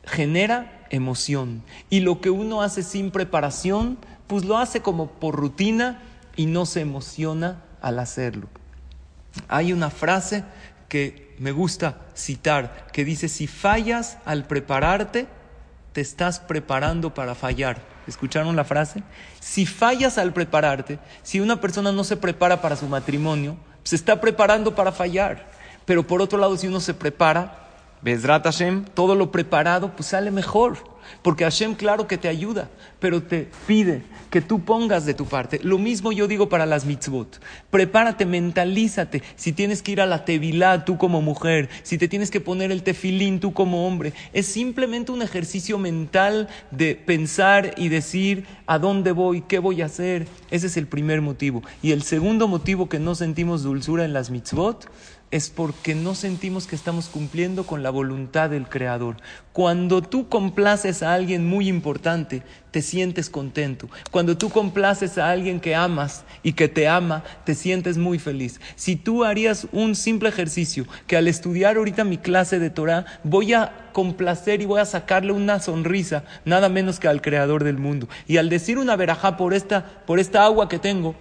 genera 0.04 0.86
emoción 0.90 1.62
y 1.90 2.00
lo 2.00 2.20
que 2.20 2.30
uno 2.30 2.62
hace 2.62 2.82
sin 2.82 3.10
preparación, 3.10 3.98
pues 4.26 4.44
lo 4.44 4.58
hace 4.58 4.80
como 4.80 5.10
por 5.10 5.36
rutina 5.36 6.02
y 6.36 6.46
no 6.46 6.66
se 6.66 6.80
emociona 6.80 7.62
al 7.80 7.98
hacerlo. 7.98 8.48
Hay 9.48 9.72
una 9.72 9.90
frase 9.90 10.44
que 10.88 11.34
me 11.38 11.52
gusta 11.52 12.00
citar 12.14 12.88
que 12.92 13.04
dice, 13.04 13.28
si 13.28 13.46
fallas 13.46 14.18
al 14.24 14.44
prepararte, 14.44 15.26
te 15.92 16.00
estás 16.00 16.40
preparando 16.40 17.14
para 17.14 17.34
fallar. 17.34 17.80
¿Escucharon 18.06 18.56
la 18.56 18.64
frase? 18.64 19.02
Si 19.40 19.66
fallas 19.66 20.18
al 20.18 20.32
prepararte, 20.32 20.98
si 21.22 21.40
una 21.40 21.60
persona 21.60 21.92
no 21.92 22.04
se 22.04 22.16
prepara 22.16 22.60
para 22.60 22.76
su 22.76 22.86
matrimonio, 22.86 23.56
se 23.84 23.96
está 23.96 24.20
preparando 24.20 24.74
para 24.74 24.92
fallar. 24.92 25.50
Pero 25.84 26.06
por 26.06 26.22
otro 26.22 26.38
lado, 26.38 26.56
si 26.56 26.66
uno 26.66 26.80
se 26.80 26.94
prepara, 26.94 27.68
Bezrat 28.00 28.44
Hashem, 28.44 28.84
todo 28.94 29.14
lo 29.14 29.30
preparado, 29.30 29.92
pues 29.94 30.08
sale 30.08 30.30
mejor. 30.30 30.91
Porque 31.20 31.44
Hashem, 31.44 31.74
claro 31.74 32.06
que 32.06 32.18
te 32.18 32.28
ayuda, 32.28 32.70
pero 32.98 33.22
te 33.22 33.48
pide 33.66 34.02
que 34.30 34.40
tú 34.40 34.64
pongas 34.64 35.04
de 35.04 35.12
tu 35.12 35.26
parte. 35.26 35.60
Lo 35.62 35.78
mismo 35.78 36.10
yo 36.10 36.26
digo 36.26 36.48
para 36.48 36.64
las 36.64 36.86
mitzvot. 36.86 37.38
Prepárate, 37.70 38.24
mentalízate. 38.24 39.22
Si 39.36 39.52
tienes 39.52 39.82
que 39.82 39.92
ir 39.92 40.00
a 40.00 40.06
la 40.06 40.24
tevilá 40.24 40.86
tú 40.86 40.96
como 40.96 41.20
mujer, 41.20 41.68
si 41.82 41.98
te 41.98 42.08
tienes 42.08 42.30
que 42.30 42.40
poner 42.40 42.72
el 42.72 42.82
tefilín 42.82 43.40
tú 43.40 43.52
como 43.52 43.86
hombre, 43.86 44.14
es 44.32 44.46
simplemente 44.46 45.12
un 45.12 45.20
ejercicio 45.20 45.78
mental 45.78 46.48
de 46.70 46.94
pensar 46.94 47.74
y 47.76 47.90
decir 47.90 48.46
a 48.66 48.78
dónde 48.78 49.12
voy, 49.12 49.42
qué 49.42 49.58
voy 49.58 49.82
a 49.82 49.86
hacer. 49.86 50.26
Ese 50.50 50.68
es 50.68 50.76
el 50.78 50.86
primer 50.86 51.20
motivo. 51.20 51.62
Y 51.82 51.92
el 51.92 52.02
segundo 52.02 52.48
motivo 52.48 52.88
que 52.88 52.98
no 52.98 53.14
sentimos 53.14 53.62
dulzura 53.62 54.04
en 54.04 54.14
las 54.14 54.30
mitzvot 54.30 54.88
es 55.32 55.48
porque 55.48 55.94
no 55.94 56.14
sentimos 56.14 56.66
que 56.66 56.76
estamos 56.76 57.08
cumpliendo 57.08 57.64
con 57.64 57.82
la 57.82 57.88
voluntad 57.88 58.50
del 58.50 58.68
Creador. 58.68 59.16
Cuando 59.52 60.02
tú 60.02 60.28
complaces 60.28 61.02
a 61.02 61.14
alguien 61.14 61.46
muy 61.46 61.68
importante, 61.68 62.42
te 62.70 62.82
sientes 62.82 63.30
contento. 63.30 63.88
Cuando 64.10 64.36
tú 64.36 64.50
complaces 64.50 65.16
a 65.16 65.30
alguien 65.30 65.58
que 65.58 65.74
amas 65.74 66.24
y 66.42 66.52
que 66.52 66.68
te 66.68 66.86
ama, 66.86 67.24
te 67.44 67.54
sientes 67.54 67.96
muy 67.96 68.18
feliz. 68.18 68.60
Si 68.76 68.94
tú 68.94 69.24
harías 69.24 69.66
un 69.72 69.94
simple 69.94 70.28
ejercicio, 70.28 70.86
que 71.06 71.16
al 71.16 71.26
estudiar 71.26 71.76
ahorita 71.76 72.04
mi 72.04 72.18
clase 72.18 72.58
de 72.58 72.68
Torah, 72.68 73.06
voy 73.24 73.54
a 73.54 73.88
complacer 73.92 74.60
y 74.60 74.66
voy 74.66 74.80
a 74.80 74.86
sacarle 74.86 75.32
una 75.32 75.60
sonrisa, 75.60 76.24
nada 76.44 76.68
menos 76.68 77.00
que 77.00 77.08
al 77.08 77.22
Creador 77.22 77.64
del 77.64 77.78
mundo. 77.78 78.06
Y 78.26 78.36
al 78.36 78.50
decir 78.50 78.76
una 78.76 78.96
verajá 78.96 79.38
por 79.38 79.54
esta, 79.54 80.02
por 80.06 80.20
esta 80.20 80.44
agua 80.44 80.68
que 80.68 80.78
tengo, 80.78 81.14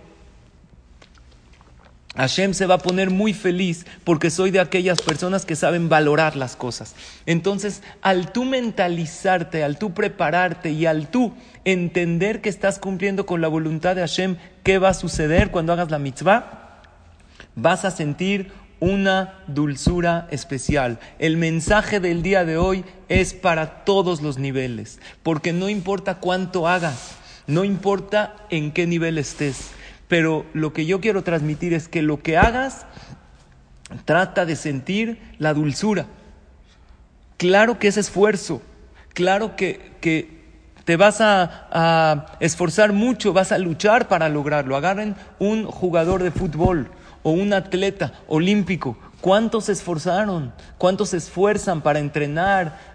Hashem 2.15 2.54
se 2.54 2.65
va 2.65 2.76
a 2.76 2.80
poner 2.80 3.10
muy 3.10 3.34
feliz 3.34 3.86
porque 4.04 4.30
soy 4.30 4.52
de 4.52 4.60
aquellas 4.60 5.02
personas 5.02 5.45
que 5.45 5.56
saben 5.56 5.88
valorar 5.88 6.36
las 6.36 6.58
cosas. 6.58 6.93
Entonces, 7.26 7.82
al 8.02 8.34
tú 8.34 8.43
mentalizarte, 8.43 9.63
al 9.63 9.78
tú 9.78 9.93
prepararte 9.93 10.71
y 10.71 10.86
al 10.86 11.08
tú 11.08 11.34
entender 11.63 12.41
que 12.41 12.50
estás 12.50 12.80
cumpliendo 12.80 13.26
con 13.26 13.39
la 13.39 13.47
voluntad 13.47 13.95
de 13.95 14.02
Hashem, 14.02 14.36
¿qué 14.63 14.78
va 14.78 14.89
a 14.89 14.93
suceder 14.93 15.52
cuando 15.52 15.71
hagas 15.71 15.89
la 15.89 16.00
mitzvah? 16.00 16.82
Vas 17.56 17.86
a 17.86 17.91
sentir 17.91 18.52
una 18.82 19.36
dulzura 19.47 20.28
especial. 20.32 21.00
El 21.17 21.38
mensaje 21.38 22.02
del 22.02 22.24
día 22.24 22.43
de 22.43 22.58
hoy 22.58 22.84
es 23.08 23.34
para 23.34 23.86
todos 23.86 24.21
los 24.21 24.38
niveles, 24.38 25.00
porque 25.24 25.54
no 25.54 25.69
importa 25.69 26.15
cuánto 26.15 26.67
hagas, 26.67 27.12
no 27.47 27.63
importa 27.63 28.36
en 28.50 28.71
qué 28.71 28.86
nivel 28.86 29.17
estés 29.17 29.71
pero 30.12 30.45
lo 30.52 30.74
que 30.74 30.86
yo 30.86 31.00
quiero 31.00 31.24
transmitir 31.24 31.74
es 31.74 31.88
que 31.88 32.02
lo 32.02 32.21
que 32.21 32.36
hagas, 32.36 32.86
trata 34.04 34.45
de 34.45 34.58
sentir 34.58 35.21
la 35.38 35.54
dulzura. 35.54 36.06
Claro 37.38 37.80
que 37.80 37.88
es 37.88 37.95
esfuerzo, 37.95 38.62
claro 39.13 39.56
que, 39.56 39.93
que 40.02 40.43
te 40.84 40.97
vas 40.97 41.21
a, 41.21 41.69
a, 41.71 42.26
esforzar 42.41 42.91
mucho, 42.91 43.32
vas 43.32 43.54
a 43.54 43.58
luchar 43.58 44.10
para 44.10 44.28
lograrlo. 44.28 44.76
Agarren 44.76 45.15
un 45.39 45.63
jugador 45.63 46.24
de 46.24 46.32
fútbol 46.32 46.91
o 47.24 47.32
un 47.32 47.54
atleta 47.54 48.12
olímpico. 48.28 48.97
¿Cuántos 49.21 49.65
se 49.65 49.71
esforzaron? 49.71 50.52
¿Cuántos 50.78 51.12
se 51.12 51.17
esfuerzan 51.17 51.80
para 51.80 52.00
entrenar, 52.00 52.90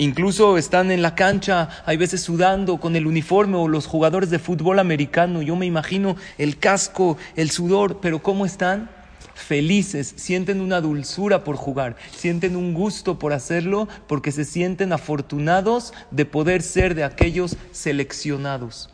Incluso 0.00 0.56
están 0.56 0.90
en 0.90 1.02
la 1.02 1.14
cancha, 1.14 1.68
hay 1.84 1.98
veces 1.98 2.22
sudando 2.22 2.78
con 2.78 2.96
el 2.96 3.06
uniforme 3.06 3.58
o 3.58 3.68
los 3.68 3.84
jugadores 3.84 4.30
de 4.30 4.38
fútbol 4.38 4.78
americano. 4.78 5.42
Yo 5.42 5.56
me 5.56 5.66
imagino 5.66 6.16
el 6.38 6.58
casco, 6.58 7.18
el 7.36 7.50
sudor, 7.50 8.00
pero 8.00 8.22
¿cómo 8.22 8.46
están? 8.46 8.88
felices, 9.34 10.14
sienten 10.16 10.60
una 10.60 10.80
dulzura 10.80 11.44
por 11.44 11.56
jugar, 11.56 11.96
sienten 12.14 12.56
un 12.56 12.74
gusto 12.74 13.18
por 13.18 13.32
hacerlo 13.32 13.88
porque 14.06 14.32
se 14.32 14.44
sienten 14.44 14.92
afortunados 14.92 15.92
de 16.10 16.24
poder 16.24 16.62
ser 16.62 16.94
de 16.94 17.04
aquellos 17.04 17.56
seleccionados. 17.72 18.90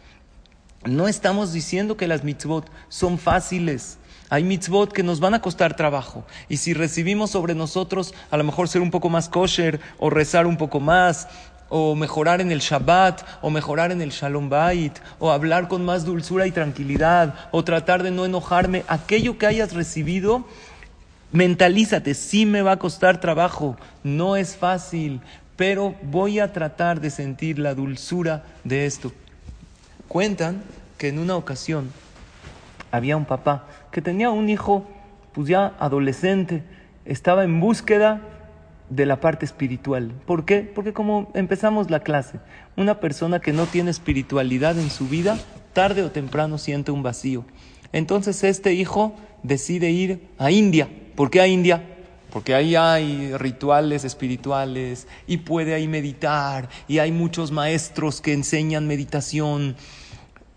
No 0.84 1.08
estamos 1.08 1.52
diciendo 1.52 1.96
que 1.96 2.08
las 2.08 2.24
mitzvot 2.24 2.68
son 2.88 3.18
fáciles. 3.18 3.98
Hay 4.28 4.42
mitzvot 4.42 4.92
que 4.92 5.02
nos 5.02 5.20
van 5.20 5.34
a 5.34 5.40
costar 5.40 5.76
trabajo. 5.76 6.24
Y 6.48 6.56
si 6.56 6.74
recibimos 6.74 7.30
sobre 7.30 7.54
nosotros 7.54 8.14
a 8.30 8.36
lo 8.36 8.44
mejor 8.44 8.68
ser 8.68 8.82
un 8.82 8.90
poco 8.90 9.08
más 9.08 9.28
kosher 9.28 9.80
o 9.98 10.10
rezar 10.10 10.46
un 10.46 10.56
poco 10.56 10.80
más 10.80 11.28
o 11.68 11.94
mejorar 11.94 12.40
en 12.40 12.52
el 12.52 12.60
Shabbat, 12.60 13.22
o 13.42 13.50
mejorar 13.50 13.90
en 13.90 14.00
el 14.00 14.10
Shalom 14.10 14.48
Bait, 14.48 14.92
o 15.18 15.32
hablar 15.32 15.68
con 15.68 15.84
más 15.84 16.04
dulzura 16.04 16.46
y 16.46 16.52
tranquilidad, 16.52 17.34
o 17.50 17.64
tratar 17.64 18.02
de 18.02 18.10
no 18.10 18.24
enojarme, 18.24 18.84
aquello 18.86 19.36
que 19.36 19.46
hayas 19.46 19.72
recibido, 19.72 20.46
mentalízate, 21.32 22.14
sí 22.14 22.46
me 22.46 22.62
va 22.62 22.72
a 22.72 22.78
costar 22.78 23.20
trabajo, 23.20 23.76
no 24.04 24.36
es 24.36 24.56
fácil, 24.56 25.20
pero 25.56 25.94
voy 26.02 26.38
a 26.38 26.52
tratar 26.52 27.00
de 27.00 27.10
sentir 27.10 27.58
la 27.58 27.74
dulzura 27.74 28.44
de 28.62 28.86
esto. 28.86 29.12
Cuentan 30.06 30.62
que 30.98 31.08
en 31.08 31.18
una 31.18 31.36
ocasión 31.36 31.90
había 32.96 33.16
un 33.16 33.24
papá 33.24 33.66
que 33.90 34.02
tenía 34.02 34.30
un 34.30 34.48
hijo, 34.48 34.84
pues 35.32 35.48
ya 35.48 35.74
adolescente, 35.78 36.62
estaba 37.04 37.44
en 37.44 37.60
búsqueda 37.60 38.20
de 38.90 39.06
la 39.06 39.20
parte 39.20 39.44
espiritual. 39.44 40.12
¿Por 40.26 40.44
qué? 40.44 40.60
Porque 40.60 40.92
como 40.92 41.30
empezamos 41.34 41.90
la 41.90 42.00
clase, 42.00 42.40
una 42.76 43.00
persona 43.00 43.40
que 43.40 43.52
no 43.52 43.66
tiene 43.66 43.90
espiritualidad 43.90 44.78
en 44.78 44.90
su 44.90 45.08
vida, 45.08 45.38
tarde 45.72 46.02
o 46.02 46.10
temprano 46.10 46.58
siente 46.58 46.90
un 46.90 47.02
vacío. 47.02 47.44
Entonces 47.92 48.42
este 48.44 48.74
hijo 48.74 49.14
decide 49.42 49.90
ir 49.90 50.28
a 50.38 50.50
India. 50.50 50.88
¿Por 51.14 51.30
qué 51.30 51.40
a 51.40 51.46
India? 51.46 51.82
Porque 52.32 52.54
ahí 52.54 52.76
hay 52.76 53.34
rituales 53.36 54.04
espirituales 54.04 55.06
y 55.26 55.38
puede 55.38 55.74
ahí 55.74 55.88
meditar 55.88 56.68
y 56.88 56.98
hay 56.98 57.12
muchos 57.12 57.50
maestros 57.52 58.20
que 58.20 58.32
enseñan 58.32 58.86
meditación. 58.86 59.76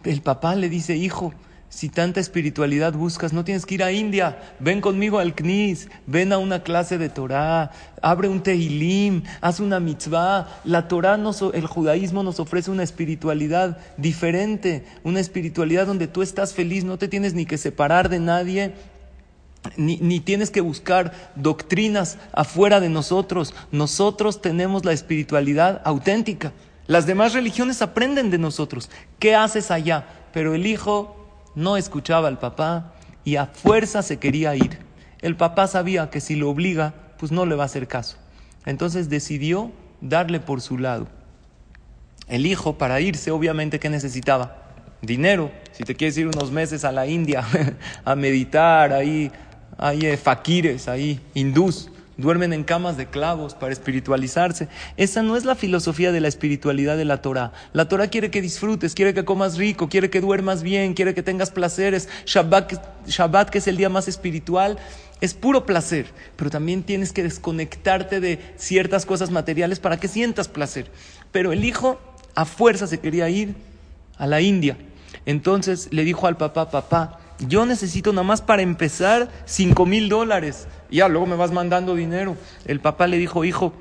El 0.04 0.22
papá 0.22 0.56
le 0.56 0.70
dice, 0.70 0.96
hijo, 0.96 1.34
si 1.70 1.88
tanta 1.88 2.20
espiritualidad 2.20 2.94
buscas, 2.94 3.32
no 3.32 3.44
tienes 3.44 3.68
que 3.68 3.76
ir 3.76 3.84
a 3.84 3.92
India. 3.92 4.40
Ven 4.60 4.82
conmigo 4.82 5.20
al 5.20 5.36
CNIS, 5.36 5.88
ven 6.08 6.34
a 6.34 6.40
una 6.40 6.64
clase 6.64 6.98
de 6.98 7.10
Torah, 7.10 7.72
abre 8.02 8.28
un 8.28 8.42
Tehilim, 8.42 9.22
haz 9.40 9.60
una 9.60 9.80
mitzvah. 9.80 10.48
La 10.64 10.88
Torah, 10.88 11.20
el 11.54 11.68
judaísmo 11.68 12.24
nos 12.24 12.40
ofrece 12.40 12.72
una 12.72 12.82
espiritualidad 12.82 13.78
diferente, 13.98 14.84
una 15.04 15.20
espiritualidad 15.20 15.86
donde 15.86 16.08
tú 16.08 16.24
estás 16.24 16.56
feliz, 16.56 16.84
no 16.86 16.98
te 16.98 17.08
tienes 17.08 17.36
ni 17.36 17.46
que 17.46 17.60
separar 17.60 18.10
de 18.10 18.20
nadie. 18.20 18.74
Ni, 19.78 19.98
ni 19.98 20.22
tienes 20.22 20.52
que 20.52 20.62
buscar 20.62 21.32
doctrinas 21.36 22.18
afuera 22.32 22.80
de 22.80 22.90
nosotros. 22.90 23.54
Nosotros 23.72 24.42
tenemos 24.42 24.86
la 24.86 24.94
espiritualidad 24.94 25.82
auténtica. 25.86 26.52
Las 26.88 27.06
demás 27.06 27.34
religiones 27.34 27.84
aprenden 27.84 28.32
de 28.32 28.40
nosotros. 28.40 28.90
¿Qué 29.20 29.36
haces 29.36 29.70
allá? 29.70 30.08
Pero 30.34 30.56
el 30.56 30.66
hijo 30.66 31.19
no 31.60 31.76
escuchaba 31.78 32.30
al 32.30 32.40
papá 32.40 32.94
y 33.26 33.36
a 33.36 33.46
fuerza 33.46 34.02
se 34.02 34.18
quería 34.18 34.56
ir. 34.56 34.80
El 35.22 35.36
papá 35.36 35.68
sabía 35.68 36.10
que 36.10 36.22
si 36.22 36.36
lo 36.36 36.50
obliga, 36.50 36.94
pues 37.18 37.32
no 37.32 37.46
le 37.46 37.56
va 37.56 37.64
a 37.64 37.66
hacer 37.66 37.88
caso. 37.88 38.18
Entonces 38.66 39.10
decidió 39.10 39.72
darle 40.00 40.40
por 40.40 40.62
su 40.62 40.78
lado. 40.78 41.08
El 42.30 42.46
hijo, 42.46 42.78
para 42.78 43.02
irse, 43.02 43.32
obviamente, 43.32 43.80
¿qué 43.80 43.90
necesitaba? 43.90 44.56
Dinero. 45.02 45.52
Si 45.74 45.84
te 45.84 45.96
quieres 45.96 46.18
ir 46.18 46.28
unos 46.28 46.52
meses 46.52 46.86
a 46.86 46.92
la 46.94 47.08
India 47.08 47.44
a 48.06 48.16
meditar, 48.16 48.94
ahí 48.94 49.30
hay 49.78 50.06
eh, 50.06 50.18
faquires, 50.18 50.88
ahí 50.88 51.20
hindús 51.34 51.92
duermen 52.20 52.54
en 52.54 52.64
camas 52.64 52.98
de 52.98 53.08
clavos 53.08 53.56
para 53.56 53.74
espiritualizarse. 53.74 54.68
Esa 54.98 55.24
no 55.24 55.36
es 55.36 55.46
la 55.46 55.56
filosofía 55.56 56.12
de 56.12 56.20
la 56.22 56.28
espiritualidad 56.28 56.98
de 56.98 57.06
la 57.06 57.22
Torah. 57.22 57.54
La 57.74 57.88
Torah 57.88 58.08
quiere 58.08 58.30
que 58.30 58.42
disfrutes, 58.42 58.94
quiere 58.94 59.14
que 59.14 59.26
comas 59.26 59.58
rico, 59.58 59.90
quiere 59.90 60.10
que 60.10 60.22
duermas 60.22 60.62
bien, 60.62 60.94
quiere 60.94 61.14
que 61.14 61.24
tengas 61.24 61.52
placeres. 61.52 62.10
Shabbat, 62.26 63.08
Shabbat 63.08 63.50
que 63.50 63.58
es 63.60 63.68
el 63.68 63.78
día 63.78 63.90
más 63.90 64.08
espiritual, 64.08 64.78
es 65.22 65.34
puro 65.34 65.66
placer, 65.66 66.08
pero 66.36 66.50
también 66.50 66.84
tienes 66.84 67.12
que 67.12 67.24
desconectarte 67.24 68.20
de 68.20 68.40
ciertas 68.58 69.06
cosas 69.06 69.32
materiales 69.32 69.80
para 69.80 69.98
que 69.98 70.08
sientas 70.08 70.48
placer. 70.48 70.92
Pero 71.32 71.52
el 71.52 71.66
hijo 71.66 72.00
a 72.36 72.46
fuerza 72.46 72.88
se 72.88 73.00
quería 73.00 73.30
ir 73.30 73.56
a 74.18 74.28
la 74.28 74.42
India. 74.42 74.78
Entonces 75.26 75.90
le 75.92 76.04
dijo 76.04 76.28
al 76.28 76.38
papá, 76.38 76.70
papá, 76.70 77.19
yo 77.40 77.66
necesito 77.66 78.12
nada 78.12 78.24
más 78.24 78.42
para 78.42 78.62
empezar 78.62 79.30
cinco 79.46 79.86
mil 79.86 80.10
dólares. 80.10 80.68
Ya, 80.92 81.08
luego 81.08 81.26
me 81.26 81.36
vas 81.36 81.52
mandando 81.52 81.96
dinero. 81.96 82.36
El 82.66 82.80
papá 82.80 83.08
le 83.08 83.18
dijo, 83.18 83.46
hijo, 83.46 83.74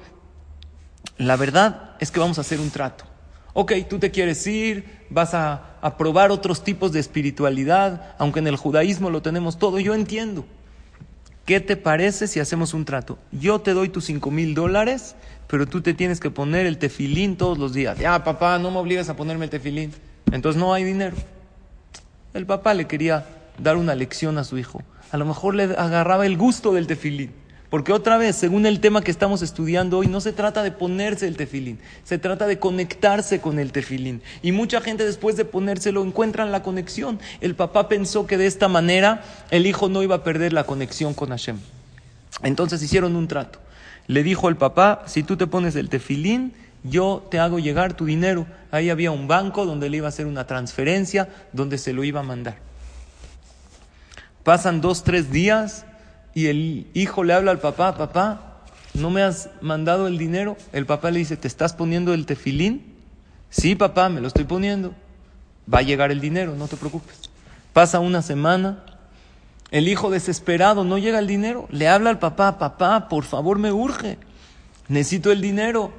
la 1.16 1.36
verdad 1.36 1.96
es 2.00 2.10
que 2.10 2.20
vamos 2.20 2.38
a 2.38 2.42
hacer 2.42 2.60
un 2.60 2.70
trato. 2.70 3.04
Ok, 3.54 3.72
tú 3.88 3.98
te 3.98 4.10
quieres 4.10 4.46
ir, 4.46 4.84
vas 5.10 5.34
a, 5.34 5.78
a 5.80 5.96
probar 5.96 6.30
otros 6.30 6.62
tipos 6.62 6.92
de 6.92 7.00
espiritualidad, 7.00 8.14
aunque 8.18 8.38
en 8.38 8.46
el 8.46 8.56
judaísmo 8.56 9.10
lo 9.10 9.22
tenemos 9.22 9.58
todo, 9.58 9.80
yo 9.80 9.94
entiendo. 9.94 10.44
¿Qué 11.44 11.60
te 11.60 11.76
parece 11.76 12.26
si 12.26 12.40
hacemos 12.40 12.74
un 12.74 12.84
trato? 12.84 13.18
Yo 13.32 13.60
te 13.60 13.72
doy 13.72 13.88
tus 13.88 14.04
cinco 14.04 14.30
mil 14.30 14.54
dólares, 14.54 15.16
pero 15.48 15.66
tú 15.66 15.80
te 15.80 15.94
tienes 15.94 16.20
que 16.20 16.30
poner 16.30 16.66
el 16.66 16.76
tefilín 16.76 17.36
todos 17.36 17.58
los 17.58 17.72
días. 17.72 17.98
Ya, 17.98 18.22
papá, 18.22 18.58
no 18.58 18.70
me 18.70 18.78
obligas 18.78 19.08
a 19.08 19.16
ponerme 19.16 19.46
el 19.46 19.50
tefilín. 19.50 19.92
Entonces 20.30 20.60
no 20.60 20.74
hay 20.74 20.84
dinero. 20.84 21.16
El 22.34 22.44
papá 22.44 22.74
le 22.74 22.86
quería 22.86 23.26
dar 23.58 23.76
una 23.76 23.94
lección 23.94 24.38
a 24.38 24.44
su 24.44 24.58
hijo. 24.58 24.82
A 25.10 25.16
lo 25.16 25.24
mejor 25.24 25.54
le 25.54 25.64
agarraba 25.64 26.26
el 26.26 26.36
gusto 26.36 26.72
del 26.72 26.86
tefilín. 26.86 27.32
Porque 27.70 27.92
otra 27.92 28.16
vez, 28.16 28.34
según 28.34 28.64
el 28.64 28.80
tema 28.80 29.02
que 29.02 29.10
estamos 29.10 29.42
estudiando 29.42 29.98
hoy, 29.98 30.06
no 30.06 30.22
se 30.22 30.32
trata 30.32 30.62
de 30.62 30.72
ponerse 30.72 31.28
el 31.28 31.36
tefilín, 31.36 31.78
se 32.02 32.18
trata 32.18 32.46
de 32.46 32.58
conectarse 32.58 33.40
con 33.40 33.58
el 33.58 33.72
tefilín. 33.72 34.22
Y 34.40 34.52
mucha 34.52 34.80
gente 34.80 35.04
después 35.04 35.36
de 35.36 35.44
ponérselo 35.44 36.02
encuentran 36.02 36.50
la 36.50 36.62
conexión. 36.62 37.18
El 37.42 37.54
papá 37.54 37.88
pensó 37.88 38.26
que 38.26 38.38
de 38.38 38.46
esta 38.46 38.68
manera 38.68 39.22
el 39.50 39.66
hijo 39.66 39.90
no 39.90 40.02
iba 40.02 40.16
a 40.16 40.24
perder 40.24 40.54
la 40.54 40.64
conexión 40.64 41.12
con 41.12 41.28
Hashem. 41.28 41.58
Entonces 42.42 42.82
hicieron 42.82 43.16
un 43.16 43.28
trato. 43.28 43.58
Le 44.06 44.22
dijo 44.22 44.48
el 44.48 44.56
papá, 44.56 45.02
si 45.06 45.22
tú 45.22 45.36
te 45.36 45.46
pones 45.46 45.76
el 45.76 45.90
tefilín, 45.90 46.54
yo 46.84 47.26
te 47.30 47.38
hago 47.38 47.58
llegar 47.58 47.92
tu 47.92 48.06
dinero. 48.06 48.46
Ahí 48.70 48.88
había 48.88 49.10
un 49.10 49.28
banco 49.28 49.66
donde 49.66 49.90
le 49.90 49.98
iba 49.98 50.06
a 50.06 50.08
hacer 50.08 50.24
una 50.24 50.46
transferencia, 50.46 51.28
donde 51.52 51.76
se 51.76 51.92
lo 51.92 52.02
iba 52.02 52.20
a 52.20 52.22
mandar. 52.22 52.67
Pasan 54.48 54.80
dos, 54.80 55.04
tres 55.04 55.30
días 55.30 55.84
y 56.32 56.46
el 56.46 56.86
hijo 56.94 57.22
le 57.22 57.34
habla 57.34 57.50
al 57.50 57.58
papá, 57.58 57.98
papá, 57.98 58.62
¿no 58.94 59.10
me 59.10 59.20
has 59.20 59.50
mandado 59.60 60.06
el 60.06 60.16
dinero? 60.16 60.56
El 60.72 60.86
papá 60.86 61.10
le 61.10 61.18
dice, 61.18 61.36
¿te 61.36 61.46
estás 61.46 61.74
poniendo 61.74 62.14
el 62.14 62.24
tefilín? 62.24 62.94
Sí, 63.50 63.74
papá, 63.74 64.08
me 64.08 64.22
lo 64.22 64.26
estoy 64.26 64.44
poniendo. 64.44 64.94
Va 65.70 65.80
a 65.80 65.82
llegar 65.82 66.10
el 66.10 66.22
dinero, 66.22 66.54
no 66.56 66.66
te 66.66 66.78
preocupes. 66.78 67.28
Pasa 67.74 68.00
una 68.00 68.22
semana, 68.22 68.84
el 69.70 69.86
hijo 69.86 70.08
desesperado, 70.08 70.82
no 70.82 70.96
llega 70.96 71.18
el 71.18 71.26
dinero, 71.26 71.68
le 71.70 71.86
habla 71.86 72.08
al 72.08 72.18
papá, 72.18 72.56
papá, 72.56 73.10
por 73.10 73.24
favor 73.24 73.58
me 73.58 73.70
urge, 73.70 74.16
necesito 74.88 75.30
el 75.30 75.42
dinero. 75.42 75.92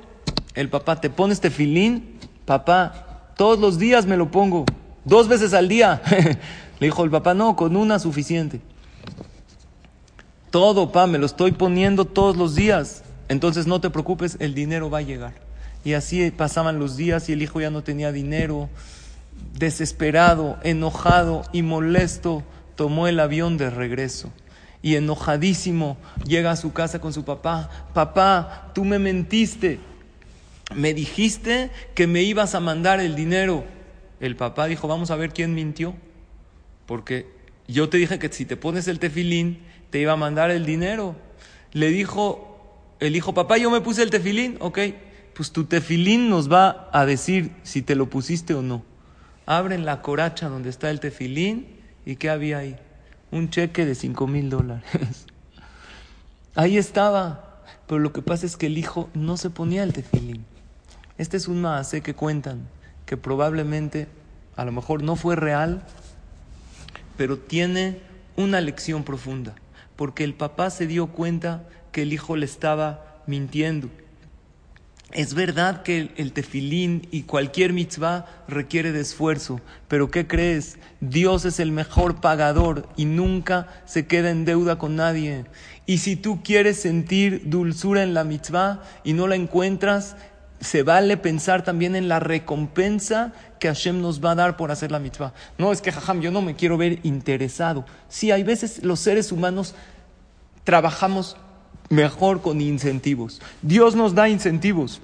El 0.55 0.69
papá, 0.69 0.99
¿te 0.99 1.11
pones 1.11 1.39
tefilín? 1.39 2.17
Papá, 2.45 3.31
todos 3.37 3.59
los 3.59 3.77
días 3.77 4.07
me 4.07 4.17
lo 4.17 4.31
pongo, 4.31 4.65
dos 5.05 5.27
veces 5.27 5.53
al 5.53 5.69
día. 5.69 6.01
Le 6.79 6.87
dijo 6.87 7.03
el 7.03 7.11
papá, 7.11 7.33
no, 7.33 7.55
con 7.55 7.75
una 7.75 7.99
suficiente. 7.99 8.61
Todo, 10.49 10.91
pa, 10.91 11.07
me 11.07 11.17
lo 11.17 11.25
estoy 11.25 11.51
poniendo 11.51 12.05
todos 12.05 12.37
los 12.37 12.55
días. 12.55 13.03
Entonces 13.27 13.67
no 13.67 13.81
te 13.81 13.89
preocupes, 13.89 14.37
el 14.39 14.55
dinero 14.55 14.89
va 14.89 14.99
a 14.99 15.03
llegar. 15.03 15.33
Y 15.83 15.93
así 15.93 16.31
pasaban 16.31 16.79
los 16.79 16.97
días 16.97 17.29
y 17.29 17.33
el 17.33 17.41
hijo 17.41 17.61
ya 17.61 17.69
no 17.69 17.83
tenía 17.83 18.11
dinero. 18.11 18.69
Desesperado, 19.53 20.57
enojado 20.63 21.43
y 21.51 21.61
molesto, 21.61 22.43
tomó 22.75 23.07
el 23.07 23.19
avión 23.19 23.57
de 23.57 23.69
regreso. 23.69 24.31
Y 24.81 24.95
enojadísimo 24.95 25.97
llega 26.25 26.51
a 26.51 26.55
su 26.55 26.71
casa 26.73 26.99
con 26.99 27.13
su 27.13 27.25
papá. 27.25 27.69
Papá, 27.93 28.71
tú 28.73 28.85
me 28.85 28.99
mentiste. 28.99 29.79
Me 30.75 30.93
dijiste 30.93 31.71
que 31.93 32.07
me 32.07 32.23
ibas 32.23 32.55
a 32.55 32.59
mandar 32.59 32.99
el 32.99 33.15
dinero. 33.15 33.65
El 34.19 34.35
papá 34.35 34.67
dijo, 34.67 34.87
vamos 34.87 35.11
a 35.11 35.15
ver 35.15 35.31
quién 35.33 35.53
mintió. 35.53 35.93
Porque 36.89 37.27
yo 37.67 37.87
te 37.87 37.97
dije 37.97 38.17
que 38.17 38.33
si 38.33 38.45
te 38.45 38.57
pones 38.57 38.87
el 38.87 38.97
tefilín, 38.97 39.59
te 39.91 39.99
iba 39.99 40.13
a 40.13 40.15
mandar 40.15 40.49
el 40.49 40.65
dinero. 40.65 41.15
Le 41.71 41.89
dijo 41.89 42.95
el 42.99 43.15
hijo, 43.15 43.35
papá, 43.35 43.59
yo 43.59 43.69
me 43.69 43.79
puse 43.79 44.01
el 44.01 44.09
tefilín, 44.09 44.57
ok, 44.59 44.79
pues 45.35 45.51
tu 45.51 45.65
tefilín 45.65 46.31
nos 46.31 46.51
va 46.51 46.89
a 46.91 47.05
decir 47.05 47.51
si 47.61 47.83
te 47.83 47.93
lo 47.93 48.09
pusiste 48.09 48.55
o 48.55 48.63
no. 48.63 48.83
Abren 49.45 49.85
la 49.85 50.01
coracha 50.01 50.49
donde 50.49 50.71
está 50.71 50.89
el 50.89 50.99
tefilín 50.99 51.67
y 52.07 52.15
¿qué 52.15 52.31
había 52.31 52.57
ahí? 52.57 52.75
Un 53.29 53.51
cheque 53.51 53.85
de 53.85 53.93
cinco 53.93 54.25
mil 54.25 54.49
dólares. 54.49 54.81
ahí 56.55 56.79
estaba, 56.79 57.61
pero 57.85 57.99
lo 57.99 58.11
que 58.13 58.23
pasa 58.23 58.47
es 58.47 58.57
que 58.57 58.65
el 58.65 58.79
hijo 58.79 59.11
no 59.13 59.37
se 59.37 59.51
ponía 59.51 59.83
el 59.83 59.93
tefilín. 59.93 60.43
Este 61.19 61.37
es 61.37 61.47
un 61.47 61.61
maase 61.61 62.01
que 62.01 62.15
cuentan 62.15 62.67
que 63.05 63.15
probablemente, 63.15 64.07
a 64.55 64.65
lo 64.65 64.71
mejor 64.71 65.03
no 65.03 65.15
fue 65.15 65.35
real, 65.35 65.83
pero 67.19 67.37
tiene 67.37 67.99
una 68.37 68.61
lección 68.61 69.03
profunda. 69.03 69.53
Porque 69.97 70.23
el 70.23 70.35
papá 70.35 70.69
se 70.69 70.87
dio 70.87 71.07
cuenta 71.07 71.67
que 71.91 72.03
el 72.03 72.13
hijo 72.13 72.37
le 72.37 72.45
estaba 72.45 73.21
mintiendo. 73.27 73.89
Es 75.11 75.33
verdad 75.33 75.83
que 75.83 76.13
el 76.15 76.31
tefilín 76.31 77.09
y 77.11 77.23
cualquier 77.23 77.73
mitzvah 77.73 78.25
requiere 78.47 78.93
de 78.93 79.01
esfuerzo, 79.01 79.59
pero 79.89 80.09
¿qué 80.09 80.27
crees? 80.27 80.77
Dios 81.01 81.43
es 81.43 81.59
el 81.59 81.73
mejor 81.73 82.21
pagador 82.21 82.87
y 82.95 83.03
nunca 83.03 83.67
se 83.83 84.07
queda 84.07 84.29
en 84.29 84.45
deuda 84.45 84.77
con 84.77 84.95
nadie. 84.95 85.43
Y 85.85 85.97
si 85.97 86.15
tú 86.15 86.41
quieres 86.41 86.79
sentir 86.79 87.49
dulzura 87.49 88.01
en 88.01 88.13
la 88.13 88.23
mitzvah 88.23 88.81
y 89.03 89.11
no 89.11 89.27
la 89.27 89.35
encuentras, 89.35 90.15
se 90.61 90.83
vale 90.83 91.17
pensar 91.17 91.63
también 91.63 91.95
en 91.95 92.07
la 92.07 92.19
recompensa 92.19 93.33
que 93.59 93.67
Hashem 93.67 94.01
nos 94.01 94.23
va 94.23 94.31
a 94.31 94.35
dar 94.35 94.57
por 94.57 94.71
hacer 94.71 94.91
la 94.91 94.99
mitzvah. 94.99 95.33
No 95.57 95.71
es 95.71 95.81
que, 95.81 95.91
jajam, 95.91 96.21
yo 96.21 96.31
no 96.31 96.41
me 96.41 96.55
quiero 96.55 96.77
ver 96.77 96.99
interesado. 97.03 97.85
Sí, 98.07 98.31
hay 98.31 98.43
veces 98.43 98.83
los 98.83 98.99
seres 98.99 99.31
humanos 99.31 99.75
trabajamos 100.63 101.37
mejor 101.89 102.41
con 102.41 102.61
incentivos. 102.61 103.41
Dios 103.61 103.95
nos 103.95 104.15
da 104.15 104.29
incentivos. 104.29 105.01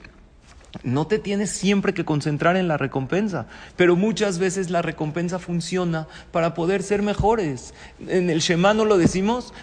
No 0.83 1.07
te 1.07 1.19
tienes 1.19 1.49
siempre 1.49 1.93
que 1.93 2.05
concentrar 2.05 2.57
en 2.57 2.67
la 2.67 2.77
recompensa, 2.77 3.47
pero 3.75 3.95
muchas 3.95 4.39
veces 4.39 4.69
la 4.69 4.81
recompensa 4.81 5.39
funciona 5.39 6.07
para 6.31 6.53
poder 6.53 6.83
ser 6.83 7.01
mejores. 7.01 7.73
En 8.07 8.29
el 8.29 8.39
Shema 8.39 8.73
no 8.73 8.85
lo 8.85 8.97
decimos, 8.97 9.53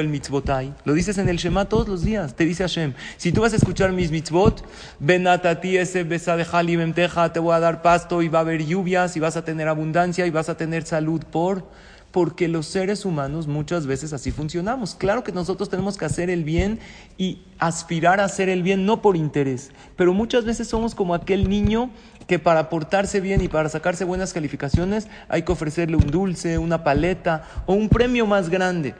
el 0.00 0.08
mitzvotai. 0.08 0.74
Lo 0.84 0.92
dices 0.92 1.18
en 1.18 1.28
el 1.28 1.36
Shema 1.36 1.66
todos 1.66 1.88
los 1.88 2.02
días, 2.02 2.34
te 2.34 2.44
dice 2.44 2.64
Hashem. 2.64 2.94
Si 3.16 3.32
tú 3.32 3.42
vas 3.42 3.52
a 3.52 3.56
escuchar 3.56 3.92
mis 3.92 4.10
mitzvot, 4.10 4.64
benatati 4.98 5.76
ese 5.76 6.04
teja, 6.94 7.32
te 7.32 7.40
voy 7.40 7.54
a 7.54 7.60
dar 7.60 7.82
pasto 7.82 8.22
y 8.22 8.28
va 8.28 8.38
a 8.38 8.42
haber 8.42 8.64
lluvias 8.64 9.16
y 9.16 9.20
vas 9.20 9.36
a 9.36 9.44
tener 9.44 9.68
abundancia 9.68 10.26
y 10.26 10.30
vas 10.30 10.48
a 10.48 10.56
tener 10.56 10.84
salud 10.84 11.22
por 11.30 11.64
porque 12.14 12.46
los 12.46 12.66
seres 12.66 13.04
humanos 13.04 13.48
muchas 13.48 13.88
veces 13.88 14.12
así 14.12 14.30
funcionamos. 14.30 14.94
Claro 14.94 15.24
que 15.24 15.32
nosotros 15.32 15.68
tenemos 15.68 15.98
que 15.98 16.04
hacer 16.04 16.30
el 16.30 16.44
bien 16.44 16.78
y 17.18 17.42
aspirar 17.58 18.20
a 18.20 18.24
hacer 18.26 18.48
el 18.48 18.62
bien 18.62 18.86
no 18.86 19.02
por 19.02 19.16
interés, 19.16 19.72
pero 19.96 20.14
muchas 20.14 20.44
veces 20.44 20.68
somos 20.68 20.94
como 20.94 21.16
aquel 21.16 21.48
niño 21.48 21.90
que 22.28 22.38
para 22.38 22.70
portarse 22.70 23.20
bien 23.20 23.42
y 23.42 23.48
para 23.48 23.68
sacarse 23.68 24.04
buenas 24.04 24.32
calificaciones 24.32 25.08
hay 25.28 25.42
que 25.42 25.50
ofrecerle 25.50 25.96
un 25.96 26.06
dulce, 26.06 26.56
una 26.56 26.84
paleta 26.84 27.48
o 27.66 27.74
un 27.74 27.88
premio 27.88 28.26
más 28.26 28.48
grande. 28.48 28.94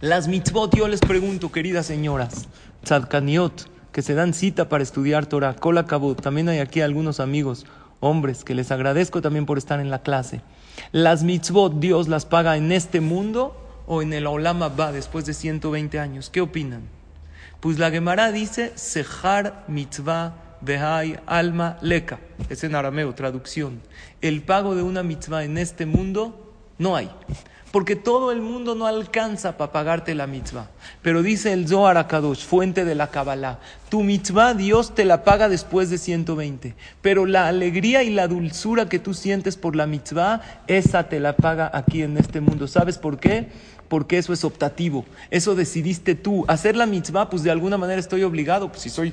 Las 0.00 0.28
mitzvot, 0.28 0.76
yo 0.76 0.86
les 0.86 1.00
pregunto, 1.00 1.50
queridas 1.50 1.86
señoras, 1.86 2.46
tzadkaniot, 2.84 3.68
que 3.90 4.02
se 4.02 4.14
dan 4.14 4.34
cita 4.34 4.68
para 4.68 4.84
estudiar 4.84 5.26
Torah, 5.26 5.56
Kola 5.56 5.84
también 6.22 6.48
hay 6.48 6.60
aquí 6.60 6.80
algunos 6.80 7.18
amigos, 7.18 7.66
hombres, 7.98 8.44
que 8.44 8.54
les 8.54 8.70
agradezco 8.70 9.20
también 9.20 9.46
por 9.46 9.58
estar 9.58 9.80
en 9.80 9.90
la 9.90 10.02
clase. 10.02 10.42
Las 10.92 11.22
mitzvot 11.22 11.80
Dios 11.80 12.08
las 12.08 12.26
paga 12.26 12.56
en 12.56 12.72
este 12.72 13.00
mundo 13.00 13.56
o 13.86 14.02
en 14.02 14.12
el 14.12 14.26
Olam 14.26 14.62
Abba 14.62 14.92
después 14.92 15.24
de 15.26 15.34
120 15.34 15.98
años. 15.98 16.30
¿Qué 16.30 16.40
opinan? 16.40 16.82
Pues 17.60 17.78
la 17.78 17.90
Gemara 17.90 18.32
dice 18.32 18.72
Sehar 18.74 19.64
mitzvah 19.68 20.34
behai 20.60 21.18
alma 21.26 21.78
leka. 21.80 22.18
Es 22.48 22.64
en 22.64 22.74
arameo, 22.74 23.14
traducción. 23.14 23.80
El 24.20 24.42
pago 24.42 24.74
de 24.74 24.82
una 24.82 25.02
mitzvah 25.02 25.44
en 25.44 25.58
este 25.58 25.86
mundo 25.86 26.52
no 26.78 26.96
hay 26.96 27.10
porque 27.72 27.96
todo 27.96 28.30
el 28.30 28.42
mundo 28.42 28.74
no 28.74 28.86
alcanza 28.86 29.56
para 29.56 29.72
pagarte 29.72 30.14
la 30.14 30.26
mitzvah. 30.26 30.68
Pero 31.00 31.22
dice 31.22 31.52
el 31.52 31.66
Zohar 31.66 31.96
Akadosh, 31.96 32.44
fuente 32.44 32.84
de 32.84 32.94
la 32.94 33.10
Kabbalah, 33.10 33.58
tu 33.88 34.02
mitzvah 34.02 34.54
Dios 34.54 34.94
te 34.94 35.04
la 35.04 35.24
paga 35.24 35.48
después 35.48 35.90
de 35.90 35.98
120, 35.98 36.74
pero 37.00 37.26
la 37.26 37.48
alegría 37.48 38.02
y 38.02 38.10
la 38.10 38.28
dulzura 38.28 38.88
que 38.88 38.98
tú 38.98 39.14
sientes 39.14 39.56
por 39.56 39.74
la 39.74 39.86
mitzvah, 39.86 40.42
esa 40.66 41.08
te 41.08 41.18
la 41.18 41.34
paga 41.34 41.70
aquí 41.72 42.02
en 42.02 42.18
este 42.18 42.40
mundo. 42.40 42.68
¿Sabes 42.68 42.98
por 42.98 43.18
qué? 43.18 43.48
Porque 43.88 44.18
eso 44.18 44.32
es 44.32 44.44
optativo, 44.44 45.04
eso 45.30 45.54
decidiste 45.54 46.14
tú. 46.14 46.44
Hacer 46.48 46.76
la 46.76 46.86
mitzvah, 46.86 47.30
pues 47.30 47.42
de 47.42 47.50
alguna 47.50 47.78
manera 47.78 47.98
estoy 47.98 48.22
obligado, 48.22 48.68
pues 48.68 48.82
si 48.82 48.90
soy 48.90 49.12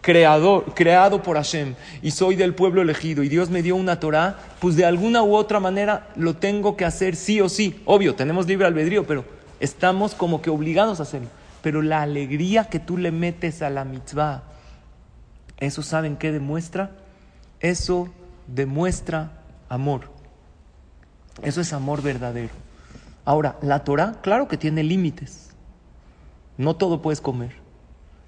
creador, 0.00 0.74
creado 0.74 1.22
por 1.22 1.36
Hashem 1.36 1.74
y 2.02 2.10
soy 2.10 2.36
del 2.36 2.54
pueblo 2.54 2.82
elegido 2.82 3.22
y 3.22 3.28
Dios 3.28 3.50
me 3.50 3.62
dio 3.62 3.76
una 3.76 4.00
Torah, 4.00 4.38
pues 4.60 4.76
de 4.76 4.84
alguna 4.84 5.22
u 5.22 5.34
otra 5.34 5.60
manera 5.60 6.08
lo 6.16 6.36
tengo 6.36 6.76
que 6.76 6.84
hacer 6.84 7.16
sí 7.16 7.40
o 7.40 7.48
sí. 7.48 7.82
Obvio, 7.84 8.14
tenemos 8.14 8.46
libre 8.46 8.66
albedrío, 8.66 9.06
pero 9.06 9.24
estamos 9.60 10.14
como 10.14 10.42
que 10.42 10.50
obligados 10.50 11.00
a 11.00 11.04
hacerlo. 11.04 11.28
Pero 11.62 11.82
la 11.82 12.02
alegría 12.02 12.64
que 12.64 12.78
tú 12.78 12.96
le 12.96 13.12
metes 13.12 13.60
a 13.60 13.68
la 13.68 13.84
mitzvah, 13.84 14.44
¿eso 15.58 15.82
saben 15.82 16.16
qué 16.16 16.32
demuestra? 16.32 16.92
Eso 17.60 18.08
demuestra 18.46 19.32
amor. 19.68 20.10
Eso 21.42 21.60
es 21.60 21.72
amor 21.74 22.02
verdadero. 22.02 22.54
Ahora, 23.26 23.58
la 23.60 23.84
Torah, 23.84 24.16
claro 24.22 24.48
que 24.48 24.56
tiene 24.56 24.82
límites. 24.82 25.50
No 26.56 26.76
todo 26.76 27.02
puedes 27.02 27.20
comer 27.20 27.59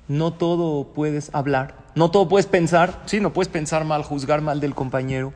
no 0.09 0.33
todo 0.33 0.93
puedes 0.93 1.31
hablar, 1.35 1.77
no 1.95 2.11
todo 2.11 2.29
puedes 2.29 2.47
pensar, 2.47 3.03
sí, 3.07 3.21
no 3.21 3.33
puedes 3.33 3.49
pensar 3.49 3.85
mal, 3.85 4.03
juzgar 4.03 4.41
mal 4.41 4.61
del 4.61 4.75
compañero. 4.75 5.33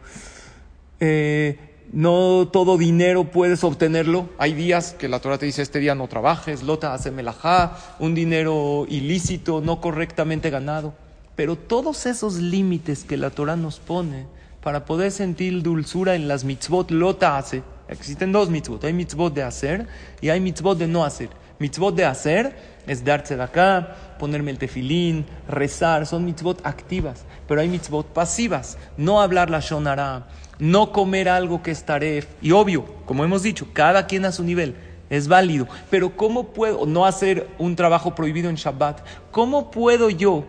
Eh, 1.01 1.59
no 1.93 2.49
todo 2.53 2.79
dinero 2.79 3.31
puedes 3.31 3.63
obtenerlo. 3.63 4.29
Hay 4.39 4.55
días 4.55 4.93
que 4.93 5.09
la 5.09 5.21
Torah 5.21 5.39
te 5.39 5.47
dice, 5.47 5.63
este 5.63 5.79
día 5.79 5.95
no 5.95 6.09
trabajes, 6.09 6.63
lota 6.63 6.95
hace 6.95 7.11
melajá, 7.11 7.77
un 7.99 8.15
dinero 8.15 8.87
ilícito, 8.89 9.61
no 9.61 9.81
correctamente 9.81 10.51
ganado. 10.51 10.95
Pero 11.37 11.57
todos 11.57 12.07
esos 12.07 12.37
límites 12.37 13.05
que 13.05 13.17
la 13.17 13.31
Torah 13.31 13.57
nos 13.57 13.79
pone 13.79 14.27
para 14.63 14.85
poder 14.85 15.13
sentir 15.13 15.63
dulzura 15.63 16.17
en 16.17 16.27
las 16.29 16.45
mitzvot, 16.45 16.91
lota 16.91 17.39
hace. 17.39 17.63
Existen 17.89 18.33
dos 18.33 18.51
mitzvot, 18.51 18.83
hay 18.85 18.93
mitzvot 18.93 19.33
de 19.33 19.45
hacer 19.45 19.87
y 20.21 20.31
hay 20.31 20.41
mitzvot 20.41 20.77
de 20.77 20.89
no 20.89 21.05
hacer. 21.05 21.29
Mitzvot 21.59 21.95
de 21.95 22.05
hacer 22.05 22.57
es 22.87 23.05
darse 23.05 23.37
de 23.37 23.43
acá, 23.43 23.97
ponerme 24.19 24.51
el 24.51 24.59
tefilín, 24.59 25.27
rezar, 25.49 26.07
son 26.07 26.25
mitzvot 26.25 26.65
activas, 26.65 27.25
pero 27.49 27.61
hay 27.61 27.69
mitzvot 27.69 28.07
pasivas, 28.13 28.79
no 28.97 29.21
hablar 29.21 29.51
la 29.51 29.61
shonara, 29.61 30.29
no 30.59 30.93
comer 30.93 31.29
algo 31.29 31.63
que 31.63 31.71
es 31.71 31.85
taref, 31.85 32.27
y 32.41 32.53
obvio, 32.53 32.85
como 33.07 33.25
hemos 33.25 33.43
dicho, 33.43 33.69
cada 33.73 34.07
quien 34.07 34.25
a 34.25 34.33
su 34.33 34.45
nivel, 34.45 34.77
es 35.09 35.29
válido, 35.29 35.69
pero 35.91 36.17
¿cómo 36.17 36.49
puedo 36.49 36.85
no 36.87 37.07
hacer 37.07 37.49
un 37.59 37.77
trabajo 37.77 38.15
prohibido 38.15 38.51
en 38.51 38.57
Shabbat? 38.57 39.01
¿Cómo 39.31 39.71
puedo 39.71 40.11
yo, 40.11 40.45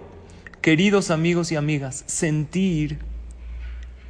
queridos 0.61 1.11
amigos 1.11 1.51
y 1.51 1.55
amigas, 1.55 2.03
sentir 2.07 2.99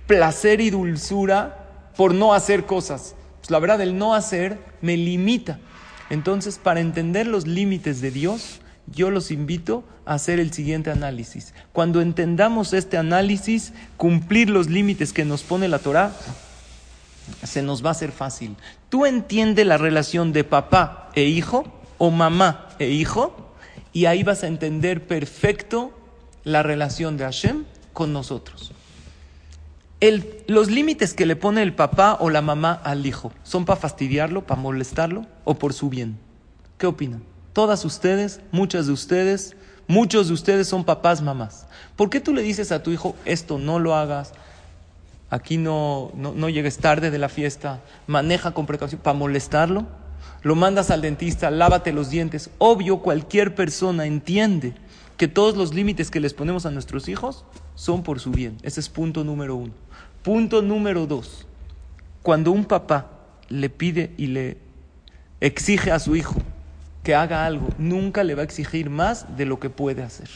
placer 0.07 0.62
y 0.62 0.69
dulzura 0.69 1.91
por 1.95 2.13
no 2.13 2.33
hacer 2.33 2.65
cosas? 2.65 3.15
Pues 3.39 3.51
la 3.51 3.60
verdad, 3.60 3.81
el 3.81 3.97
no 3.97 4.15
hacer 4.15 4.57
me 4.81 4.95
limita. 4.95 5.60
Entonces, 6.10 6.58
para 6.58 6.80
entender 6.80 7.28
los 7.28 7.48
límites 7.48 8.02
de 8.02 8.12
Dios, 8.12 8.62
yo 8.88 9.12
los 9.12 9.32
invito 9.32 9.84
a 10.06 10.13
hacer 10.13 10.39
el 10.39 10.54
siguiente 10.54 10.91
análisis. 10.91 11.54
Cuando 11.74 12.02
entendamos 12.02 12.74
este 12.74 12.98
análisis, 12.98 13.74
cumplir 13.98 14.50
los 14.50 14.70
límites 14.70 15.12
que 15.12 15.26
nos 15.26 15.43
pone 15.43 15.67
la 15.67 15.80
Torah, 15.80 16.13
se 17.43 17.62
nos 17.62 17.84
va 17.84 17.89
a 17.89 17.91
hacer 17.91 18.12
fácil. 18.12 18.56
Tú 18.89 19.06
entiendes 19.06 19.65
la 19.65 19.78
relación 19.78 20.32
de 20.32 20.43
papá 20.43 21.10
e 21.13 21.24
hijo 21.24 21.65
o 21.98 22.12
mamá 22.12 22.70
e 22.80 22.89
hijo 22.89 23.54
y 23.91 24.06
ahí 24.06 24.24
vas 24.24 24.43
a 24.43 24.48
entender 24.48 25.06
perfecto 25.06 25.91
la 26.43 26.63
relación 26.63 27.17
de 27.17 27.26
Hashem 27.26 27.65
con 27.91 28.13
nosotros. 28.13 28.72
Los 30.47 30.69
límites 30.69 31.13
que 31.13 31.25
le 31.25 31.36
pone 31.36 31.63
el 31.63 31.73
papá 31.73 32.17
o 32.19 32.29
la 32.29 32.41
mamá 32.41 32.73
al 32.83 33.05
hijo, 33.05 33.31
¿son 33.43 33.65
para 33.65 33.79
fastidiarlo, 33.79 34.45
para 34.45 34.62
molestarlo 34.62 35.25
o 35.43 35.55
por 35.55 35.73
su 35.73 35.89
bien? 35.89 36.19
¿Qué 36.77 36.86
opinan? 36.86 37.23
Todas 37.53 37.83
ustedes, 37.86 38.41
muchas 38.51 38.86
de 38.86 38.93
ustedes, 38.93 39.55
muchos 39.88 40.27
de 40.27 40.36
ustedes 40.36 40.67
son 40.67 40.83
papás, 40.83 41.23
mamás. 41.23 41.65
¿Por 41.95 42.12
qué 42.12 42.19
tú 42.19 42.33
le 42.33 42.43
dices 42.43 42.71
a 42.71 42.83
tu 42.83 42.91
hijo, 42.91 43.15
esto 43.25 43.57
no 43.57 43.79
lo 43.79 43.95
hagas? 43.95 44.33
Aquí 45.31 45.58
no, 45.58 46.12
no, 46.13 46.50
llegues 46.50 46.77
tarde 46.77 47.10
de 47.10 47.17
la 47.17 47.29
fiesta, 47.29 47.81
maneja 48.06 48.52
con 48.52 48.67
precaución 48.67 49.02
para 49.02 49.17
molestarlo. 49.17 49.87
Lo 50.43 50.56
mandas 50.56 50.91
al 50.91 51.02
dentista, 51.02 51.50
lávate 51.50 51.91
los 51.91 52.12
dientes. 52.12 52.52
Obvio, 52.60 53.00
cualquier 53.00 53.56
persona 53.56 54.06
entiende 54.06 54.75
que 55.17 55.27
todos 55.27 55.58
los 55.58 55.73
límites 55.73 56.12
que 56.12 56.19
les 56.19 56.33
ponemos 56.35 56.65
a 56.67 56.71
nuestros 56.71 57.10
hijos 57.10 57.43
son 57.73 58.04
por 58.04 58.19
su 58.19 58.31
bien. 58.31 58.58
Ese 58.62 58.79
es 58.79 58.87
punto 58.87 59.23
número 59.23 59.56
uno. 59.56 59.73
Punto 60.24 60.62
número 60.62 61.08
dos. 61.08 61.46
Cuando 62.22 62.52
un 62.52 62.65
papá 62.65 63.12
le 63.50 63.70
pide 63.70 64.12
y 64.18 64.28
le 64.28 64.58
exige 65.40 65.92
a 65.92 66.00
su 66.00 66.15
hijo 66.15 66.36
que 67.04 67.15
haga 67.15 67.46
algo, 67.46 67.70
nunca 67.78 68.24
le 68.24 68.36
va 68.36 68.42
a 68.42 68.46
exigir 68.46 68.90
más 68.90 69.38
de 69.38 69.46
lo 69.46 69.60
que 69.60 69.70
puede 69.70 70.04
hacer. 70.04 70.28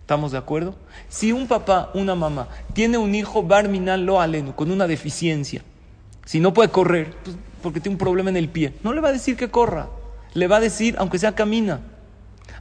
¿Estamos 0.00 0.32
de 0.32 0.38
acuerdo? 0.38 0.74
Si 1.10 1.32
un 1.32 1.46
papá, 1.46 1.90
una 1.92 2.14
mamá, 2.14 2.48
tiene 2.72 2.96
un 2.96 3.14
hijo 3.14 3.42
barminal 3.42 4.06
lo 4.06 4.22
aleno, 4.22 4.56
con 4.56 4.70
una 4.70 4.86
deficiencia, 4.86 5.62
si 6.24 6.40
no 6.40 6.54
puede 6.54 6.70
correr, 6.70 7.14
pues, 7.24 7.36
porque 7.62 7.80
tiene 7.80 7.96
un 7.96 7.98
problema 7.98 8.30
en 8.30 8.38
el 8.38 8.48
pie, 8.48 8.72
no 8.82 8.94
le 8.94 9.02
va 9.02 9.10
a 9.10 9.12
decir 9.12 9.36
que 9.36 9.50
corra, 9.50 9.90
le 10.32 10.46
va 10.46 10.56
a 10.56 10.60
decir, 10.60 10.94
aunque 10.98 11.18
sea 11.18 11.34
camina, 11.34 11.80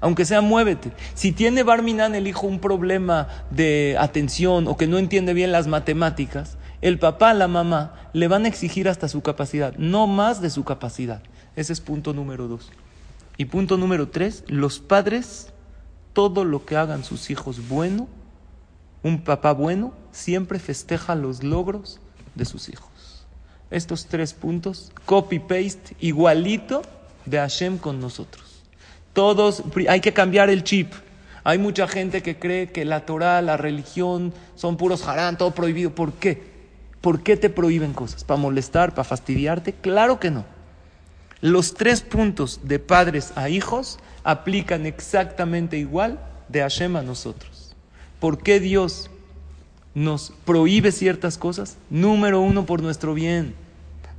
aunque 0.01 0.25
sea 0.25 0.41
muévete. 0.41 0.91
Si 1.13 1.31
tiene 1.31 1.63
barminal 1.63 2.15
el 2.15 2.27
hijo 2.27 2.47
un 2.47 2.59
problema 2.59 3.27
de 3.51 3.95
atención 3.99 4.67
o 4.67 4.77
que 4.77 4.87
no 4.87 4.97
entiende 4.97 5.33
bien 5.33 5.51
las 5.51 5.67
matemáticas, 5.67 6.57
el 6.81 6.99
papá, 6.99 7.33
la 7.33 7.47
mamá, 7.47 8.09
le 8.13 8.27
van 8.27 8.45
a 8.45 8.47
exigir 8.47 8.87
hasta 8.87 9.07
su 9.07 9.21
capacidad, 9.21 9.75
no 9.77 10.07
más 10.07 10.41
de 10.41 10.49
su 10.49 10.63
capacidad. 10.63 11.21
Ese 11.55 11.73
es 11.73 11.81
punto 11.81 12.13
número 12.13 12.47
dos. 12.47 12.71
Y 13.37 13.45
punto 13.45 13.77
número 13.77 14.09
tres, 14.09 14.43
los 14.47 14.79
padres, 14.79 15.53
todo 16.13 16.43
lo 16.43 16.65
que 16.65 16.75
hagan 16.77 17.03
sus 17.03 17.29
hijos 17.29 17.67
bueno, 17.67 18.07
un 19.03 19.23
papá 19.23 19.53
bueno, 19.53 19.93
siempre 20.11 20.59
festeja 20.59 21.15
los 21.15 21.43
logros 21.43 21.99
de 22.35 22.45
sus 22.45 22.69
hijos. 22.69 23.25
Estos 23.69 24.05
tres 24.05 24.33
puntos, 24.33 24.91
copy-paste, 25.05 25.95
igualito 25.99 26.81
de 27.25 27.37
Hashem 27.37 27.77
con 27.77 27.99
nosotros. 27.99 28.46
Todos, 29.17 29.63
hay 29.89 29.99
que 29.99 30.13
cambiar 30.13 30.51
el 30.51 30.63
chip. 30.63 30.93
Hay 31.43 31.57
mucha 31.57 31.87
gente 31.87 32.21
que 32.21 32.37
cree 32.37 32.69
que 32.69 32.85
la 32.85 33.07
Torah, 33.07 33.41
la 33.41 33.57
religión, 33.57 34.31
son 34.53 34.77
puros 34.77 35.07
harán, 35.07 35.39
todo 35.39 35.55
prohibido. 35.55 35.89
¿Por 35.89 36.13
qué? 36.13 36.39
¿Por 37.01 37.23
qué 37.23 37.35
te 37.35 37.49
prohíben 37.49 37.93
cosas? 37.93 38.23
¿Para 38.23 38.39
molestar, 38.39 38.91
para 38.93 39.05
fastidiarte? 39.05 39.73
Claro 39.73 40.19
que 40.19 40.29
no. 40.29 40.45
Los 41.41 41.73
tres 41.73 42.01
puntos 42.01 42.59
de 42.61 42.77
padres 42.77 43.33
a 43.35 43.49
hijos 43.49 43.97
aplican 44.23 44.85
exactamente 44.85 45.79
igual 45.79 46.19
de 46.47 46.59
Hashem 46.59 46.95
a 46.95 47.01
nosotros. 47.01 47.75
¿Por 48.19 48.43
qué 48.43 48.59
Dios 48.59 49.09
nos 49.95 50.31
prohíbe 50.45 50.91
ciertas 50.91 51.39
cosas? 51.39 51.77
Número 51.89 52.39
uno, 52.39 52.67
por 52.67 52.83
nuestro 52.83 53.15
bien. 53.15 53.55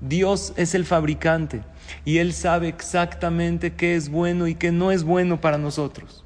Dios 0.01 0.55
es 0.57 0.75
el 0.75 0.85
fabricante 0.85 1.63
y 2.05 2.19
Él 2.19 2.33
sabe 2.33 2.69
exactamente 2.69 3.75
qué 3.75 3.97
es 3.97 4.09
bueno 4.09 4.47
y 4.47 4.55
qué 4.55 4.73
no 4.73 4.91
es 4.91 5.05
bueno 5.05 5.41
para 5.41 5.59
nosotros. 5.59 6.25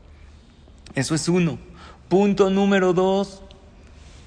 Eso 0.95 1.15
es 1.15 1.29
uno. 1.29 1.59
Punto 2.09 2.51
número 2.51 2.93
dos, 2.93 3.43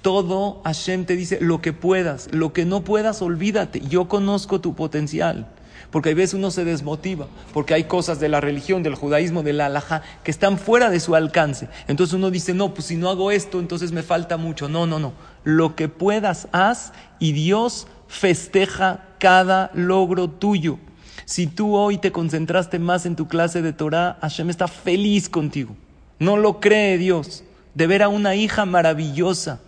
todo 0.01 0.61
Hashem 0.63 1.05
te 1.05 1.15
dice 1.15 1.39
lo 1.41 1.61
que 1.61 1.73
puedas, 1.73 2.29
lo 2.31 2.53
que 2.53 2.65
no 2.65 2.83
puedas, 2.83 3.21
olvídate. 3.21 3.81
Yo 3.81 4.07
conozco 4.07 4.61
tu 4.61 4.75
potencial. 4.75 5.47
Porque 5.91 6.09
a 6.09 6.13
veces 6.13 6.33
uno 6.33 6.51
se 6.51 6.65
desmotiva, 6.65 7.27
porque 7.53 7.73
hay 7.73 7.85
cosas 7.85 8.19
de 8.19 8.27
la 8.27 8.41
religión, 8.41 8.83
del 8.83 8.95
judaísmo, 8.95 9.43
de 9.43 9.53
la 9.53 9.67
halajá, 9.67 10.01
que 10.23 10.31
están 10.31 10.57
fuera 10.57 10.89
de 10.89 10.99
su 10.99 11.15
alcance. 11.15 11.69
Entonces 11.87 12.13
uno 12.13 12.31
dice, 12.31 12.53
no, 12.53 12.73
pues 12.73 12.87
si 12.87 12.97
no 12.97 13.09
hago 13.09 13.31
esto, 13.31 13.59
entonces 13.59 13.93
me 13.93 14.03
falta 14.03 14.35
mucho. 14.35 14.67
No, 14.67 14.87
no, 14.87 14.99
no. 14.99 15.13
Lo 15.43 15.75
que 15.75 15.87
puedas, 15.87 16.49
haz 16.51 16.91
y 17.19 17.31
Dios 17.31 17.87
festeja 18.07 19.05
cada 19.19 19.71
logro 19.73 20.29
tuyo. 20.29 20.79
Si 21.25 21.47
tú 21.47 21.75
hoy 21.75 21.97
te 21.97 22.11
concentraste 22.11 22.77
más 22.77 23.05
en 23.07 23.15
tu 23.15 23.27
clase 23.27 23.63
de 23.63 23.73
Torah, 23.73 24.17
Hashem 24.21 24.49
está 24.51 24.67
feliz 24.67 25.27
contigo. 25.27 25.75
No 26.19 26.37
lo 26.37 26.59
cree 26.59 26.97
Dios. 26.97 27.43
De 27.73 27.87
ver 27.87 28.03
a 28.03 28.09
una 28.09 28.35
hija 28.35 28.65
maravillosa 28.65 29.59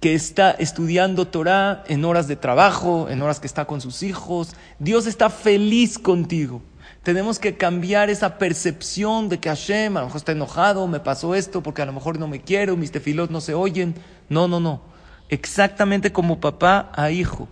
que 0.00 0.14
está 0.14 0.52
estudiando 0.52 1.26
Torah 1.26 1.82
en 1.88 2.04
horas 2.04 2.28
de 2.28 2.36
trabajo, 2.36 3.08
en 3.08 3.20
horas 3.20 3.40
que 3.40 3.46
está 3.46 3.64
con 3.64 3.80
sus 3.80 4.02
hijos. 4.02 4.54
Dios 4.78 5.06
está 5.06 5.28
feliz 5.28 5.98
contigo. 5.98 6.62
Tenemos 7.02 7.38
que 7.38 7.56
cambiar 7.56 8.08
esa 8.08 8.38
percepción 8.38 9.28
de 9.28 9.38
que 9.38 9.50
Hashem 9.50 9.96
a 9.96 10.00
lo 10.00 10.06
mejor 10.06 10.18
está 10.18 10.32
enojado, 10.32 10.86
me 10.86 11.00
pasó 11.00 11.34
esto 11.34 11.62
porque 11.62 11.82
a 11.82 11.86
lo 11.86 11.92
mejor 11.92 12.18
no 12.18 12.28
me 12.28 12.40
quiero, 12.40 12.76
mis 12.76 12.92
tefilot 12.92 13.30
no 13.30 13.40
se 13.40 13.54
oyen. 13.54 13.94
No, 14.28 14.48
no, 14.48 14.60
no. 14.60 14.82
Exactamente 15.28 16.12
como 16.12 16.40
papá 16.40 16.90
a 16.94 17.10
hijo. 17.10 17.48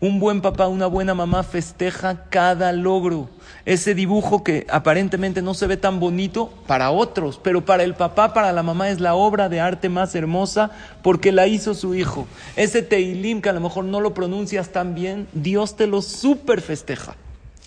Un 0.00 0.20
buen 0.20 0.42
papá, 0.42 0.68
una 0.68 0.86
buena 0.86 1.14
mamá 1.14 1.42
festeja 1.44 2.24
cada 2.28 2.72
logro. 2.72 3.30
Ese 3.64 3.94
dibujo 3.94 4.44
que 4.44 4.66
aparentemente 4.68 5.40
no 5.40 5.54
se 5.54 5.66
ve 5.66 5.76
tan 5.76 6.00
bonito 6.00 6.52
para 6.66 6.90
otros, 6.90 7.40
pero 7.42 7.64
para 7.64 7.84
el 7.84 7.94
papá, 7.94 8.34
para 8.34 8.52
la 8.52 8.62
mamá 8.62 8.90
es 8.90 9.00
la 9.00 9.14
obra 9.14 9.48
de 9.48 9.60
arte 9.60 9.88
más 9.88 10.14
hermosa 10.14 10.72
porque 11.02 11.32
la 11.32 11.46
hizo 11.46 11.74
su 11.74 11.94
hijo. 11.94 12.26
Ese 12.56 12.82
teilim 12.82 13.40
que 13.40 13.48
a 13.48 13.54
lo 13.54 13.60
mejor 13.60 13.84
no 13.84 14.00
lo 14.00 14.12
pronuncias 14.12 14.70
tan 14.70 14.94
bien, 14.94 15.26
Dios 15.32 15.76
te 15.76 15.86
lo 15.86 16.02
super 16.02 16.60
festeja. 16.60 17.16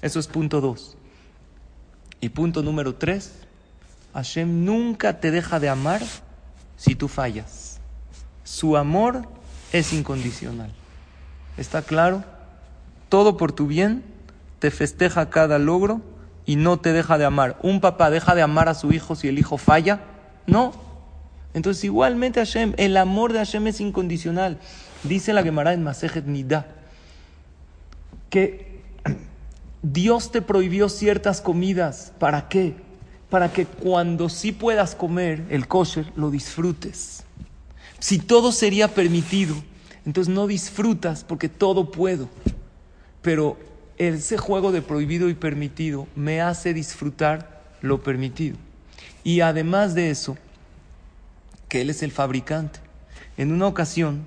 Eso 0.02 0.20
es 0.20 0.28
punto 0.28 0.62
dos. 0.62 0.96
Y 2.22 2.30
punto 2.30 2.62
número 2.62 2.94
tres, 2.94 3.34
Hashem 4.14 4.66
nunca 4.66 5.20
te 5.20 5.32
deja 5.32 5.60
de 5.60 5.70
amar 5.70 6.02
si 6.76 6.94
tú 6.94 7.08
fallas. 7.08 7.80
Su 8.44 8.78
amor 8.78 9.24
es 9.72 9.94
incondicional. 9.94 10.72
¿Está 11.58 11.82
claro? 11.82 12.24
Todo 13.10 13.38
por 13.38 13.52
tu 13.52 13.68
bien, 13.68 14.04
te 14.60 14.72
festeja 14.72 15.30
cada 15.30 15.60
logro 15.60 16.02
y 16.46 16.56
no 16.56 16.78
te 16.78 16.94
deja 16.94 17.18
de 17.18 17.26
amar. 17.26 17.58
¿Un 17.62 17.82
papá 17.82 18.10
deja 18.10 18.36
de 18.36 18.42
amar 18.42 18.70
a 18.70 18.74
su 18.74 18.92
hijo 18.92 19.16
si 19.16 19.28
el 19.28 19.40
hijo 19.40 19.58
falla? 19.58 20.02
No. 20.46 20.74
Entonces 21.54 21.84
igualmente 21.84 22.40
Hashem, 22.40 22.74
el 22.78 22.98
amor 22.98 23.34
de 23.34 23.40
Hashem 23.40 23.68
es 23.68 23.82
incondicional. 23.82 24.60
Dice 25.04 25.34
la 25.34 25.44
Gemara 25.44 25.74
en 25.74 25.84
Masejet 25.84 26.26
Nida 26.26 26.68
que 28.30 28.82
Dios 29.82 30.32
te 30.32 30.42
prohibió 30.42 30.90
ciertas 30.90 31.42
comidas. 31.42 32.14
¿Para 32.20 32.50
qué? 32.50 32.76
Para 33.30 33.52
que 33.52 33.66
cuando 33.66 34.30
sí 34.30 34.52
puedas 34.52 34.96
comer 34.96 35.46
el 35.50 35.68
kosher, 35.68 36.12
lo 36.16 36.30
disfrutes. 36.30 37.24
Si 38.00 38.20
todo 38.20 38.52
sería 38.52 38.90
permitido, 38.90 39.56
entonces 40.08 40.34
no 40.34 40.48
disfrutas 40.48 41.26
porque 41.26 41.50
todo 41.50 41.92
puedo. 41.92 42.30
Pero 43.22 43.58
ese 43.98 44.38
juego 44.38 44.72
de 44.72 44.82
prohibido 44.82 45.28
y 45.28 45.34
permitido 45.34 46.08
me 46.16 46.40
hace 46.40 46.74
disfrutar 46.74 47.62
lo 47.82 48.02
permitido. 48.02 48.56
Y 49.26 49.42
además 49.42 49.96
de 49.96 50.10
eso, 50.10 50.38
que 51.68 51.82
Él 51.82 51.90
es 51.90 52.04
el 52.04 52.14
fabricante. 52.14 52.80
En 53.36 53.52
una 53.52 53.68
ocasión, 53.68 54.24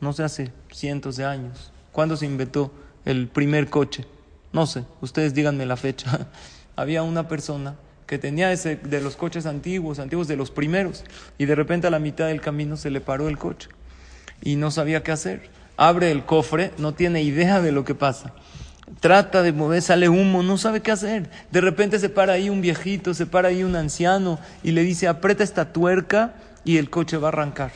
no 0.00 0.12
sé, 0.12 0.22
hace 0.22 0.52
cientos 0.70 1.16
de 1.16 1.24
años, 1.24 1.72
¿cuándo 1.90 2.16
se 2.16 2.26
inventó 2.26 2.72
el 3.04 3.26
primer 3.26 3.68
coche? 3.68 4.06
No 4.52 4.64
sé, 4.64 4.84
ustedes 5.00 5.34
díganme 5.34 5.66
la 5.66 5.76
fecha. 5.76 6.28
Había 6.76 7.02
una 7.02 7.26
persona 7.26 7.74
que 8.06 8.18
tenía 8.18 8.52
ese 8.52 8.76
de 8.76 9.00
los 9.00 9.16
coches 9.16 9.44
antiguos, 9.46 9.98
antiguos 9.98 10.28
de 10.28 10.36
los 10.36 10.52
primeros, 10.52 11.02
y 11.36 11.46
de 11.46 11.56
repente 11.56 11.88
a 11.88 11.90
la 11.90 11.98
mitad 11.98 12.28
del 12.28 12.40
camino 12.40 12.76
se 12.76 12.90
le 12.90 13.00
paró 13.00 13.28
el 13.28 13.38
coche 13.38 13.70
y 14.42 14.56
no 14.56 14.70
sabía 14.70 15.02
qué 15.02 15.12
hacer. 15.12 15.48
Abre 15.76 16.10
el 16.10 16.24
cofre, 16.24 16.72
no 16.78 16.94
tiene 16.94 17.22
idea 17.22 17.60
de 17.60 17.72
lo 17.72 17.84
que 17.84 17.94
pasa. 17.94 18.32
Trata 19.00 19.42
de 19.42 19.52
mover, 19.52 19.82
sale 19.82 20.08
humo, 20.08 20.42
no 20.42 20.58
sabe 20.58 20.80
qué 20.80 20.92
hacer. 20.92 21.28
De 21.50 21.60
repente 21.60 21.98
se 21.98 22.08
para 22.08 22.34
ahí 22.34 22.48
un 22.48 22.60
viejito, 22.60 23.14
se 23.14 23.26
para 23.26 23.48
ahí 23.48 23.64
un 23.64 23.74
anciano 23.74 24.38
y 24.62 24.72
le 24.72 24.82
dice, 24.82 25.08
aprieta 25.08 25.42
esta 25.42 25.72
tuerca 25.72 26.34
y 26.64 26.78
el 26.78 26.88
coche 26.88 27.16
va 27.16 27.28
a 27.28 27.32
arrancar. 27.32 27.72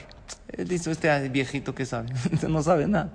Él 0.49 0.69
dice, 0.69 0.91
este 0.91 1.29
viejito 1.29 1.75
que 1.75 1.85
sabe, 1.85 2.11
no 2.49 2.63
sabe 2.63 2.87
nada. 2.87 3.11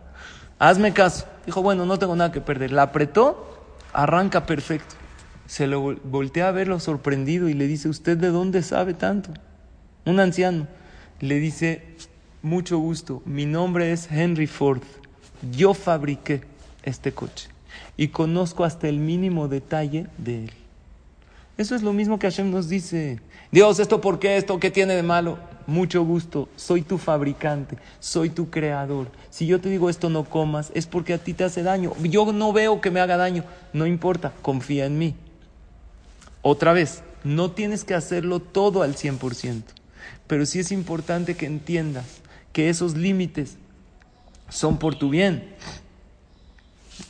Hazme 0.60 0.94
caso. 0.94 1.26
Dijo, 1.46 1.62
bueno, 1.62 1.86
no 1.86 2.00
tengo 2.00 2.16
nada 2.16 2.32
que 2.32 2.42
perder. 2.42 2.72
La 2.72 2.84
apretó, 2.84 3.76
arranca 3.94 4.46
perfecto. 4.46 4.96
Se 5.48 5.68
lo 5.68 5.96
voltea 6.04 6.50
a 6.50 6.52
verlo 6.52 6.80
sorprendido 6.80 7.50
y 7.50 7.54
le 7.54 7.68
dice, 7.68 7.90
¿usted 7.90 8.18
de 8.18 8.30
dónde 8.30 8.64
sabe 8.64 8.94
tanto? 8.94 9.32
Un 10.06 10.20
anciano. 10.20 10.68
Le 11.20 11.36
dice, 11.40 11.96
mucho 12.46 12.78
gusto. 12.78 13.24
Mi 13.26 13.48
nombre 13.48 13.92
es 13.92 14.08
Henry 14.10 14.46
Ford. 14.46 14.82
Yo 15.52 15.74
fabriqué 15.74 16.42
este 16.84 17.12
coche 17.12 17.50
y 17.98 18.10
conozco 18.10 18.64
hasta 18.64 18.88
el 18.88 19.00
mínimo 19.00 19.48
detalle 19.48 20.06
de 20.20 20.44
él. 20.46 20.52
Eso 21.58 21.76
es 21.76 21.82
lo 21.82 21.92
mismo 21.92 22.20
que 22.20 22.28
Hashem 22.28 22.52
nos 22.52 22.70
dice. 22.70 23.20
Dios, 23.52 23.80
¿esto 23.80 24.00
por 24.00 24.20
qué? 24.20 24.38
¿Esto 24.38 24.60
qué 24.60 24.70
tiene 24.70 24.94
de 24.94 25.02
malo? 25.02 25.40
Mucho 25.66 26.04
gusto, 26.04 26.48
soy 26.56 26.84
tu 26.84 27.00
fabricante, 27.00 27.78
soy 28.00 28.30
tu 28.30 28.52
creador. 28.52 29.08
Si 29.32 29.48
yo 29.48 29.60
te 29.60 29.70
digo 29.70 29.90
esto 29.90 30.12
no 30.12 30.24
comas, 30.24 30.72
es 30.76 30.86
porque 30.86 31.16
a 31.16 31.18
ti 31.18 31.34
te 31.34 31.46
hace 31.46 31.64
daño. 31.64 31.94
Yo 32.04 32.32
no 32.32 32.54
veo 32.54 32.80
que 32.80 32.92
me 32.92 33.00
haga 33.00 33.18
daño, 33.18 33.44
no 33.74 33.88
importa, 33.88 34.34
confía 34.44 34.86
en 34.86 35.00
mí. 35.00 35.16
Otra 36.44 36.74
vez, 36.74 37.02
no 37.24 37.50
tienes 37.50 37.84
que 37.84 37.96
hacerlo 37.96 38.40
todo 38.40 38.84
al 38.84 38.96
100%, 38.96 39.64
pero 40.28 40.46
sí 40.46 40.60
es 40.60 40.72
importante 40.72 41.36
que 41.36 41.48
entiendas 41.48 42.22
que 42.56 42.70
esos 42.70 42.96
límites 42.96 43.58
son 44.48 44.78
por 44.78 44.96
tu 44.96 45.10
bien. 45.10 45.54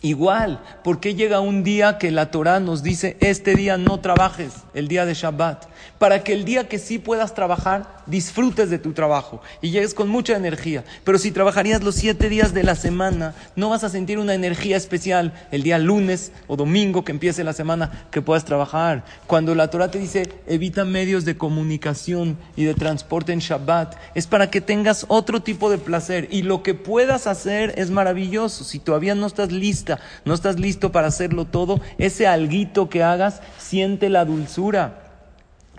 Igual, 0.02 0.60
¿por 0.84 1.00
qué 1.00 1.14
llega 1.14 1.40
un 1.40 1.64
día 1.64 2.00
que 2.00 2.10
la 2.10 2.32
Torah 2.32 2.60
nos 2.60 2.82
dice, 2.82 3.16
este 3.20 3.56
día 3.56 3.78
no 3.78 4.00
trabajes, 4.00 4.64
el 4.74 4.88
día 4.88 5.06
de 5.06 5.14
Shabbat? 5.14 5.68
Para 6.00 6.24
que 6.24 6.34
el 6.34 6.46
día 6.46 6.68
que 6.68 6.80
sí 6.80 6.98
puedas 6.98 7.36
trabajar, 7.36 7.95
disfrutes 8.08 8.70
de 8.70 8.80
tu 8.80 8.94
trabajo 8.94 9.42
y 9.62 9.72
llegues 9.72 9.94
con 9.94 10.10
mucha 10.10 10.36
energía. 10.36 10.84
Pero 11.04 11.18
si 11.18 11.32
trabajarías 11.32 11.84
los 11.84 11.96
siete 11.96 12.30
días 12.30 12.54
de 12.54 12.64
la 12.64 12.76
semana, 12.76 13.34
no 13.56 13.70
vas 13.70 13.84
a 13.84 13.90
sentir 13.90 14.20
una 14.20 14.34
energía 14.34 14.78
especial 14.78 15.34
el 15.52 15.64
día 15.64 15.78
lunes 15.78 16.32
o 16.48 16.56
domingo 16.56 17.04
que 17.04 17.12
empiece 17.12 17.44
la 17.44 17.54
semana 17.54 18.08
que 18.12 18.22
puedas 18.22 18.46
trabajar. 18.46 19.06
Cuando 19.28 19.56
la 19.56 19.70
Torah 19.70 19.92
te 19.92 20.00
dice, 20.00 20.30
evita 20.48 20.86
medios 20.86 21.26
de 21.26 21.38
comunicación 21.38 22.38
y 22.56 22.64
de 22.64 22.74
transporte 22.74 23.34
en 23.34 23.40
Shabbat, 23.40 23.96
es 24.14 24.28
para 24.28 24.50
que 24.50 24.62
tengas 24.62 25.06
otro 25.08 25.42
tipo 25.42 25.70
de 25.70 25.78
placer. 25.78 26.28
Y 26.32 26.44
lo 26.44 26.64
que 26.64 26.74
puedas 26.74 27.28
hacer 27.28 27.74
es 27.78 27.92
maravilloso. 27.92 28.64
Si 28.64 28.80
todavía 28.80 29.16
no 29.16 29.28
estás 29.28 29.52
listo, 29.52 29.98
no 30.24 30.34
estás 30.34 30.60
listo 30.60 30.92
para 30.92 31.08
hacerlo 31.08 31.46
todo, 31.46 31.82
ese 31.98 32.28
alguito 32.28 32.90
que 32.90 33.04
hagas 33.04 33.42
siente 33.58 34.10
la 34.10 34.26
dulzura, 34.26 35.02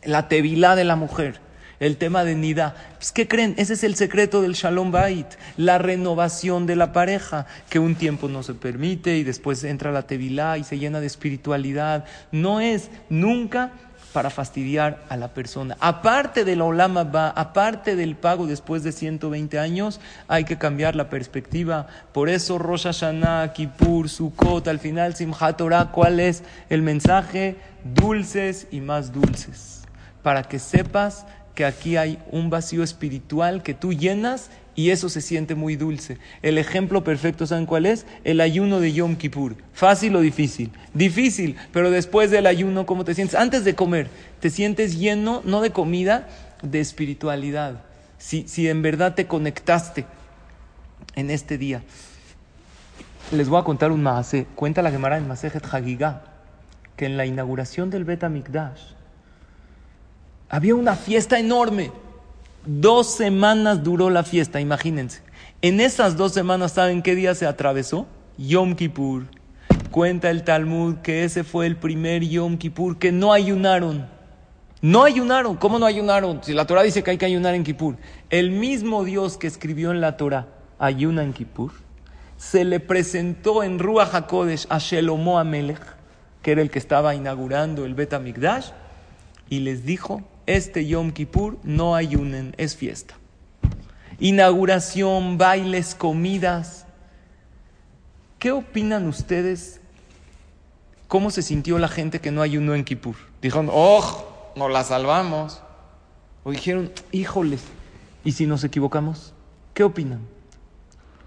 la 0.03 0.29
tevilá 0.29 0.77
de 0.77 0.85
la 0.85 0.97
mujer. 0.97 1.46
El 1.79 1.97
tema 1.97 2.25
de 2.25 2.35
Nida. 2.35 2.75
Pues, 2.97 3.13
¿Qué 3.13 3.29
creen? 3.29 3.55
Ese 3.59 3.75
es 3.75 3.85
el 3.85 3.97
secreto 3.97 4.41
del 4.41 4.55
Shalom 4.55 4.91
Bait, 4.91 5.27
la 5.57 5.79
renovación 5.79 6.67
de 6.67 6.77
la 6.77 6.93
pareja, 6.93 7.47
que 7.69 7.79
un 7.79 7.97
tiempo 7.97 8.29
no 8.29 8.43
se 8.43 8.55
permite 8.55 9.19
y 9.19 9.25
después 9.25 9.63
entra 9.65 9.93
la 9.93 10.07
Tevilá 10.07 10.57
y 10.59 10.65
se 10.65 10.79
llena 10.79 11.01
de 11.01 11.07
espiritualidad. 11.07 12.07
No 12.33 12.61
es 12.61 12.91
nunca 13.11 13.73
para 14.17 14.31
fastidiar 14.31 15.05
a 15.11 15.19
la 15.19 15.35
persona. 15.35 15.77
Aparte 15.79 16.47
de 16.47 16.57
la 16.57 16.65
Olama 16.65 17.05
va, 17.05 17.29
aparte 17.29 17.97
del 17.97 18.17
pago 18.17 18.47
después 18.47 18.83
de 18.83 18.93
120 18.93 19.59
años, 19.59 20.01
hay 20.27 20.45
que 20.45 20.57
cambiar 20.57 20.97
la 20.97 21.11
perspectiva. 21.11 21.87
Por 22.13 22.31
eso 22.31 22.57
Rosh 22.57 22.85
Hashanah, 22.85 23.53
Kippur, 23.53 24.09
Sukkot, 24.09 24.69
al 24.69 24.79
final 24.79 25.15
Simchat 25.15 25.59
Torah, 25.59 25.91
¿cuál 25.93 26.21
es 26.21 26.45
el 26.71 26.81
mensaje? 26.81 27.59
Dulces 27.85 28.69
y 28.71 28.81
más 28.81 29.13
dulces. 29.13 29.83
Para 30.23 30.45
que 30.45 30.59
sepas 30.59 31.27
que 31.57 31.65
aquí 31.65 31.97
hay 31.97 32.21
un 32.31 32.51
vacío 32.51 32.85
espiritual 32.85 33.65
que 33.65 33.75
tú 33.75 33.93
llenas 33.93 34.51
y 34.77 34.91
eso 34.91 35.09
se 35.09 35.23
siente 35.23 35.55
muy 35.55 35.75
dulce. 35.75 36.19
El 36.43 36.59
ejemplo 36.59 37.03
perfecto, 37.03 37.47
¿saben 37.47 37.65
cuál 37.65 37.87
es? 37.87 38.05
El 38.25 38.43
ayuno 38.43 38.79
de 38.79 38.93
Yom 38.93 39.17
Kippur. 39.17 39.57
¿Fácil 39.73 40.15
o 40.15 40.21
difícil? 40.21 40.71
Difícil, 40.93 41.57
pero 41.73 41.91
después 41.91 42.31
del 42.31 42.47
ayuno, 42.47 42.85
¿cómo 42.85 43.05
te 43.05 43.15
sientes? 43.15 43.35
Antes 43.35 43.65
de 43.65 43.75
comer, 43.75 44.09
te 44.39 44.51
sientes 44.51 44.99
lleno, 44.99 45.41
no 45.45 45.63
de 45.63 45.71
comida, 45.71 46.29
de 46.63 46.81
espiritualidad. 46.81 47.81
Si, 48.19 48.47
si 48.47 48.69
en 48.69 48.83
verdad 48.83 49.15
te 49.15 49.27
conectaste 49.27 50.05
en 51.15 51.31
este 51.31 51.57
día. 51.57 51.83
Les 53.33 53.49
voy 53.49 53.59
a 53.59 53.65
contar 53.65 53.91
un 53.93 54.03
maase. 54.03 54.47
Cuenta 54.55 54.83
la 54.83 54.91
Gemara 54.91 55.17
en 55.17 55.27
Masejet 55.27 55.65
Hagigah 55.65 56.23
que 56.97 57.07
en 57.07 57.17
la 57.17 57.27
inauguración 57.27 57.91
del 57.91 58.05
Bet 58.05 58.23
había 60.49 60.75
una 60.75 60.95
fiesta 60.95 61.39
enorme. 61.39 61.93
Dos 62.65 63.15
semanas 63.15 63.83
duró 63.83 64.11
la 64.11 64.25
fiesta, 64.25 64.61
imagínense. 64.61 65.23
En 65.63 65.81
esas 65.81 66.17
dos 66.17 66.33
semanas, 66.33 66.73
¿saben 66.73 67.03
qué 67.03 67.15
día 67.15 67.35
se 67.35 67.47
atravesó? 67.47 68.07
Yom 68.39 68.75
Kippur. 68.75 69.25
Cuenta 69.91 70.31
el 70.31 70.45
Talmud 70.45 70.97
que 70.97 71.25
ese 71.25 71.45
fue 71.45 71.67
el 71.67 71.77
primer 71.77 72.23
Yom 72.23 72.59
Kippur 72.59 72.99
que 72.99 73.13
no 73.13 73.33
ayunaron. 73.33 74.07
No 74.83 75.05
ayunaron. 75.05 75.57
¿Cómo 75.57 75.79
no 75.79 75.87
ayunaron? 75.87 76.43
Si 76.43 76.53
la 76.53 76.67
Torah 76.67 76.83
dice 76.83 77.03
que 77.03 77.13
hay 77.13 77.19
que 77.19 77.25
ayunar 77.25 77.55
en 77.55 77.65
Kippur. 77.65 77.97
El 78.31 78.51
mismo 78.51 79.05
Dios 79.05 79.39
que 79.39 79.47
escribió 79.47 79.91
en 79.91 80.01
la 80.01 80.17
Torah 80.17 80.49
ayuna 80.79 81.23
en 81.23 81.33
Kippur, 81.33 81.73
se 82.37 82.65
le 82.65 82.81
presentó 82.81 83.63
en 83.63 83.79
Ruach 83.79 84.15
HaKodesh 84.15 84.67
a 84.69 84.79
Shelomo 84.79 85.39
Amelech, 85.39 85.81
que 86.43 86.53
era 86.53 86.61
el 86.61 86.71
que 86.71 86.79
estaba 86.79 87.15
inaugurando 87.15 87.85
el 87.85 87.95
Bet 87.95 88.13
HaMikdash, 88.13 88.71
y 89.49 89.61
les 89.61 89.87
dijo, 89.87 90.23
este 90.47 90.87
Yom 90.87 91.13
Kippur 91.13 91.59
no 91.63 91.95
ayunen, 91.95 92.55
es 92.57 92.77
fiesta. 92.77 93.15
Inauguración, 94.19 95.39
bailes, 95.39 95.95
comidas. 95.95 96.87
¿Qué 98.39 98.53
opinan 98.53 99.07
ustedes? 99.07 99.81
¿Cómo 101.09 101.31
se 101.31 101.43
sintió 101.43 101.79
la 101.79 101.89
gente 101.89 102.21
que 102.21 102.31
no 102.31 102.43
ayunó 102.43 102.75
en 102.75 102.85
Kippur? 102.85 103.17
Dijeron, 103.43 103.69
¡oh! 103.73 104.53
Nos 104.57 104.71
la 104.71 104.85
salvamos. 104.85 105.63
O 106.45 106.51
dijeron, 106.51 106.93
híjoles, 107.13 107.63
¿y 108.25 108.33
si 108.33 108.47
nos 108.47 108.65
equivocamos? 108.65 109.35
¿Qué 109.75 109.85
opinan? 109.85 110.21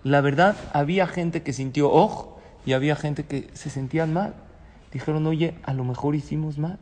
La 0.03 0.21
verdad, 0.21 0.55
había 0.73 1.07
gente 1.07 1.43
que 1.43 1.53
sintió 1.53 1.91
oh 1.91 2.39
y 2.65 2.73
había 2.73 2.95
gente 2.95 3.25
que 3.25 3.49
se 3.53 3.69
sentían 3.69 4.13
mal. 4.13 4.33
Dijeron, 4.91 5.27
oye, 5.27 5.55
a 5.63 5.73
lo 5.73 5.83
mejor 5.83 6.15
hicimos 6.15 6.57
mal. 6.57 6.79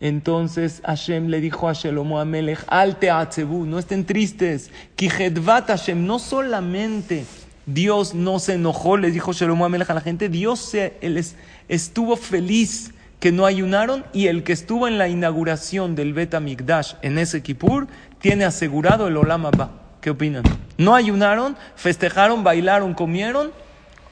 Entonces 0.00 0.80
Hashem 0.84 1.28
le 1.28 1.40
dijo 1.40 1.68
a 1.68 1.72
Shelomo 1.72 2.20
Amelech, 2.20 2.60
al 2.68 2.98
teatzebu, 2.98 3.66
no 3.66 3.78
estén 3.78 4.04
tristes, 4.04 4.70
kijedvat 4.94 5.66
Hashem, 5.68 6.06
no 6.06 6.18
solamente 6.18 7.24
Dios 7.66 8.14
no 8.14 8.38
se 8.38 8.54
enojó, 8.54 8.96
les 8.96 9.12
dijo 9.12 9.32
Shelomo 9.32 9.64
Amelech 9.64 9.90
a 9.90 9.94
la 9.94 10.00
gente, 10.00 10.28
Dios 10.28 10.60
se, 10.60 10.96
él 11.00 11.22
estuvo 11.68 12.16
feliz 12.16 12.92
que 13.20 13.32
no 13.32 13.46
ayunaron 13.46 14.04
y 14.12 14.28
el 14.28 14.44
que 14.44 14.52
estuvo 14.52 14.86
en 14.86 14.98
la 14.98 15.08
inauguración 15.08 15.96
del 15.96 16.12
Bet 16.14 16.38
Mikdash 16.38 16.94
en 17.02 17.18
ese 17.18 17.42
Kippur 17.42 17.88
tiene 18.20 18.44
asegurado 18.44 19.08
el 19.08 19.16
Olam 19.16 19.46
Abba. 19.46 19.70
¿Qué 20.00 20.10
opinan? 20.10 20.44
No 20.76 20.94
ayunaron, 20.94 21.56
festejaron, 21.74 22.44
bailaron, 22.44 22.94
comieron, 22.94 23.50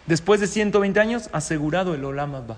después 0.06 0.40
de 0.40 0.48
120 0.48 0.98
años, 0.98 1.30
asegurado 1.32 1.94
el 1.94 2.04
Olam 2.04 2.34
Abba. 2.34 2.56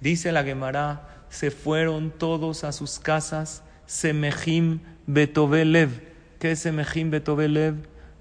Dice 0.00 0.30
la 0.32 0.44
Gemara, 0.44 1.00
se 1.30 1.50
fueron 1.50 2.10
todos 2.10 2.64
a 2.64 2.72
sus 2.72 2.98
casas, 2.98 3.62
Semejim 3.86 4.80
Betovelev. 5.06 5.90
¿Qué 6.38 6.52
es 6.52 6.60
Semejim 6.60 7.10
Betovelev? 7.10 7.74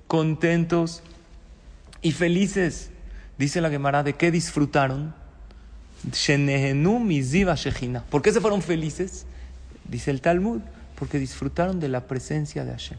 Contentos 0.08 1.04
y 2.02 2.12
felices. 2.12 2.92
Dice 3.38 3.62
la 3.62 3.70
Gemara, 3.70 4.04
¿de 4.04 4.14
qué 4.14 4.32
disfrutaron? 4.32 5.14
¿Por 8.10 8.22
qué 8.22 8.32
se 8.32 8.42
fueron 8.42 8.62
felices? 8.62 9.26
Dice 9.90 10.12
el 10.12 10.22
Talmud, 10.22 10.62
porque 10.96 11.20
disfrutaron 11.20 11.80
de 11.80 11.90
la 11.90 12.08
presencia 12.08 12.66
de 12.66 12.72
Hashem. 12.72 12.98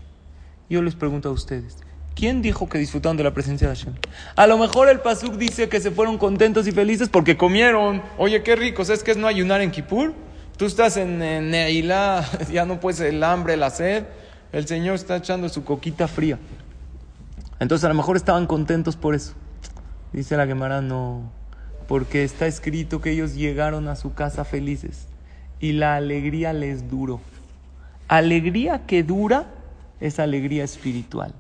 Yo 0.69 0.83
les 0.83 0.95
pregunto 0.95 1.29
a 1.29 1.33
ustedes, 1.33 1.77
¿quién 2.19 2.43
dijo 2.43 2.69
que 2.69 2.79
disfrutaron 2.79 3.16
de 3.16 3.23
la 3.23 3.33
presencia 3.33 3.69
de 3.69 3.77
Hashem? 3.77 3.95
A 4.35 4.49
lo 4.49 4.59
mejor 4.59 4.89
el 4.89 4.99
Pasuk 4.99 5.37
dice 5.37 5.69
que 5.69 5.81
se 5.81 5.93
fueron 5.93 6.19
contentos 6.19 6.66
y 6.66 6.73
felices 6.73 7.09
porque 7.09 7.37
comieron. 7.37 8.03
Oye, 8.19 8.43
qué 8.43 8.57
rico, 8.57 8.85
¿sabes 8.85 9.05
qué 9.05 9.12
es 9.12 9.16
no 9.16 9.29
ayunar 9.29 9.61
en 9.61 9.71
Kippur? 9.71 10.12
Tú 10.57 10.66
estás 10.66 10.97
en, 10.97 11.19
Neilá, 11.19 12.29
ya 12.53 12.64
no 12.64 12.81
puedes 12.81 12.99
el 13.01 13.23
hambre, 13.23 13.57
la 13.57 13.71
sed. 13.71 14.05
El 14.51 14.66
Señor 14.66 14.97
está 14.97 15.16
echando 15.16 15.49
su 15.49 15.62
coquita 15.62 16.09
fría. 16.09 16.41
Entonces 17.61 17.85
a 17.85 17.89
lo 17.89 17.95
mejor 17.95 18.16
estaban 18.16 18.47
contentos 18.47 18.97
por 18.97 19.14
eso. 19.14 19.35
Dice 20.12 20.37
la 20.37 20.47
Gemara, 20.47 20.81
no, 20.81 21.31
porque 21.87 22.25
está 22.25 22.49
escrito 22.49 23.01
que 23.01 23.12
ellos 23.12 23.37
llegaron 23.37 23.87
a 23.87 23.95
su 23.95 24.14
casa 24.14 24.45
felices 24.45 25.07
y 25.61 25.73
la 25.73 25.95
alegría 25.95 26.53
les 26.53 26.91
duró. 26.91 27.21
Alegría 28.09 28.87
que 28.87 29.05
dura 29.05 29.47
es 30.01 30.19
alegría 30.19 30.64
espiritual. 30.64 31.33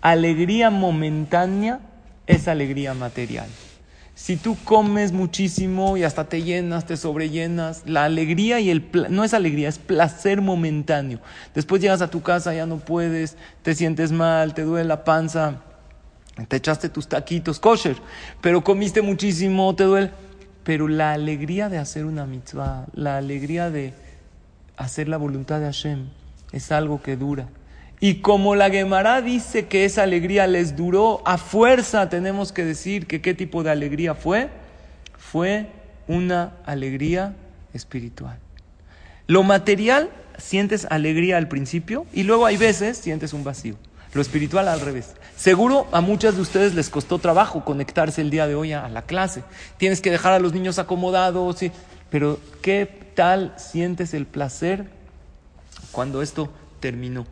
Alegría 0.00 0.70
momentánea 0.70 1.80
es 2.26 2.48
alegría 2.48 2.94
material. 2.94 3.48
Si 4.14 4.36
tú 4.36 4.56
comes 4.64 5.12
muchísimo 5.12 5.96
y 5.96 6.04
hasta 6.04 6.28
te 6.28 6.42
llenas, 6.42 6.84
te 6.84 6.96
sobrellenas, 6.96 7.82
la 7.86 8.04
alegría 8.04 8.60
y 8.60 8.68
el 8.68 8.90
no 9.08 9.24
es 9.24 9.32
alegría, 9.32 9.68
es 9.68 9.78
placer 9.78 10.42
momentáneo. 10.42 11.20
Después 11.54 11.80
llegas 11.80 12.02
a 12.02 12.10
tu 12.10 12.20
casa, 12.20 12.52
ya 12.54 12.66
no 12.66 12.78
puedes, 12.78 13.36
te 13.62 13.74
sientes 13.74 14.12
mal, 14.12 14.52
te 14.52 14.62
duele 14.62 14.88
la 14.88 15.04
panza, 15.04 15.62
te 16.48 16.56
echaste 16.56 16.88
tus 16.90 17.08
taquitos 17.08 17.58
kosher, 17.58 17.96
pero 18.40 18.62
comiste 18.62 19.00
muchísimo, 19.02 19.74
te 19.74 19.84
duele. 19.84 20.10
Pero 20.64 20.86
la 20.86 21.12
alegría 21.12 21.70
de 21.70 21.78
hacer 21.78 22.04
una 22.04 22.26
mitzvah, 22.26 22.86
la 22.92 23.16
alegría 23.16 23.70
de 23.70 23.94
hacer 24.76 25.08
la 25.08 25.16
voluntad 25.16 25.60
de 25.60 25.64
Hashem, 25.64 26.08
es 26.52 26.70
algo 26.70 27.00
que 27.00 27.16
dura. 27.16 27.48
Y 28.02 28.16
como 28.16 28.54
la 28.54 28.70
Gemara 28.70 29.20
dice 29.20 29.66
que 29.66 29.84
esa 29.84 30.04
alegría 30.04 30.46
les 30.46 30.74
duró, 30.74 31.22
a 31.26 31.36
fuerza 31.36 32.08
tenemos 32.08 32.50
que 32.50 32.64
decir 32.64 33.06
que 33.06 33.20
qué 33.20 33.34
tipo 33.34 33.62
de 33.62 33.70
alegría 33.70 34.14
fue. 34.14 34.48
Fue 35.18 35.66
una 36.08 36.54
alegría 36.64 37.36
espiritual. 37.74 38.38
Lo 39.26 39.42
material, 39.42 40.08
sientes 40.38 40.86
alegría 40.88 41.36
al 41.36 41.48
principio 41.48 42.06
y 42.14 42.22
luego 42.22 42.46
hay 42.46 42.56
veces 42.56 42.96
sientes 42.96 43.34
un 43.34 43.44
vacío. 43.44 43.76
Lo 44.14 44.22
espiritual 44.22 44.66
al 44.66 44.80
revés. 44.80 45.14
Seguro 45.36 45.86
a 45.92 46.00
muchas 46.00 46.36
de 46.36 46.40
ustedes 46.40 46.74
les 46.74 46.88
costó 46.88 47.18
trabajo 47.18 47.64
conectarse 47.64 48.22
el 48.22 48.30
día 48.30 48.48
de 48.48 48.54
hoy 48.54 48.72
a 48.72 48.88
la 48.88 49.02
clase. 49.02 49.44
Tienes 49.76 50.00
que 50.00 50.10
dejar 50.10 50.32
a 50.32 50.38
los 50.38 50.54
niños 50.54 50.78
acomodados, 50.78 51.58
pero 52.08 52.40
¿qué 52.62 52.86
tal 53.14 53.54
sientes 53.56 54.14
el 54.14 54.26
placer 54.26 54.86
cuando 55.92 56.22
esto 56.22 56.50
terminó? 56.80 57.26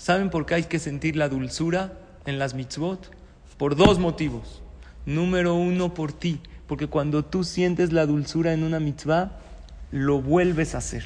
¿Saben 0.00 0.30
por 0.30 0.46
qué 0.46 0.54
hay 0.54 0.62
que 0.62 0.78
sentir 0.78 1.14
la 1.14 1.28
dulzura 1.28 1.92
en 2.24 2.38
las 2.38 2.54
mitzvot? 2.54 3.14
Por 3.58 3.76
dos 3.76 3.98
motivos. 3.98 4.62
Número 5.04 5.54
uno, 5.54 5.92
por 5.92 6.14
ti. 6.14 6.40
Porque 6.66 6.86
cuando 6.86 7.22
tú 7.22 7.44
sientes 7.44 7.92
la 7.92 8.06
dulzura 8.06 8.54
en 8.54 8.64
una 8.64 8.80
mitzvah, 8.80 9.32
lo 9.90 10.22
vuelves 10.22 10.74
a 10.74 10.78
hacer. 10.78 11.04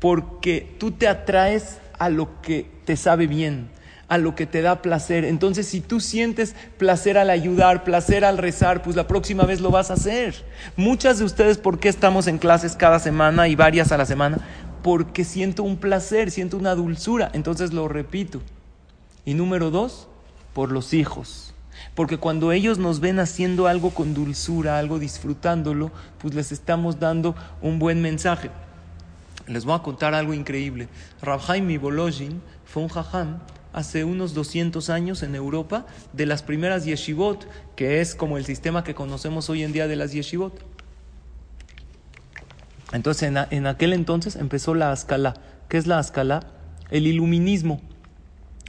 Porque 0.00 0.76
tú 0.78 0.92
te 0.92 1.08
atraes 1.08 1.76
a 1.98 2.08
lo 2.08 2.40
que 2.40 2.66
te 2.86 2.96
sabe 2.96 3.26
bien, 3.26 3.68
a 4.08 4.16
lo 4.16 4.34
que 4.34 4.46
te 4.46 4.62
da 4.62 4.80
placer. 4.80 5.26
Entonces, 5.26 5.66
si 5.66 5.82
tú 5.82 6.00
sientes 6.00 6.56
placer 6.78 7.18
al 7.18 7.28
ayudar, 7.28 7.84
placer 7.84 8.24
al 8.24 8.38
rezar, 8.38 8.82
pues 8.82 8.96
la 8.96 9.06
próxima 9.06 9.44
vez 9.44 9.60
lo 9.60 9.70
vas 9.70 9.90
a 9.90 9.94
hacer. 9.94 10.42
Muchas 10.74 11.18
de 11.18 11.24
ustedes, 11.26 11.58
¿por 11.58 11.80
qué 11.80 11.90
estamos 11.90 12.28
en 12.28 12.38
clases 12.38 12.76
cada 12.76 12.98
semana 12.98 13.46
y 13.46 13.56
varias 13.56 13.92
a 13.92 13.98
la 13.98 14.06
semana? 14.06 14.38
Porque 14.82 15.24
siento 15.24 15.62
un 15.62 15.76
placer, 15.76 16.30
siento 16.30 16.56
una 16.56 16.74
dulzura, 16.74 17.30
entonces 17.32 17.72
lo 17.72 17.88
repito. 17.88 18.40
Y 19.24 19.34
número 19.34 19.70
dos, 19.70 20.08
por 20.52 20.72
los 20.72 20.94
hijos. 20.94 21.54
Porque 21.94 22.18
cuando 22.18 22.52
ellos 22.52 22.78
nos 22.78 23.00
ven 23.00 23.18
haciendo 23.18 23.66
algo 23.66 23.90
con 23.90 24.14
dulzura, 24.14 24.78
algo 24.78 24.98
disfrutándolo, 24.98 25.90
pues 26.18 26.34
les 26.34 26.52
estamos 26.52 26.98
dando 26.98 27.34
un 27.60 27.78
buen 27.78 28.00
mensaje. 28.00 28.50
Les 29.46 29.64
voy 29.64 29.74
a 29.74 29.82
contar 29.82 30.14
algo 30.14 30.34
increíble. 30.34 30.88
Rabhaim 31.22 31.66
Mibolojin 31.66 32.40
fue 32.64 32.82
un 32.82 32.88
jajam 32.88 33.38
hace 33.72 34.04
unos 34.04 34.32
200 34.32 34.88
años 34.88 35.22
en 35.22 35.34
Europa 35.34 35.86
de 36.12 36.26
las 36.26 36.42
primeras 36.42 36.84
yeshivot, 36.84 37.46
que 37.76 38.00
es 38.00 38.14
como 38.14 38.38
el 38.38 38.46
sistema 38.46 38.82
que 38.82 38.94
conocemos 38.94 39.50
hoy 39.50 39.62
en 39.62 39.72
día 39.72 39.86
de 39.86 39.96
las 39.96 40.12
yeshivot. 40.12 40.75
Entonces, 42.92 43.32
en, 43.50 43.66
aquel 43.66 43.92
entonces 43.92 44.36
empezó 44.36 44.74
la 44.74 44.92
Ascalá. 44.92 45.34
¿Qué 45.68 45.76
es 45.76 45.86
la 45.86 45.98
Ascalá? 45.98 46.40
El 46.90 47.06
iluminismo. 47.06 47.80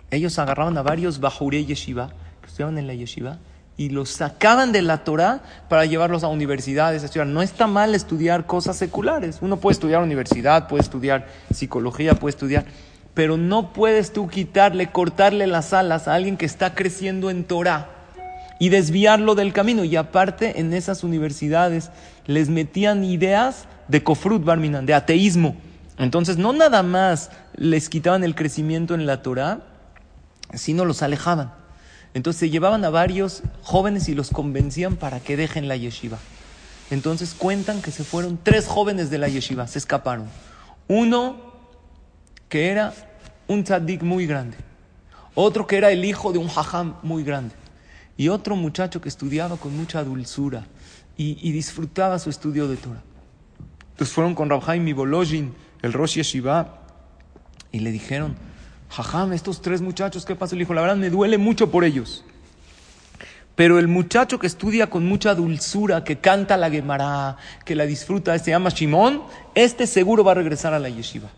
Ellos 0.09 0.39
agarraban 0.39 0.77
a 0.77 0.81
varios 0.81 1.19
Bajuré 1.19 1.65
Yeshiva, 1.65 2.09
que 2.41 2.47
estudiaban 2.47 2.77
en 2.77 2.87
la 2.87 2.93
Yeshiva, 2.93 3.37
y 3.75 3.89
los 3.89 4.09
sacaban 4.09 4.71
de 4.71 4.81
la 4.81 5.03
Torah 5.03 5.41
para 5.69 5.85
llevarlos 5.85 6.23
a 6.23 6.27
universidades. 6.29 7.15
No 7.27 7.41
está 7.43 7.67
mal 7.67 7.93
estudiar 7.93 8.47
cosas 8.47 8.75
seculares. 8.75 9.37
Uno 9.41 9.57
puede 9.57 9.73
estudiar 9.73 10.01
universidad, 10.01 10.67
puede 10.67 10.81
estudiar 10.81 11.27
psicología, 11.53 12.15
puede 12.15 12.31
estudiar, 12.31 12.65
pero 13.13 13.37
no 13.37 13.73
puedes 13.73 14.13
tú 14.13 14.27
quitarle, 14.27 14.91
cortarle 14.91 15.45
las 15.45 15.73
alas 15.73 16.07
a 16.07 16.15
alguien 16.15 16.37
que 16.37 16.47
está 16.47 16.73
creciendo 16.73 17.29
en 17.29 17.43
Torah 17.43 17.89
y 18.59 18.69
desviarlo 18.69 19.35
del 19.35 19.53
camino. 19.53 19.83
Y 19.83 19.95
aparte, 19.95 20.59
en 20.59 20.73
esas 20.73 21.03
universidades 21.03 21.91
les 22.25 22.49
metían 22.49 23.03
ideas 23.03 23.67
de 23.87 24.03
kofrut 24.03 24.43
barminan, 24.43 24.85
de 24.85 24.93
ateísmo. 24.93 25.55
Entonces, 25.97 26.37
no 26.37 26.53
nada 26.53 26.83
más 26.83 27.31
les 27.55 27.89
quitaban 27.89 28.23
el 28.23 28.35
crecimiento 28.35 28.93
en 28.93 29.05
la 29.05 29.21
Torah, 29.21 29.61
sino 30.53 30.85
los 30.85 31.01
alejaban. 31.01 31.53
Entonces 32.13 32.39
se 32.39 32.49
llevaban 32.49 32.83
a 32.85 32.89
varios 32.89 33.43
jóvenes 33.61 34.09
y 34.09 34.15
los 34.15 34.29
convencían 34.29 34.95
para 34.95 35.19
que 35.19 35.37
dejen 35.37 35.67
la 35.67 35.77
yeshiva. 35.77 36.17
Entonces 36.89 37.35
cuentan 37.37 37.81
que 37.81 37.91
se 37.91 38.03
fueron 38.03 38.39
tres 38.41 38.65
jóvenes 38.65 39.09
de 39.09 39.17
la 39.17 39.27
yeshiva, 39.27 39.67
se 39.67 39.77
escaparon. 39.77 40.27
Uno 40.87 41.53
que 42.49 42.69
era 42.69 42.93
un 43.47 43.63
tzaddik 43.63 44.01
muy 44.03 44.25
grande, 44.25 44.57
otro 45.35 45.67
que 45.67 45.77
era 45.77 45.91
el 45.91 46.05
hijo 46.05 46.31
de 46.31 46.39
un 46.39 46.49
hajam 46.49 46.95
muy 47.03 47.23
grande, 47.23 47.53
y 48.15 48.29
otro 48.29 48.55
muchacho 48.55 49.01
que 49.01 49.09
estudiaba 49.09 49.57
con 49.57 49.75
mucha 49.75 50.03
dulzura 50.03 50.65
y, 51.17 51.51
disfrutaba 51.51 52.19
su 52.19 52.29
estudio 52.29 52.67
de 52.67 52.77
Torah. 52.77 53.03
Entonces 53.97 54.13
fueron 54.13 54.35
con 54.35 54.47
Rabhaim 54.47 54.87
y 54.87 54.91
el 55.81 55.91
Rosh 55.91 56.17
Yeshiva, 56.17 56.81
y 57.71 57.79
le 57.79 57.91
dijeron, 57.91 58.35
Jajam, 58.91 59.33
estos 59.33 59.63
tres 59.63 59.81
muchachos, 59.81 60.23
¿qué 60.23 60.35
pasó? 60.35 60.53
Le 60.53 60.59
dijo, 60.59 60.75
la 60.75 60.81
verdad 60.81 60.97
me 60.97 61.09
duele 61.09 61.39
mucho 61.39 61.71
por 61.71 61.83
ellos. 61.83 62.23
Pero 63.55 63.79
el 63.79 63.87
muchacho 63.87 64.37
que 64.37 64.45
estudia 64.45 64.87
con 64.91 65.07
mucha 65.07 65.33
dulzura, 65.33 66.03
que 66.03 66.19
canta 66.19 66.57
la 66.57 66.69
Gemara, 66.69 67.37
que 67.65 67.73
la 67.73 67.87
disfruta, 67.87 68.37
se 68.37 68.51
llama 68.51 68.69
Shimón, 68.69 69.23
este 69.55 69.87
seguro 69.87 70.23
va 70.23 70.33
a 70.33 70.35
regresar 70.35 70.75
a 70.75 70.79
la 70.79 70.89
yeshiva. 70.89 71.29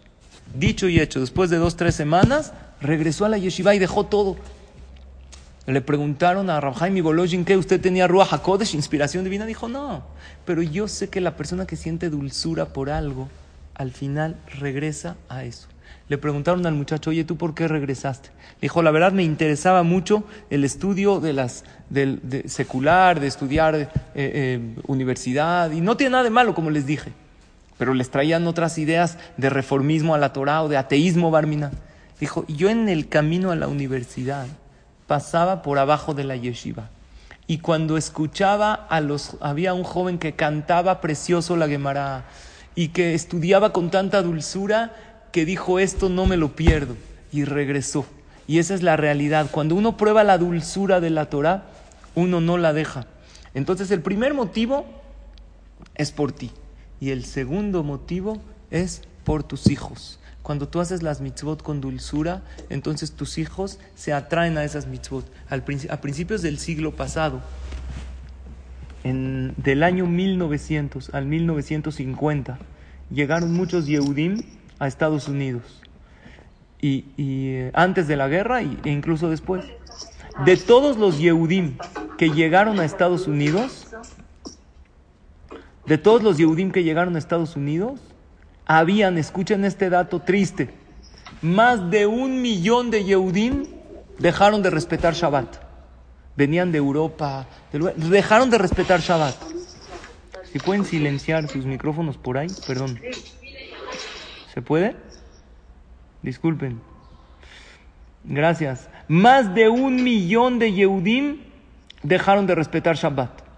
Dicho 0.53 0.89
y 0.89 0.99
hecho, 0.99 1.21
después 1.21 1.49
de 1.49 1.55
dos, 1.55 1.77
tres 1.77 1.95
semanas, 1.95 2.51
regresó 2.81 3.23
a 3.23 3.29
la 3.29 3.37
yeshiva 3.37 3.73
y 3.73 3.79
dejó 3.79 4.05
todo. 4.05 4.35
Le 5.65 5.81
preguntaron 5.81 6.49
a 6.49 6.59
Rabhaim 6.59 6.97
y 6.97 7.01
Bolojin 7.01 7.45
que 7.45 7.57
usted 7.57 7.79
tenía 7.79 8.07
Ruach 8.07 8.33
HaKodesh, 8.33 8.73
inspiración 8.73 9.23
divina. 9.23 9.45
Dijo, 9.45 9.67
no, 9.67 10.03
pero 10.45 10.61
yo 10.61 10.87
sé 10.87 11.09
que 11.09 11.21
la 11.21 11.35
persona 11.35 11.67
que 11.67 11.75
siente 11.75 12.09
dulzura 12.09 12.67
por 12.67 12.89
algo, 12.89 13.29
al 13.75 13.91
final 13.91 14.35
regresa 14.59 15.15
a 15.29 15.43
eso 15.43 15.67
le 16.09 16.17
preguntaron 16.17 16.65
al 16.65 16.73
muchacho, 16.73 17.11
oye, 17.11 17.23
¿tú 17.23 17.37
por 17.37 17.53
qué 17.53 17.67
regresaste? 17.67 18.29
dijo, 18.61 18.81
la 18.81 18.91
verdad 18.91 19.13
me 19.13 19.23
interesaba 19.23 19.83
mucho 19.83 20.25
el 20.49 20.65
estudio 20.65 21.21
de 21.21 21.31
las, 21.31 21.63
de, 21.89 22.43
secular, 22.47 23.21
de 23.21 23.27
estudiar 23.27 23.75
eh, 23.75 23.89
eh, 24.15 24.75
universidad, 24.87 25.71
y 25.71 25.79
no 25.79 25.95
tiene 25.95 26.11
nada 26.11 26.23
de 26.25 26.29
malo, 26.29 26.55
como 26.55 26.71
les 26.71 26.85
dije, 26.85 27.13
pero 27.77 27.93
les 27.93 28.09
traían 28.09 28.47
otras 28.47 28.77
ideas 28.77 29.17
de 29.37 29.49
reformismo 29.49 30.13
a 30.13 30.17
la 30.17 30.33
Torah 30.33 30.63
o 30.63 30.67
de 30.67 30.77
ateísmo 30.77 31.31
barmina. 31.31 31.71
Dijo, 32.19 32.43
yo 32.49 32.69
en 32.69 32.89
el 32.89 33.07
camino 33.07 33.51
a 33.51 33.55
la 33.55 33.69
universidad 33.69 34.47
pasaba 35.09 35.63
por 35.63 35.79
abajo 35.79 36.13
de 36.13 36.23
la 36.23 36.35
yeshiva. 36.35 36.89
Y 37.47 37.57
cuando 37.57 37.97
escuchaba 37.97 38.75
a 38.75 39.01
los, 39.01 39.37
había 39.41 39.73
un 39.73 39.83
joven 39.83 40.19
que 40.19 40.35
cantaba 40.35 41.01
precioso 41.01 41.57
la 41.57 41.67
Gemara 41.67 42.25
y 42.75 42.89
que 42.89 43.15
estudiaba 43.15 43.73
con 43.73 43.89
tanta 43.89 44.21
dulzura, 44.21 44.93
que 45.31 45.45
dijo 45.45 45.79
esto 45.79 46.09
no 46.09 46.27
me 46.27 46.37
lo 46.37 46.55
pierdo 46.55 46.95
y 47.31 47.43
regresó. 47.43 48.05
Y 48.47 48.59
esa 48.59 48.75
es 48.75 48.83
la 48.83 48.97
realidad. 48.97 49.47
Cuando 49.49 49.73
uno 49.73 49.97
prueba 49.97 50.23
la 50.23 50.37
dulzura 50.37 50.99
de 50.99 51.09
la 51.09 51.25
Torah, 51.25 51.63
uno 52.13 52.39
no 52.39 52.59
la 52.59 52.71
deja. 52.71 53.07
Entonces 53.55 53.89
el 53.89 54.03
primer 54.03 54.35
motivo 54.35 54.85
es 55.95 56.11
por 56.11 56.33
ti. 56.33 56.51
Y 56.99 57.09
el 57.09 57.25
segundo 57.25 57.81
motivo 57.81 58.37
es 58.69 59.01
por 59.23 59.43
tus 59.43 59.69
hijos. 59.69 60.19
Cuando 60.41 60.67
tú 60.67 60.79
haces 60.79 61.03
las 61.03 61.21
mitzvot 61.21 61.61
con 61.61 61.79
dulzura, 61.81 62.41
entonces 62.69 63.11
tus 63.11 63.37
hijos 63.37 63.79
se 63.95 64.13
atraen 64.13 64.57
a 64.57 64.63
esas 64.63 64.87
mitzvot. 64.87 65.25
a 65.49 66.01
principios 66.01 66.41
del 66.41 66.57
siglo 66.57 66.95
pasado, 66.95 67.41
en, 69.03 69.53
del 69.57 69.83
año 69.83 70.05
1900 70.05 71.13
al 71.13 71.25
1950, 71.25 72.57
llegaron 73.11 73.53
muchos 73.53 73.87
Yehudim 73.87 74.41
a 74.79 74.87
Estados 74.87 75.27
Unidos. 75.27 75.81
Y, 76.81 77.05
eh, 77.17 77.71
antes 77.73 78.07
de 78.07 78.15
la 78.15 78.27
guerra 78.27 78.61
e 78.61 78.89
incluso 78.89 79.29
después. 79.29 79.65
De 80.45 80.55
todos 80.55 80.97
los 80.97 81.19
Yehudim 81.19 81.77
que 82.17 82.29
llegaron 82.29 82.79
a 82.79 82.85
Estados 82.85 83.27
Unidos, 83.27 83.87
de 85.85 85.97
todos 85.97 86.23
los 86.23 86.37
Yehudim 86.37 86.71
que 86.71 86.83
llegaron 86.83 87.15
a 87.15 87.19
Estados 87.19 87.57
Unidos, 87.57 87.99
habían, 88.69 89.17
escuchen 89.17 89.65
este 89.65 89.89
dato 89.89 90.21
triste, 90.21 90.69
más 91.41 91.89
de 91.89 92.05
un 92.05 92.39
millón 92.43 92.91
de 92.91 93.03
Yehudim 93.03 93.65
dejaron 94.19 94.61
de 94.61 94.69
respetar 94.69 95.15
Shabbat. 95.15 95.55
Venían 96.35 96.71
de 96.71 96.77
Europa, 96.77 97.47
dejaron 97.71 98.51
de 98.51 98.59
respetar 98.59 99.01
Shabbat. 99.01 99.35
Si 100.53 100.59
pueden 100.59 100.85
silenciar 100.85 101.47
sus 101.47 101.65
micrófonos 101.65 102.17
por 102.17 102.37
ahí, 102.37 102.47
perdón. 102.67 102.99
¿Se 104.53 104.61
puede? 104.61 104.95
Disculpen. 106.21 106.79
Gracias. 108.23 108.87
Más 109.07 109.55
de 109.55 109.69
un 109.69 110.03
millón 110.03 110.59
de 110.59 110.73
Yehudim 110.73 111.39
dejaron 112.03 112.45
de 112.45 112.53
respetar 112.53 112.95
Shabbat. 112.95 113.48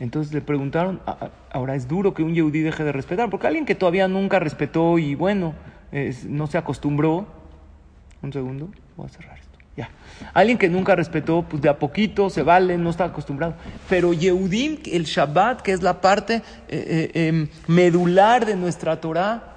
Entonces 0.00 0.32
le 0.32 0.40
preguntaron, 0.40 1.00
ah, 1.06 1.16
ah, 1.20 1.30
ahora 1.52 1.76
es 1.76 1.86
duro 1.86 2.14
que 2.14 2.22
un 2.22 2.34
Yehudí 2.34 2.60
deje 2.60 2.82
de 2.82 2.90
respetar, 2.90 3.28
porque 3.28 3.46
alguien 3.46 3.66
que 3.66 3.74
todavía 3.74 4.08
nunca 4.08 4.38
respetó 4.38 4.98
y 4.98 5.14
bueno, 5.14 5.54
no 6.26 6.46
se 6.46 6.58
acostumbró. 6.58 7.26
Un 8.22 8.32
segundo, 8.32 8.70
voy 8.96 9.06
a 9.06 9.08
cerrar 9.10 9.38
esto. 9.38 9.58
Ya. 9.76 9.90
Alguien 10.34 10.58
que 10.58 10.68
nunca 10.68 10.96
respetó, 10.96 11.42
pues 11.42 11.62
de 11.62 11.68
a 11.68 11.78
poquito 11.78 12.28
se 12.30 12.42
vale, 12.42 12.76
no 12.76 12.90
está 12.90 13.04
acostumbrado. 13.04 13.54
Pero 13.88 14.12
Yehudim, 14.12 14.78
el 14.86 15.04
Shabbat, 15.04 15.60
que 15.60 15.72
es 15.72 15.82
la 15.82 16.00
parte 16.00 16.42
eh, 16.68 17.10
eh, 17.14 17.28
em, 17.28 17.48
medular 17.66 18.46
de 18.46 18.56
nuestra 18.56 19.00
Torah, 19.00 19.54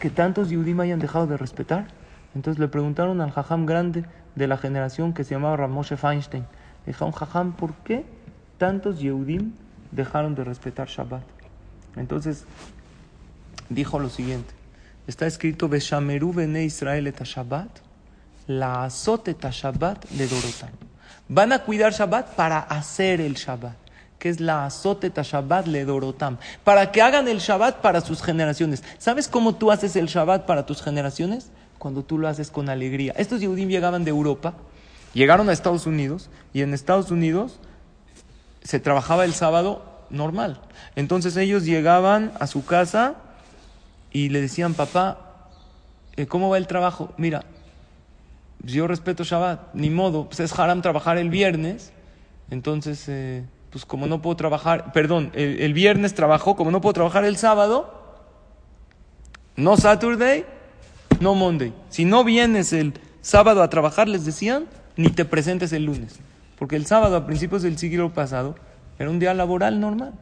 que 0.00 0.10
tantos 0.10 0.50
Yehudim 0.50 0.80
hayan 0.80 0.98
dejado 0.98 1.26
de 1.26 1.36
respetar. 1.36 1.86
Entonces 2.34 2.60
le 2.60 2.68
preguntaron 2.68 3.20
al 3.20 3.30
Jajam 3.30 3.64
grande 3.64 4.04
de 4.34 4.46
la 4.48 4.56
generación 4.56 5.12
que 5.12 5.24
se 5.24 5.34
llamaba 5.34 5.56
Ramoshe 5.56 5.96
Feinstein. 5.96 6.44
Le 6.84 6.92
dijeron, 6.92 7.52
¿por 7.52 7.74
qué 7.84 8.04
tantos 8.58 9.00
Yehudim 9.00 9.52
dejaron 9.94 10.34
de 10.34 10.44
respetar 10.44 10.88
Shabbat? 10.88 11.22
Entonces 11.96 12.44
dijo 13.68 13.98
lo 13.98 14.08
siguiente. 14.08 14.52
Está 15.06 15.26
escrito, 15.26 15.68
Beshameru 15.68 16.32
bene 16.32 16.64
Israel 16.64 17.06
et 17.06 17.22
Shabbat 17.22 17.84
la 18.46 18.84
azoteta 18.84 19.50
Shabbat 19.50 20.10
le 20.16 20.26
dorotam. 20.26 20.70
Van 21.28 21.52
a 21.52 21.60
cuidar 21.60 21.92
Shabbat 21.92 22.34
para 22.34 22.58
hacer 22.58 23.20
el 23.20 23.34
Shabbat, 23.34 23.76
que 24.18 24.28
es 24.28 24.40
la 24.40 24.66
azoteta 24.66 25.22
Shabbat 25.22 25.66
le 25.66 25.84
dorotam, 25.84 26.38
para 26.62 26.92
que 26.92 27.00
hagan 27.00 27.28
el 27.28 27.38
Shabbat 27.38 27.80
para 27.80 28.00
sus 28.00 28.22
generaciones. 28.22 28.82
¿Sabes 28.98 29.28
cómo 29.28 29.54
tú 29.54 29.70
haces 29.70 29.96
el 29.96 30.06
Shabbat 30.06 30.44
para 30.46 30.66
tus 30.66 30.82
generaciones? 30.82 31.50
Cuando 31.78 32.02
tú 32.02 32.18
lo 32.18 32.28
haces 32.28 32.50
con 32.50 32.68
alegría. 32.68 33.14
Estos 33.16 33.40
Yehudim 33.40 33.68
llegaban 33.68 34.04
de 34.04 34.10
Europa, 34.10 34.54
llegaron 35.14 35.48
a 35.48 35.52
Estados 35.52 35.86
Unidos, 35.86 36.28
y 36.52 36.60
en 36.60 36.74
Estados 36.74 37.10
Unidos 37.10 37.58
se 38.64 38.80
trabajaba 38.80 39.24
el 39.24 39.34
sábado 39.34 39.84
normal. 40.10 40.60
Entonces 40.96 41.36
ellos 41.36 41.64
llegaban 41.64 42.32
a 42.40 42.46
su 42.46 42.64
casa 42.64 43.14
y 44.10 44.30
le 44.30 44.40
decían, 44.40 44.74
papá, 44.74 45.18
eh, 46.16 46.26
¿cómo 46.26 46.48
va 46.48 46.58
el 46.58 46.66
trabajo? 46.66 47.12
Mira, 47.16 47.44
yo 48.62 48.86
respeto 48.86 49.24
Shabbat, 49.24 49.74
ni 49.74 49.90
modo, 49.90 50.26
pues 50.26 50.40
es 50.40 50.58
haram 50.58 50.80
trabajar 50.80 51.18
el 51.18 51.28
viernes, 51.28 51.92
entonces, 52.50 53.04
eh, 53.08 53.44
pues 53.70 53.84
como 53.84 54.06
no 54.06 54.22
puedo 54.22 54.36
trabajar, 54.36 54.92
perdón, 54.92 55.30
el, 55.34 55.74
viernes 55.74 56.14
trabajo, 56.14 56.56
como 56.56 56.70
no 56.70 56.80
puedo 56.80 56.94
trabajar 56.94 57.24
el 57.24 57.36
sábado, 57.36 58.02
no 59.56 59.76
Saturday, 59.76 60.44
no 61.20 61.34
Monday. 61.34 61.72
Si 61.90 62.04
no 62.04 62.24
vienes 62.24 62.72
el 62.72 62.94
sábado 63.20 63.62
a 63.62 63.70
trabajar, 63.70 64.08
les 64.08 64.24
decían, 64.24 64.66
ni 64.96 65.08
te 65.08 65.24
presentes 65.24 65.72
el 65.72 65.84
lunes, 65.84 66.20
porque 66.58 66.76
el 66.76 66.86
sábado 66.86 67.16
a 67.16 67.26
principios 67.26 67.62
del 67.62 67.78
siglo 67.78 68.12
pasado 68.12 68.54
era 68.98 69.10
un 69.10 69.18
día 69.18 69.34
laboral 69.34 69.80
normal. 69.80 70.12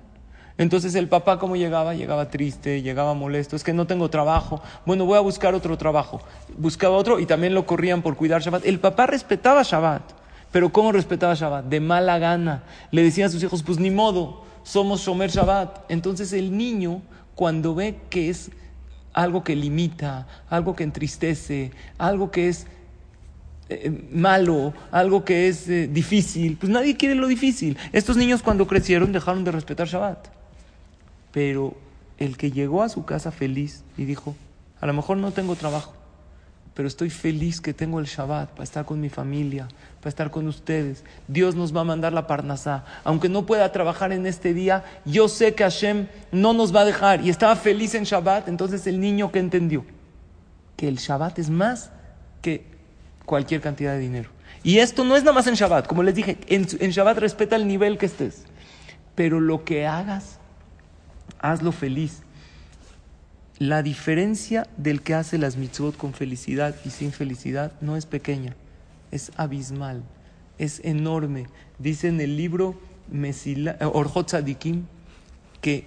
Entonces 0.59 0.95
el 0.95 1.09
papá, 1.09 1.39
¿cómo 1.39 1.57
llegaba? 1.57 1.95
Llegaba 1.95 2.31
triste, 2.31 2.83
llegaba 2.83 3.15
molesto. 3.15 3.57
Es 3.57 3.65
que 3.65 3.73
no 3.73 3.87
tengo 3.87 4.11
trabajo. 4.11 4.63
Bueno, 4.85 5.07
voy 5.07 5.17
a 5.17 5.21
buscar 5.21 5.55
otro 5.55 5.79
trabajo. 5.79 6.21
Buscaba 6.57 6.97
otro 6.97 7.19
y 7.19 7.27
también 7.27 7.55
lo 7.55 7.67
corrían 7.67 8.03
por 8.03 8.17
cuidar 8.17 8.43
Shabbat. 8.43 8.67
El 8.67 8.79
papá 8.79 9.07
respetaba 9.07 9.63
Shabbat. 9.63 10.03
Pero 10.51 10.71
¿cómo 10.71 10.93
respetaba 10.93 11.35
Shabbat? 11.35 11.65
De 11.65 11.81
mala 11.81 12.19
gana. 12.19 12.65
Le 12.91 13.03
decía 13.03 13.27
a 13.27 13.29
sus 13.31 13.43
hijos, 13.43 13.63
pues 13.63 13.79
ni 13.79 13.91
modo, 13.91 14.45
somos 14.63 15.01
Shomer 15.01 15.31
Shabbat. 15.31 15.91
Entonces 15.91 16.33
el 16.33 16.57
niño, 16.57 17.01
cuando 17.35 17.75
ve 17.75 17.99
que 18.11 18.29
es 18.29 18.51
algo 19.15 19.43
que 19.45 19.57
limita, 19.57 20.27
algo 20.49 20.77
que 20.77 20.85
entristece, 20.85 21.73
algo 21.99 22.31
que 22.31 22.49
es 22.49 22.67
eh, 23.83 24.09
malo, 24.13 24.75
algo 24.91 25.25
que 25.25 25.49
es 25.49 25.69
eh, 25.69 25.89
difícil, 25.89 26.57
pues 26.57 26.71
nadie 26.71 26.97
quiere 26.97 27.15
lo 27.15 27.27
difícil. 27.27 27.77
Estos 27.93 28.17
niños 28.17 28.43
cuando 28.43 28.67
crecieron 28.67 29.13
dejaron 29.13 29.45
de 29.45 29.53
respetar 29.53 29.89
Shabbat. 29.89 30.29
Pero 31.33 31.75
el 32.19 32.37
que 32.37 32.51
llegó 32.51 32.83
a 32.83 32.89
su 32.89 33.05
casa 33.05 33.31
feliz 33.31 33.85
y 33.97 34.05
dijo, 34.05 34.37
a 34.81 34.87
lo 34.87 34.93
mejor 34.93 35.17
no 35.17 35.33
tengo 35.33 35.55
trabajo, 35.57 35.95
pero 36.75 36.89
estoy 36.89 37.11
feliz 37.11 37.61
que 37.61 37.75
tengo 37.75 38.01
el 38.01 38.07
Shabbat 38.07 38.51
para 38.51 38.65
estar 38.65 38.85
con 38.85 39.01
mi 39.01 39.09
familia, 39.09 39.69
para 40.01 40.09
estar 40.09 40.31
con 40.31 40.49
ustedes. 40.49 41.05
Dios 41.29 41.55
nos 41.55 41.77
va 41.77 41.83
a 41.83 41.85
mandar 41.85 42.13
la 42.13 42.27
Parnasá. 42.27 42.85
Aunque 43.05 43.29
no 43.29 43.45
pueda 43.45 43.71
trabajar 43.73 44.13
en 44.13 44.27
este 44.27 44.55
día, 44.55 44.85
yo 45.05 45.29
sé 45.29 45.55
que 45.55 45.65
Hashem 45.65 46.07
no 46.33 46.55
nos 46.55 46.75
va 46.75 46.81
a 46.81 46.85
dejar. 46.87 47.25
Y 47.25 47.31
estaba 47.31 47.57
feliz 47.57 47.95
en 47.95 48.05
Shabbat. 48.05 48.49
Entonces 48.49 48.87
el 48.87 49.01
niño 49.01 49.31
que 49.31 49.39
entendió 49.39 49.85
que 50.77 50.89
el 50.89 50.97
Shabbat 50.97 51.39
es 51.39 51.51
más 51.51 51.91
que 52.41 52.72
cualquier 53.33 53.63
cantidad 53.63 53.95
de 53.95 53.99
dinero. 53.99 54.29
Y 54.63 54.81
esto 54.81 55.05
no 55.05 55.17
es 55.17 55.23
nada 55.23 55.33
más 55.33 55.47
en 55.47 55.55
Shabbat. 55.55 55.87
Como 55.87 56.03
les 56.03 56.15
dije, 56.15 56.37
en, 56.49 56.67
Shabbat 56.67 57.17
respeta 57.17 57.57
el 57.57 57.67
nivel 57.67 57.97
que 57.97 58.05
estés. 58.05 58.45
Pero 59.15 59.41
lo 59.41 59.65
que 59.65 59.87
hagas, 59.87 60.39
hazlo 61.39 61.73
feliz. 61.73 62.25
La 63.57 63.83
diferencia 63.83 64.69
del 64.77 65.01
que 65.01 65.15
hace 65.15 65.39
las 65.39 65.57
mitzvot 65.57 65.97
con 65.97 66.13
felicidad 66.13 66.77
y 66.85 66.91
sin 66.91 67.11
felicidad 67.11 67.73
no 67.81 67.97
es 67.97 68.05
pequeña, 68.05 68.55
es 69.11 69.33
abismal, 69.39 70.03
es 70.59 70.83
enorme. 70.85 71.47
Dice 71.79 72.09
en 72.09 72.21
el 72.21 72.37
libro 72.37 72.79
Orjot 73.81 74.27
Tzadikim 74.27 74.85
que 75.63 75.87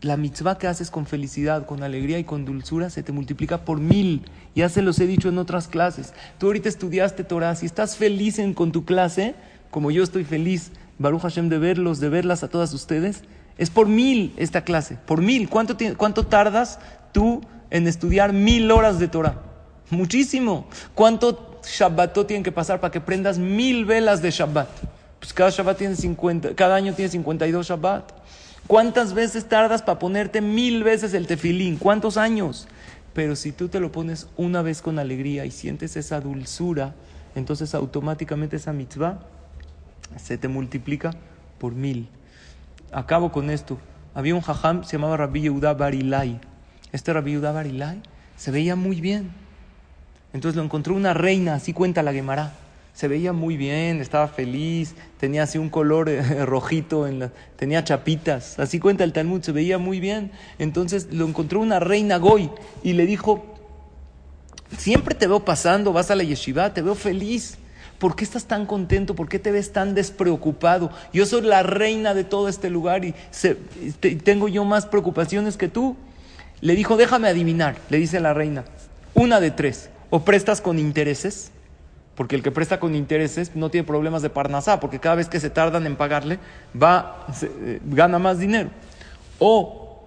la 0.00 0.16
mitzvah 0.16 0.58
que 0.58 0.68
haces 0.68 0.90
con 0.90 1.06
felicidad, 1.06 1.66
con 1.66 1.82
alegría 1.82 2.18
y 2.18 2.24
con 2.24 2.44
dulzura 2.44 2.88
se 2.90 3.02
te 3.02 3.12
multiplica 3.12 3.64
por 3.64 3.80
mil. 3.80 4.22
Ya 4.54 4.68
se 4.68 4.82
los 4.82 4.98
he 5.00 5.06
dicho 5.06 5.28
en 5.28 5.38
otras 5.38 5.66
clases. 5.66 6.14
Tú 6.38 6.46
ahorita 6.46 6.68
estudiaste 6.68 7.24
Torah, 7.24 7.56
si 7.56 7.66
estás 7.66 7.96
feliz 7.96 8.38
en, 8.38 8.54
con 8.54 8.70
tu 8.70 8.84
clase, 8.84 9.34
como 9.70 9.90
yo 9.90 10.02
estoy 10.02 10.24
feliz, 10.24 10.70
Baruch 10.98 11.22
Hashem, 11.22 11.48
de 11.48 11.58
verlos, 11.58 12.00
de 12.00 12.08
verlas 12.08 12.42
a 12.42 12.48
todas 12.48 12.72
ustedes, 12.74 13.22
es 13.56 13.70
por 13.70 13.88
mil 13.88 14.32
esta 14.36 14.62
clase, 14.62 14.98
por 15.04 15.20
mil. 15.20 15.48
¿Cuánto, 15.48 15.76
cuánto 15.96 16.26
tardas 16.26 16.78
tú 17.12 17.40
en 17.70 17.86
estudiar 17.88 18.32
mil 18.32 18.70
horas 18.70 18.98
de 18.98 19.08
Torah? 19.08 19.42
Muchísimo. 19.90 20.66
¿Cuánto 20.94 21.60
Shabbatot 21.64 22.26
tienen 22.26 22.44
que 22.44 22.52
pasar 22.52 22.80
para 22.80 22.92
que 22.92 23.00
prendas 23.00 23.38
mil 23.38 23.84
velas 23.84 24.22
de 24.22 24.30
Shabbat? 24.30 24.68
Pues 25.18 25.32
cada 25.32 25.50
Shabbat 25.50 25.78
tiene 25.78 25.96
50, 25.96 26.54
cada 26.54 26.76
año 26.76 26.94
tiene 26.94 27.10
52 27.10 27.66
Shabbat. 27.66 28.17
¿Cuántas 28.68 29.14
veces 29.14 29.48
tardas 29.48 29.80
para 29.80 29.98
ponerte 29.98 30.42
mil 30.42 30.84
veces 30.84 31.14
el 31.14 31.26
tefilín? 31.26 31.78
¿Cuántos 31.78 32.18
años? 32.18 32.68
Pero 33.14 33.34
si 33.34 33.50
tú 33.50 33.70
te 33.70 33.80
lo 33.80 33.90
pones 33.90 34.28
una 34.36 34.60
vez 34.60 34.82
con 34.82 34.98
alegría 34.98 35.46
y 35.46 35.50
sientes 35.50 35.96
esa 35.96 36.20
dulzura, 36.20 36.94
entonces 37.34 37.74
automáticamente 37.74 38.56
esa 38.56 38.74
mitzvah 38.74 39.20
se 40.16 40.36
te 40.36 40.48
multiplica 40.48 41.12
por 41.58 41.72
mil. 41.72 42.10
Acabo 42.92 43.32
con 43.32 43.48
esto. 43.48 43.78
Había 44.14 44.34
un 44.34 44.42
jajam, 44.42 44.84
se 44.84 44.98
llamaba 44.98 45.16
Rabbi 45.16 45.40
Yehuda 45.40 45.72
Barilai. 45.72 46.38
Este 46.92 47.10
Rabbi 47.14 47.32
Yehuda 47.32 47.52
Barilai 47.52 48.02
se 48.36 48.50
veía 48.50 48.76
muy 48.76 49.00
bien. 49.00 49.30
Entonces 50.34 50.56
lo 50.56 50.62
encontró 50.62 50.94
una 50.94 51.14
reina, 51.14 51.54
así 51.54 51.72
cuenta 51.72 52.02
la 52.02 52.12
Gemara. 52.12 52.52
Se 52.98 53.06
veía 53.06 53.32
muy 53.32 53.56
bien, 53.56 54.00
estaba 54.00 54.26
feliz, 54.26 54.96
tenía 55.20 55.44
así 55.44 55.56
un 55.56 55.68
color 55.68 56.08
eh, 56.08 56.20
rojito, 56.44 57.06
en 57.06 57.20
la, 57.20 57.30
tenía 57.54 57.84
chapitas, 57.84 58.58
así 58.58 58.80
cuenta 58.80 59.04
el 59.04 59.12
Talmud, 59.12 59.40
se 59.40 59.52
veía 59.52 59.78
muy 59.78 60.00
bien. 60.00 60.32
Entonces 60.58 61.06
lo 61.12 61.28
encontró 61.28 61.60
una 61.60 61.78
reina 61.78 62.16
Goy 62.16 62.50
y 62.82 62.94
le 62.94 63.06
dijo, 63.06 63.54
siempre 64.76 65.14
te 65.14 65.28
veo 65.28 65.44
pasando, 65.44 65.92
vas 65.92 66.10
a 66.10 66.16
la 66.16 66.24
yeshiva, 66.24 66.74
te 66.74 66.82
veo 66.82 66.96
feliz. 66.96 67.58
¿Por 68.00 68.16
qué 68.16 68.24
estás 68.24 68.46
tan 68.46 68.66
contento? 68.66 69.14
¿Por 69.14 69.28
qué 69.28 69.38
te 69.38 69.52
ves 69.52 69.72
tan 69.72 69.94
despreocupado? 69.94 70.90
Yo 71.12 71.24
soy 71.24 71.42
la 71.42 71.62
reina 71.62 72.14
de 72.14 72.24
todo 72.24 72.48
este 72.48 72.68
lugar 72.68 73.04
y 73.04 73.14
tengo 74.24 74.48
yo 74.48 74.64
más 74.64 74.86
preocupaciones 74.86 75.56
que 75.56 75.68
tú. 75.68 75.94
Le 76.60 76.74
dijo, 76.74 76.96
déjame 76.96 77.28
adivinar, 77.28 77.76
le 77.90 77.98
dice 77.98 78.18
la 78.18 78.34
reina, 78.34 78.64
una 79.14 79.38
de 79.38 79.52
tres, 79.52 79.88
o 80.10 80.24
prestas 80.24 80.60
con 80.60 80.80
intereses, 80.80 81.52
porque 82.18 82.34
el 82.34 82.42
que 82.42 82.50
presta 82.50 82.80
con 82.80 82.96
intereses 82.96 83.54
no 83.54 83.70
tiene 83.70 83.86
problemas 83.86 84.22
de 84.22 84.28
parnasá, 84.28 84.80
porque 84.80 84.98
cada 84.98 85.14
vez 85.14 85.28
que 85.28 85.38
se 85.38 85.50
tardan 85.50 85.86
en 85.86 85.94
pagarle, 85.94 86.40
va, 86.74 87.28
eh, 87.42 87.78
gana 87.84 88.18
más 88.18 88.40
dinero. 88.40 88.70
O 89.38 90.02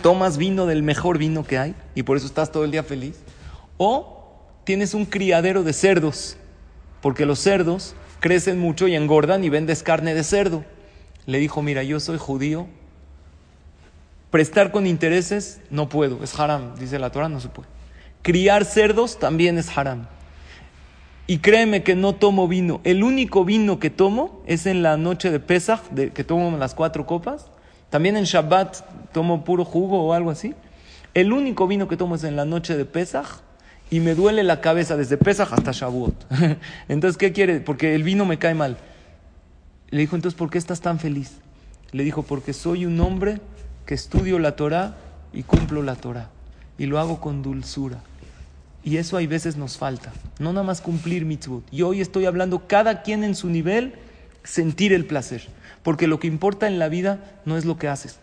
tomas 0.00 0.38
vino 0.38 0.64
del 0.64 0.84
mejor 0.84 1.18
vino 1.18 1.42
que 1.42 1.58
hay 1.58 1.74
y 1.96 2.04
por 2.04 2.16
eso 2.16 2.26
estás 2.26 2.52
todo 2.52 2.64
el 2.64 2.70
día 2.70 2.84
feliz. 2.84 3.16
O 3.78 4.38
tienes 4.62 4.94
un 4.94 5.06
criadero 5.06 5.64
de 5.64 5.72
cerdos 5.72 6.36
porque 7.00 7.26
los 7.26 7.40
cerdos 7.40 7.96
crecen 8.20 8.60
mucho 8.60 8.86
y 8.86 8.94
engordan 8.94 9.42
y 9.42 9.48
vendes 9.48 9.82
carne 9.82 10.14
de 10.14 10.22
cerdo. 10.22 10.64
Le 11.26 11.38
dijo, 11.38 11.62
mira, 11.62 11.82
yo 11.82 11.98
soy 11.98 12.18
judío, 12.18 12.68
prestar 14.30 14.70
con 14.70 14.86
intereses 14.86 15.62
no 15.68 15.88
puedo, 15.88 16.22
es 16.22 16.38
haram, 16.38 16.76
dice 16.76 17.00
la 17.00 17.10
Torah, 17.10 17.28
no 17.28 17.40
se 17.40 17.48
puede. 17.48 17.68
Criar 18.22 18.64
cerdos 18.64 19.18
también 19.18 19.58
es 19.58 19.76
haram. 19.76 20.06
Y 21.30 21.40
créeme 21.40 21.82
que 21.82 21.94
no 21.94 22.14
tomo 22.14 22.48
vino. 22.48 22.80
El 22.84 23.04
único 23.04 23.44
vino 23.44 23.78
que 23.78 23.90
tomo 23.90 24.42
es 24.46 24.64
en 24.64 24.82
la 24.82 24.96
noche 24.96 25.30
de 25.30 25.38
Pesach, 25.40 25.82
que 26.14 26.24
tomo 26.24 26.56
las 26.56 26.74
cuatro 26.74 27.04
copas. 27.04 27.50
También 27.90 28.16
en 28.16 28.24
Shabbat 28.24 29.12
tomo 29.12 29.44
puro 29.44 29.66
jugo 29.66 30.02
o 30.04 30.14
algo 30.14 30.30
así. 30.30 30.54
El 31.12 31.34
único 31.34 31.66
vino 31.66 31.86
que 31.86 31.98
tomo 31.98 32.14
es 32.14 32.24
en 32.24 32.34
la 32.34 32.46
noche 32.46 32.78
de 32.78 32.86
Pesach 32.86 33.42
y 33.90 34.00
me 34.00 34.14
duele 34.14 34.42
la 34.42 34.62
cabeza 34.62 34.96
desde 34.96 35.18
Pesach 35.18 35.52
hasta 35.52 35.72
Shavuot. 35.72 36.14
entonces, 36.88 37.18
¿qué 37.18 37.30
quiere? 37.32 37.60
Porque 37.60 37.94
el 37.94 38.04
vino 38.04 38.24
me 38.24 38.38
cae 38.38 38.54
mal. 38.54 38.78
Le 39.90 40.00
dijo, 40.00 40.16
entonces, 40.16 40.38
¿por 40.38 40.48
qué 40.48 40.56
estás 40.56 40.80
tan 40.80 40.98
feliz? 40.98 41.40
Le 41.92 42.04
dijo, 42.04 42.22
porque 42.22 42.54
soy 42.54 42.86
un 42.86 42.98
hombre 43.00 43.38
que 43.84 43.92
estudio 43.92 44.38
la 44.38 44.56
Torah 44.56 44.96
y 45.34 45.42
cumplo 45.42 45.82
la 45.82 45.94
Torah. 45.94 46.30
Y 46.78 46.86
lo 46.86 46.98
hago 46.98 47.20
con 47.20 47.42
dulzura. 47.42 48.00
Y 48.88 48.96
eso 48.96 49.18
hay 49.18 49.26
veces 49.26 49.58
nos 49.58 49.76
falta. 49.76 50.14
No 50.38 50.54
nada 50.54 50.64
más 50.64 50.80
cumplir 50.80 51.26
mitzvot. 51.26 51.62
Y 51.70 51.82
hoy 51.82 52.00
estoy 52.00 52.24
hablando 52.24 52.66
cada 52.66 53.02
quien 53.02 53.22
en 53.22 53.34
su 53.34 53.50
nivel, 53.50 53.92
sentir 54.44 54.94
el 54.94 55.04
placer. 55.04 55.46
Porque 55.82 56.06
lo 56.06 56.18
que 56.18 56.26
importa 56.26 56.66
en 56.66 56.78
la 56.78 56.88
vida 56.88 57.38
no 57.44 57.58
es 57.58 57.66
lo 57.66 57.76
que 57.76 57.88
haces, 57.88 58.18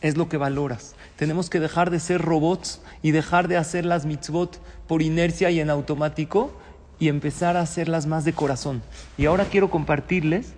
es 0.00 0.16
lo 0.16 0.30
que 0.30 0.38
valoras. 0.38 0.94
Tenemos 1.16 1.50
que 1.50 1.60
dejar 1.60 1.90
de 1.90 2.00
ser 2.00 2.22
robots 2.22 2.80
y 3.02 3.10
dejar 3.10 3.46
de 3.46 3.58
hacer 3.58 3.84
las 3.84 4.06
mitzvot 4.06 4.58
por 4.86 5.02
inercia 5.02 5.50
y 5.50 5.60
en 5.60 5.68
automático 5.68 6.58
y 6.98 7.08
empezar 7.08 7.58
a 7.58 7.60
hacerlas 7.60 8.06
más 8.06 8.24
de 8.24 8.32
corazón. 8.32 8.82
Y 9.18 9.26
ahora 9.26 9.44
quiero 9.44 9.68
compartirles 9.68 10.54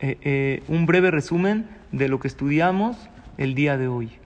eh, 0.00 0.16
eh, 0.22 0.62
un 0.68 0.86
breve 0.86 1.10
resumen 1.10 1.68
de 1.92 2.08
lo 2.08 2.20
que 2.20 2.28
estudiamos 2.28 2.96
el 3.36 3.54
día 3.54 3.76
de 3.76 3.88
hoy. 3.88 4.23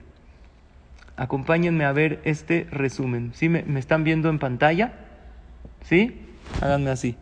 Acompáñenme 1.19 1.83
a 1.83 1.91
ver 1.91 2.21
este 2.23 2.65
resumen. 2.71 3.31
¿Sí 3.35 3.49
me, 3.49 3.63
me 3.63 3.81
están 3.81 4.05
viendo 4.05 4.29
en 4.29 4.39
pantalla? 4.39 4.93
¿Sí? 5.83 6.17
Háganme 6.61 6.91
así. 6.91 7.17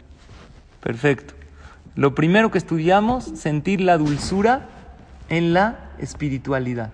Perfecto. 0.84 1.34
Lo 1.96 2.14
primero 2.14 2.52
que 2.52 2.60
estudiamos, 2.60 3.24
sentir 3.24 3.82
la 3.82 3.98
dulzura 3.98 4.68
en 5.30 5.52
la 5.56 5.90
espiritualidad. 5.98 6.92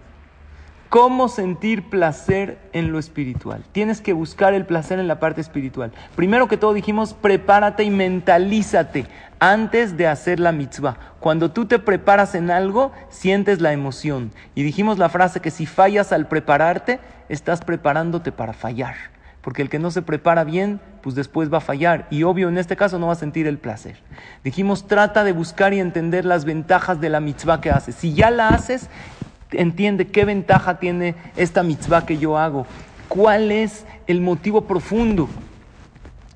¿Cómo 0.93 1.27
sentir 1.27 1.89
placer 1.89 2.59
en 2.71 2.91
lo 2.91 2.99
espiritual? 2.99 3.63
Tienes 3.71 3.99
que 3.99 4.13
buscar 4.13 4.53
el 4.53 4.67
placer 4.67 4.99
en 4.99 5.07
la 5.07 5.19
parte 5.19 5.41
espiritual. 5.41 5.91
Primero 6.15 6.47
que 6.47 6.55
todo 6.55 6.71
dijimos, 6.71 7.15
prepárate 7.15 7.83
y 7.83 7.89
mentalízate 7.89 9.07
antes 9.39 9.97
de 9.97 10.05
hacer 10.05 10.39
la 10.39 10.51
mitzvah. 10.51 10.97
Cuando 11.19 11.49
tú 11.49 11.65
te 11.65 11.79
preparas 11.79 12.35
en 12.35 12.51
algo, 12.51 12.91
sientes 13.09 13.59
la 13.59 13.73
emoción. 13.73 14.33
Y 14.53 14.61
dijimos 14.61 14.99
la 14.99 15.09
frase 15.09 15.39
que 15.39 15.49
si 15.49 15.65
fallas 15.65 16.11
al 16.11 16.27
prepararte, 16.27 16.99
estás 17.27 17.61
preparándote 17.61 18.31
para 18.31 18.53
fallar. 18.53 18.93
Porque 19.41 19.63
el 19.63 19.69
que 19.69 19.79
no 19.79 19.89
se 19.89 20.03
prepara 20.03 20.43
bien, 20.43 20.79
pues 21.01 21.15
después 21.15 21.51
va 21.51 21.57
a 21.57 21.61
fallar. 21.61 22.05
Y 22.11 22.21
obvio, 22.21 22.49
en 22.49 22.59
este 22.59 22.75
caso 22.75 22.99
no 22.99 23.07
va 23.07 23.13
a 23.13 23.15
sentir 23.15 23.47
el 23.47 23.57
placer. 23.57 23.97
Dijimos, 24.43 24.87
trata 24.87 25.23
de 25.23 25.31
buscar 25.31 25.73
y 25.73 25.79
entender 25.79 26.23
las 26.23 26.45
ventajas 26.45 27.01
de 27.01 27.09
la 27.09 27.19
mitzvah 27.19 27.61
que 27.61 27.71
haces. 27.71 27.95
Si 27.95 28.13
ya 28.13 28.29
la 28.29 28.49
haces, 28.49 28.89
entiende 29.53 30.07
qué 30.07 30.25
ventaja 30.25 30.79
tiene 30.79 31.15
esta 31.35 31.63
mitzvah 31.63 32.05
que 32.05 32.17
yo 32.17 32.37
hago, 32.37 32.65
cuál 33.07 33.51
es 33.51 33.85
el 34.07 34.21
motivo 34.21 34.61
profundo. 34.65 35.29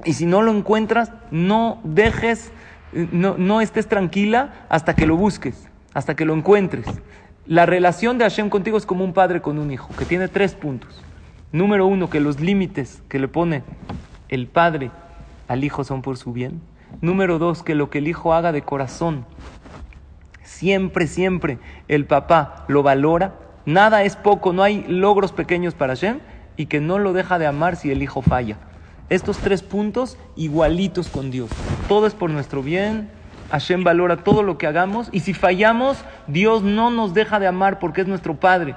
Y 0.06 0.14
si 0.14 0.26
no 0.26 0.42
lo 0.42 0.52
encuentras, 0.52 1.12
no 1.32 1.80
dejes, 1.84 2.52
no, 2.94 3.38
no 3.38 3.62
estés 3.62 3.88
tranquila 3.88 4.54
hasta 4.70 4.96
que 4.96 5.08
lo 5.08 5.18
busques, 5.18 5.68
hasta 5.94 6.16
que 6.16 6.26
lo 6.26 6.34
encuentres. 6.34 6.86
La 7.46 7.66
relación 7.66 8.18
de 8.18 8.26
Hashem 8.26 8.50
contigo 8.50 8.78
es 8.78 8.86
como 8.86 9.04
un 9.04 9.14
padre 9.14 9.42
con 9.42 9.58
un 9.58 9.72
hijo, 9.72 9.90
que 9.98 10.06
tiene 10.06 10.28
tres 10.28 10.54
puntos. 10.54 11.02
Número 11.52 11.88
uno, 11.88 12.10
que 12.10 12.20
los 12.20 12.40
límites 12.42 13.02
que 13.08 13.20
le 13.20 13.28
pone 13.28 13.64
el 14.30 14.48
padre 14.48 14.92
al 15.48 15.64
hijo 15.64 15.84
son 15.84 16.02
por 16.02 16.18
su 16.18 16.34
bien. 16.34 16.62
Número 17.02 17.40
dos, 17.40 17.64
que 17.64 17.76
lo 17.76 17.90
que 17.90 18.00
el 18.00 18.08
hijo 18.08 18.34
haga 18.34 18.52
de 18.52 18.64
corazón, 18.64 19.26
siempre, 20.58 21.06
siempre 21.06 21.60
el 21.88 22.06
papá 22.06 22.66
lo 22.68 22.82
valora. 22.84 23.36
Nada 23.66 24.04
es 24.04 24.16
poco, 24.16 24.54
no 24.54 24.64
hay 24.64 24.84
logros 24.88 25.32
pequeños 25.32 25.76
para 25.76 25.94
Hashem 25.94 26.20
y 26.56 26.66
que 26.66 26.82
no 26.82 26.98
lo 26.98 27.14
deja 27.14 27.38
de 27.38 27.46
amar 27.46 27.76
si 27.76 27.92
el 27.92 28.02
hijo 28.02 28.22
falla. 28.22 28.58
Estos 29.10 29.38
tres 29.38 29.62
puntos 29.62 30.18
igualitos 30.36 31.10
con 31.10 31.30
Dios. 31.30 31.50
Todo 31.88 32.08
es 32.08 32.14
por 32.14 32.32
nuestro 32.32 32.64
bien. 32.64 33.10
Hashem 33.52 33.84
valora 33.84 34.18
todo 34.18 34.44
lo 34.44 34.58
que 34.58 34.68
hagamos 34.68 35.10
y 35.12 35.22
si 35.22 35.34
fallamos, 35.34 36.04
Dios 36.26 36.64
no 36.64 36.90
nos 36.90 37.14
deja 37.14 37.40
de 37.40 37.48
amar 37.48 37.80
porque 37.80 38.02
es 38.02 38.08
nuestro 38.08 38.36
Padre. 38.36 38.76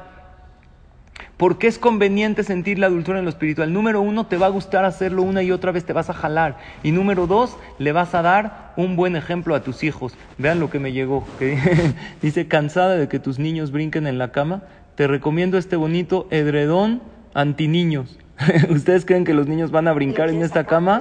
Porque 1.40 1.68
es 1.68 1.78
conveniente 1.78 2.44
sentir 2.44 2.78
la 2.78 2.90
dulzura 2.90 3.18
en 3.18 3.24
lo 3.24 3.30
espiritual. 3.30 3.72
Número 3.72 4.02
uno, 4.02 4.26
te 4.26 4.36
va 4.36 4.44
a 4.44 4.50
gustar 4.50 4.84
hacerlo 4.84 5.22
una 5.22 5.42
y 5.42 5.52
otra 5.52 5.72
vez, 5.72 5.86
te 5.86 5.94
vas 5.94 6.10
a 6.10 6.12
jalar. 6.12 6.58
Y 6.82 6.92
número 6.92 7.26
dos, 7.26 7.56
le 7.78 7.92
vas 7.92 8.14
a 8.14 8.20
dar 8.20 8.74
un 8.76 8.94
buen 8.94 9.16
ejemplo 9.16 9.54
a 9.54 9.62
tus 9.62 9.82
hijos. 9.82 10.12
Vean 10.36 10.60
lo 10.60 10.68
que 10.68 10.78
me 10.78 10.92
llegó. 10.92 11.26
Que 11.38 11.56
dice, 12.20 12.46
cansada 12.46 12.96
de 12.96 13.08
que 13.08 13.18
tus 13.18 13.38
niños 13.38 13.72
brinquen 13.72 14.06
en 14.06 14.18
la 14.18 14.32
cama, 14.32 14.64
te 14.96 15.06
recomiendo 15.06 15.56
este 15.56 15.76
bonito 15.76 16.28
edredón 16.30 17.00
anti 17.32 17.68
niños. 17.68 18.18
¿Ustedes 18.68 19.06
creen 19.06 19.24
que 19.24 19.32
los 19.32 19.46
niños 19.46 19.70
van 19.70 19.88
a 19.88 19.94
brincar 19.94 20.28
en 20.28 20.42
esta 20.42 20.64
cama? 20.64 21.00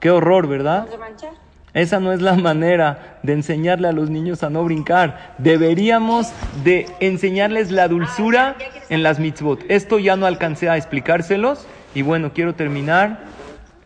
Qué 0.00 0.10
horror, 0.10 0.48
¿verdad? 0.48 0.86
Esa 1.74 2.00
no 2.00 2.12
es 2.12 2.20
la 2.20 2.34
manera 2.34 3.18
de 3.22 3.32
enseñarle 3.32 3.88
a 3.88 3.92
los 3.92 4.10
niños 4.10 4.42
a 4.42 4.50
no 4.50 4.62
brincar. 4.64 5.34
Deberíamos 5.38 6.30
de 6.64 6.86
enseñarles 7.00 7.70
la 7.70 7.88
dulzura 7.88 8.56
en 8.90 9.02
las 9.02 9.18
mitzvot. 9.18 9.64
Esto 9.68 9.98
ya 9.98 10.16
no 10.16 10.26
alcancé 10.26 10.68
a 10.68 10.76
explicárselos 10.76 11.66
y 11.94 12.02
bueno, 12.02 12.32
quiero 12.34 12.54
terminar. 12.54 13.24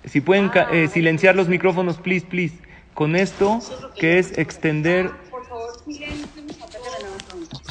Si 0.04 0.20
pueden 0.20 0.50
eh, 0.72 0.88
silenciar 0.88 1.36
los 1.36 1.48
micrófonos, 1.48 1.98
please, 1.98 2.26
please. 2.26 2.56
Con 2.94 3.14
esto, 3.14 3.60
que 3.98 4.18
es 4.18 4.36
extender... 4.38 5.10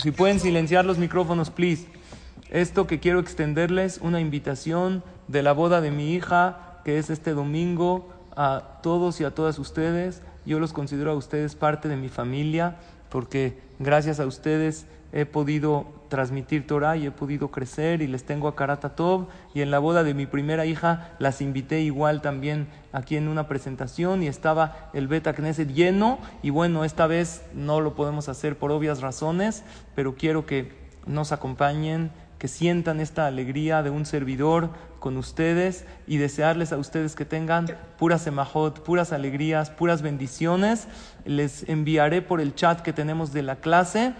Si 0.02 0.12
pueden 0.12 0.40
silenciar 0.40 0.86
los 0.86 0.98
micrófonos, 0.98 1.50
please. 1.50 1.88
Esto 2.52 2.88
que 2.88 3.00
quiero 3.00 3.20
extenderles, 3.20 4.00
una 4.02 4.22
invitación 4.22 5.04
de 5.28 5.42
la 5.44 5.52
boda 5.52 5.82
de 5.82 5.92
mi 5.92 6.14
hija, 6.14 6.80
que 6.86 7.00
es 7.00 7.10
este 7.10 7.32
domingo 7.32 8.15
a 8.36 8.80
todos 8.82 9.22
y 9.22 9.24
a 9.24 9.32
todas 9.32 9.60
ustedes. 9.60 10.22
Yo 10.46 10.60
los 10.60 10.74
considero 10.74 11.12
a 11.12 11.16
ustedes 11.16 11.56
parte 11.56 11.88
de 11.88 11.98
mi 11.98 12.10
familia 12.10 12.78
porque 13.10 13.60
gracias 13.80 14.20
a 14.20 14.26
ustedes 14.26 14.88
he 15.14 15.26
podido 15.26 15.86
transmitir 16.10 16.68
Torah 16.68 16.98
y 16.98 17.06
he 17.06 17.12
podido 17.12 17.50
crecer 17.50 18.02
y 18.02 18.08
les 18.08 18.26
tengo 18.26 18.48
a 18.48 18.56
Karatatov 18.56 19.28
y 19.54 19.62
en 19.62 19.72
la 19.72 19.80
boda 19.80 20.04
de 20.04 20.14
mi 20.14 20.26
primera 20.26 20.66
hija 20.66 21.16
las 21.20 21.42
invité 21.42 21.82
igual 21.82 22.22
también 22.22 22.68
aquí 22.92 23.16
en 23.16 23.28
una 23.28 23.48
presentación 23.48 24.22
y 24.22 24.28
estaba 24.28 24.90
el 24.94 25.08
Beta 25.08 25.34
Knesset 25.34 25.72
lleno 25.72 26.20
y 26.44 26.50
bueno, 26.50 26.84
esta 26.84 27.08
vez 27.08 27.44
no 27.54 27.80
lo 27.80 27.96
podemos 27.96 28.28
hacer 28.28 28.58
por 28.58 28.72
obvias 28.72 29.02
razones, 29.02 29.64
pero 29.96 30.16
quiero 30.16 30.46
que 30.46 30.74
nos 31.06 31.32
acompañen 31.32 32.12
que 32.46 32.50
sientan 32.50 33.00
esta 33.00 33.26
alegría 33.26 33.82
de 33.82 33.90
un 33.90 34.06
servidor 34.06 34.70
con 35.00 35.18
ustedes 35.18 35.84
y 36.06 36.18
desearles 36.18 36.72
a 36.74 36.78
ustedes 36.78 37.16
que 37.16 37.26
tengan 37.26 37.66
puras 37.98 38.22
semajot, 38.22 38.84
puras 38.84 39.12
alegrías, 39.12 39.72
puras 39.72 40.04
bendiciones. 40.04 40.88
Les 41.26 41.68
enviaré 41.68 42.22
por 42.22 42.42
el 42.42 42.54
chat 42.54 42.82
que 42.82 42.94
tenemos 42.94 43.34
de 43.34 43.42
la 43.42 43.56
clase 43.56 44.14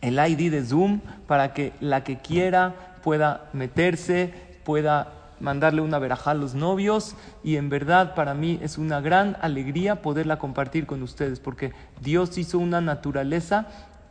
el 0.00 0.18
ID 0.18 0.50
de 0.50 0.64
Zoom 0.64 1.00
para 1.26 1.52
que 1.52 1.74
la 1.80 2.04
que 2.04 2.16
quiera 2.16 2.74
pueda 3.04 3.50
meterse, 3.52 4.32
pueda 4.64 5.12
mandarle 5.38 5.82
una 5.82 5.98
verajá 5.98 6.30
a 6.30 6.34
los 6.34 6.54
novios 6.54 7.16
y 7.44 7.56
en 7.56 7.68
verdad 7.68 8.14
para 8.14 8.32
mí 8.32 8.58
es 8.62 8.78
una 8.78 9.02
gran 9.02 9.36
alegría 9.42 10.00
poderla 10.00 10.38
compartir 10.38 10.86
con 10.86 11.02
ustedes 11.02 11.38
porque 11.38 11.74
Dios 12.00 12.38
hizo 12.38 12.58
una 12.58 12.80
naturaleza 12.80 13.66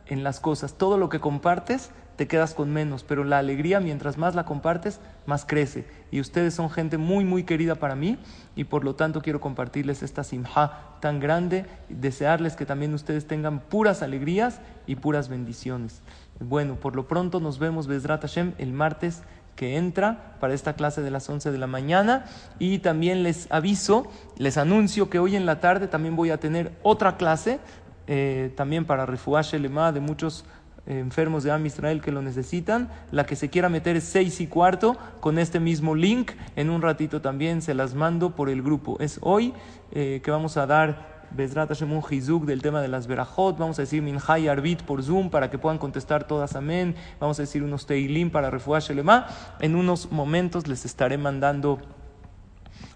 en 0.06 0.22
las 0.22 0.38
cosas. 0.38 0.74
Todo 0.74 0.96
lo 0.96 1.08
que 1.08 1.18
compartes 1.18 1.90
te 2.16 2.26
quedas 2.26 2.54
con 2.54 2.72
menos, 2.72 3.04
pero 3.04 3.24
la 3.24 3.38
alegría 3.38 3.78
mientras 3.80 4.18
más 4.18 4.34
la 4.34 4.44
compartes, 4.44 5.00
más 5.26 5.44
crece. 5.44 5.86
Y 6.10 6.20
ustedes 6.20 6.54
son 6.54 6.70
gente 6.70 6.98
muy, 6.98 7.24
muy 7.24 7.44
querida 7.44 7.74
para 7.74 7.94
mí 7.94 8.18
y 8.54 8.64
por 8.64 8.84
lo 8.84 8.94
tanto 8.94 9.22
quiero 9.22 9.40
compartirles 9.40 10.02
esta 10.02 10.24
simja 10.24 10.96
tan 11.00 11.20
grande, 11.20 11.66
desearles 11.88 12.56
que 12.56 12.66
también 12.66 12.94
ustedes 12.94 13.26
tengan 13.26 13.60
puras 13.60 14.02
alegrías 14.02 14.60
y 14.86 14.96
puras 14.96 15.28
bendiciones. 15.28 16.02
Bueno, 16.40 16.76
por 16.76 16.96
lo 16.96 17.06
pronto 17.06 17.40
nos 17.40 17.58
vemos, 17.58 17.86
Bezrat 17.86 18.22
Hashem, 18.22 18.52
el 18.58 18.72
martes 18.72 19.22
que 19.56 19.76
entra 19.76 20.36
para 20.38 20.54
esta 20.54 20.74
clase 20.74 21.00
de 21.00 21.10
las 21.10 21.28
11 21.28 21.50
de 21.50 21.58
la 21.58 21.66
mañana 21.66 22.26
y 22.58 22.78
también 22.78 23.22
les 23.22 23.50
aviso, 23.50 24.06
les 24.36 24.58
anuncio 24.58 25.10
que 25.10 25.18
hoy 25.18 25.34
en 25.34 25.46
la 25.46 25.60
tarde 25.60 25.88
también 25.88 26.14
voy 26.14 26.30
a 26.30 26.38
tener 26.38 26.72
otra 26.82 27.16
clase, 27.16 27.58
eh, 28.06 28.52
también 28.54 28.84
para 28.84 29.06
Refuash 29.06 29.54
Lema 29.54 29.90
de 29.92 30.00
muchos 30.00 30.44
enfermos 30.86 31.42
de 31.42 31.50
Am 31.50 31.66
Israel 31.66 32.00
que 32.00 32.12
lo 32.12 32.22
necesitan. 32.22 32.88
La 33.10 33.26
que 33.26 33.36
se 33.36 33.50
quiera 33.50 33.68
meter 33.68 33.96
es 33.96 34.04
seis 34.04 34.40
y 34.40 34.46
cuarto 34.46 34.96
con 35.20 35.38
este 35.38 35.60
mismo 35.60 35.94
link. 35.94 36.32
En 36.54 36.70
un 36.70 36.82
ratito 36.82 37.20
también 37.20 37.62
se 37.62 37.74
las 37.74 37.94
mando 37.94 38.34
por 38.34 38.48
el 38.48 38.62
grupo. 38.62 38.96
Es 39.00 39.18
hoy 39.22 39.52
eh, 39.92 40.20
que 40.22 40.30
vamos 40.30 40.56
a 40.56 40.66
dar 40.66 41.16
Bezrat 41.30 41.68
Hashem 41.68 41.92
un 41.92 42.02
Hizuk 42.08 42.44
del 42.44 42.62
tema 42.62 42.80
de 42.80 42.88
las 42.88 43.06
Berajot. 43.06 43.58
Vamos 43.58 43.78
a 43.78 43.82
decir 43.82 44.02
Minhay 44.02 44.48
Arbit 44.48 44.82
por 44.82 45.02
Zoom 45.02 45.30
para 45.30 45.50
que 45.50 45.58
puedan 45.58 45.78
contestar 45.78 46.26
todas 46.26 46.56
amén. 46.56 46.94
Vamos 47.20 47.38
a 47.38 47.42
decir 47.42 47.62
unos 47.62 47.86
Teilim 47.86 48.30
para 48.30 48.50
Refuah 48.50 48.80
Shelema. 48.80 49.26
En 49.60 49.74
unos 49.74 50.12
momentos 50.12 50.66
les 50.68 50.84
estaré 50.84 51.18
mandando 51.18 51.78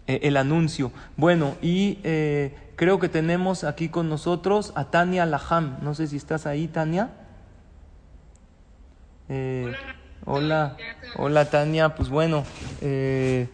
eh, 0.06 0.20
el 0.22 0.36
anuncio. 0.36 0.92
Bueno, 1.16 1.56
y 1.60 1.98
eh, 2.04 2.54
creo 2.76 2.98
que 2.98 3.08
tenemos 3.08 3.64
aquí 3.64 3.88
con 3.88 4.08
nosotros 4.08 4.72
a 4.74 4.90
Tania 4.90 5.26
Laham. 5.26 5.78
No 5.82 5.94
sé 5.94 6.06
si 6.06 6.16
estás 6.16 6.46
ahí, 6.46 6.68
Tania. 6.68 7.19
Eh, 9.32 9.72
hola, 10.26 10.76
hola 11.14 11.48
Tania, 11.50 11.94
pues 11.94 12.08
bueno, 12.08 12.44
eh, 12.80 13.46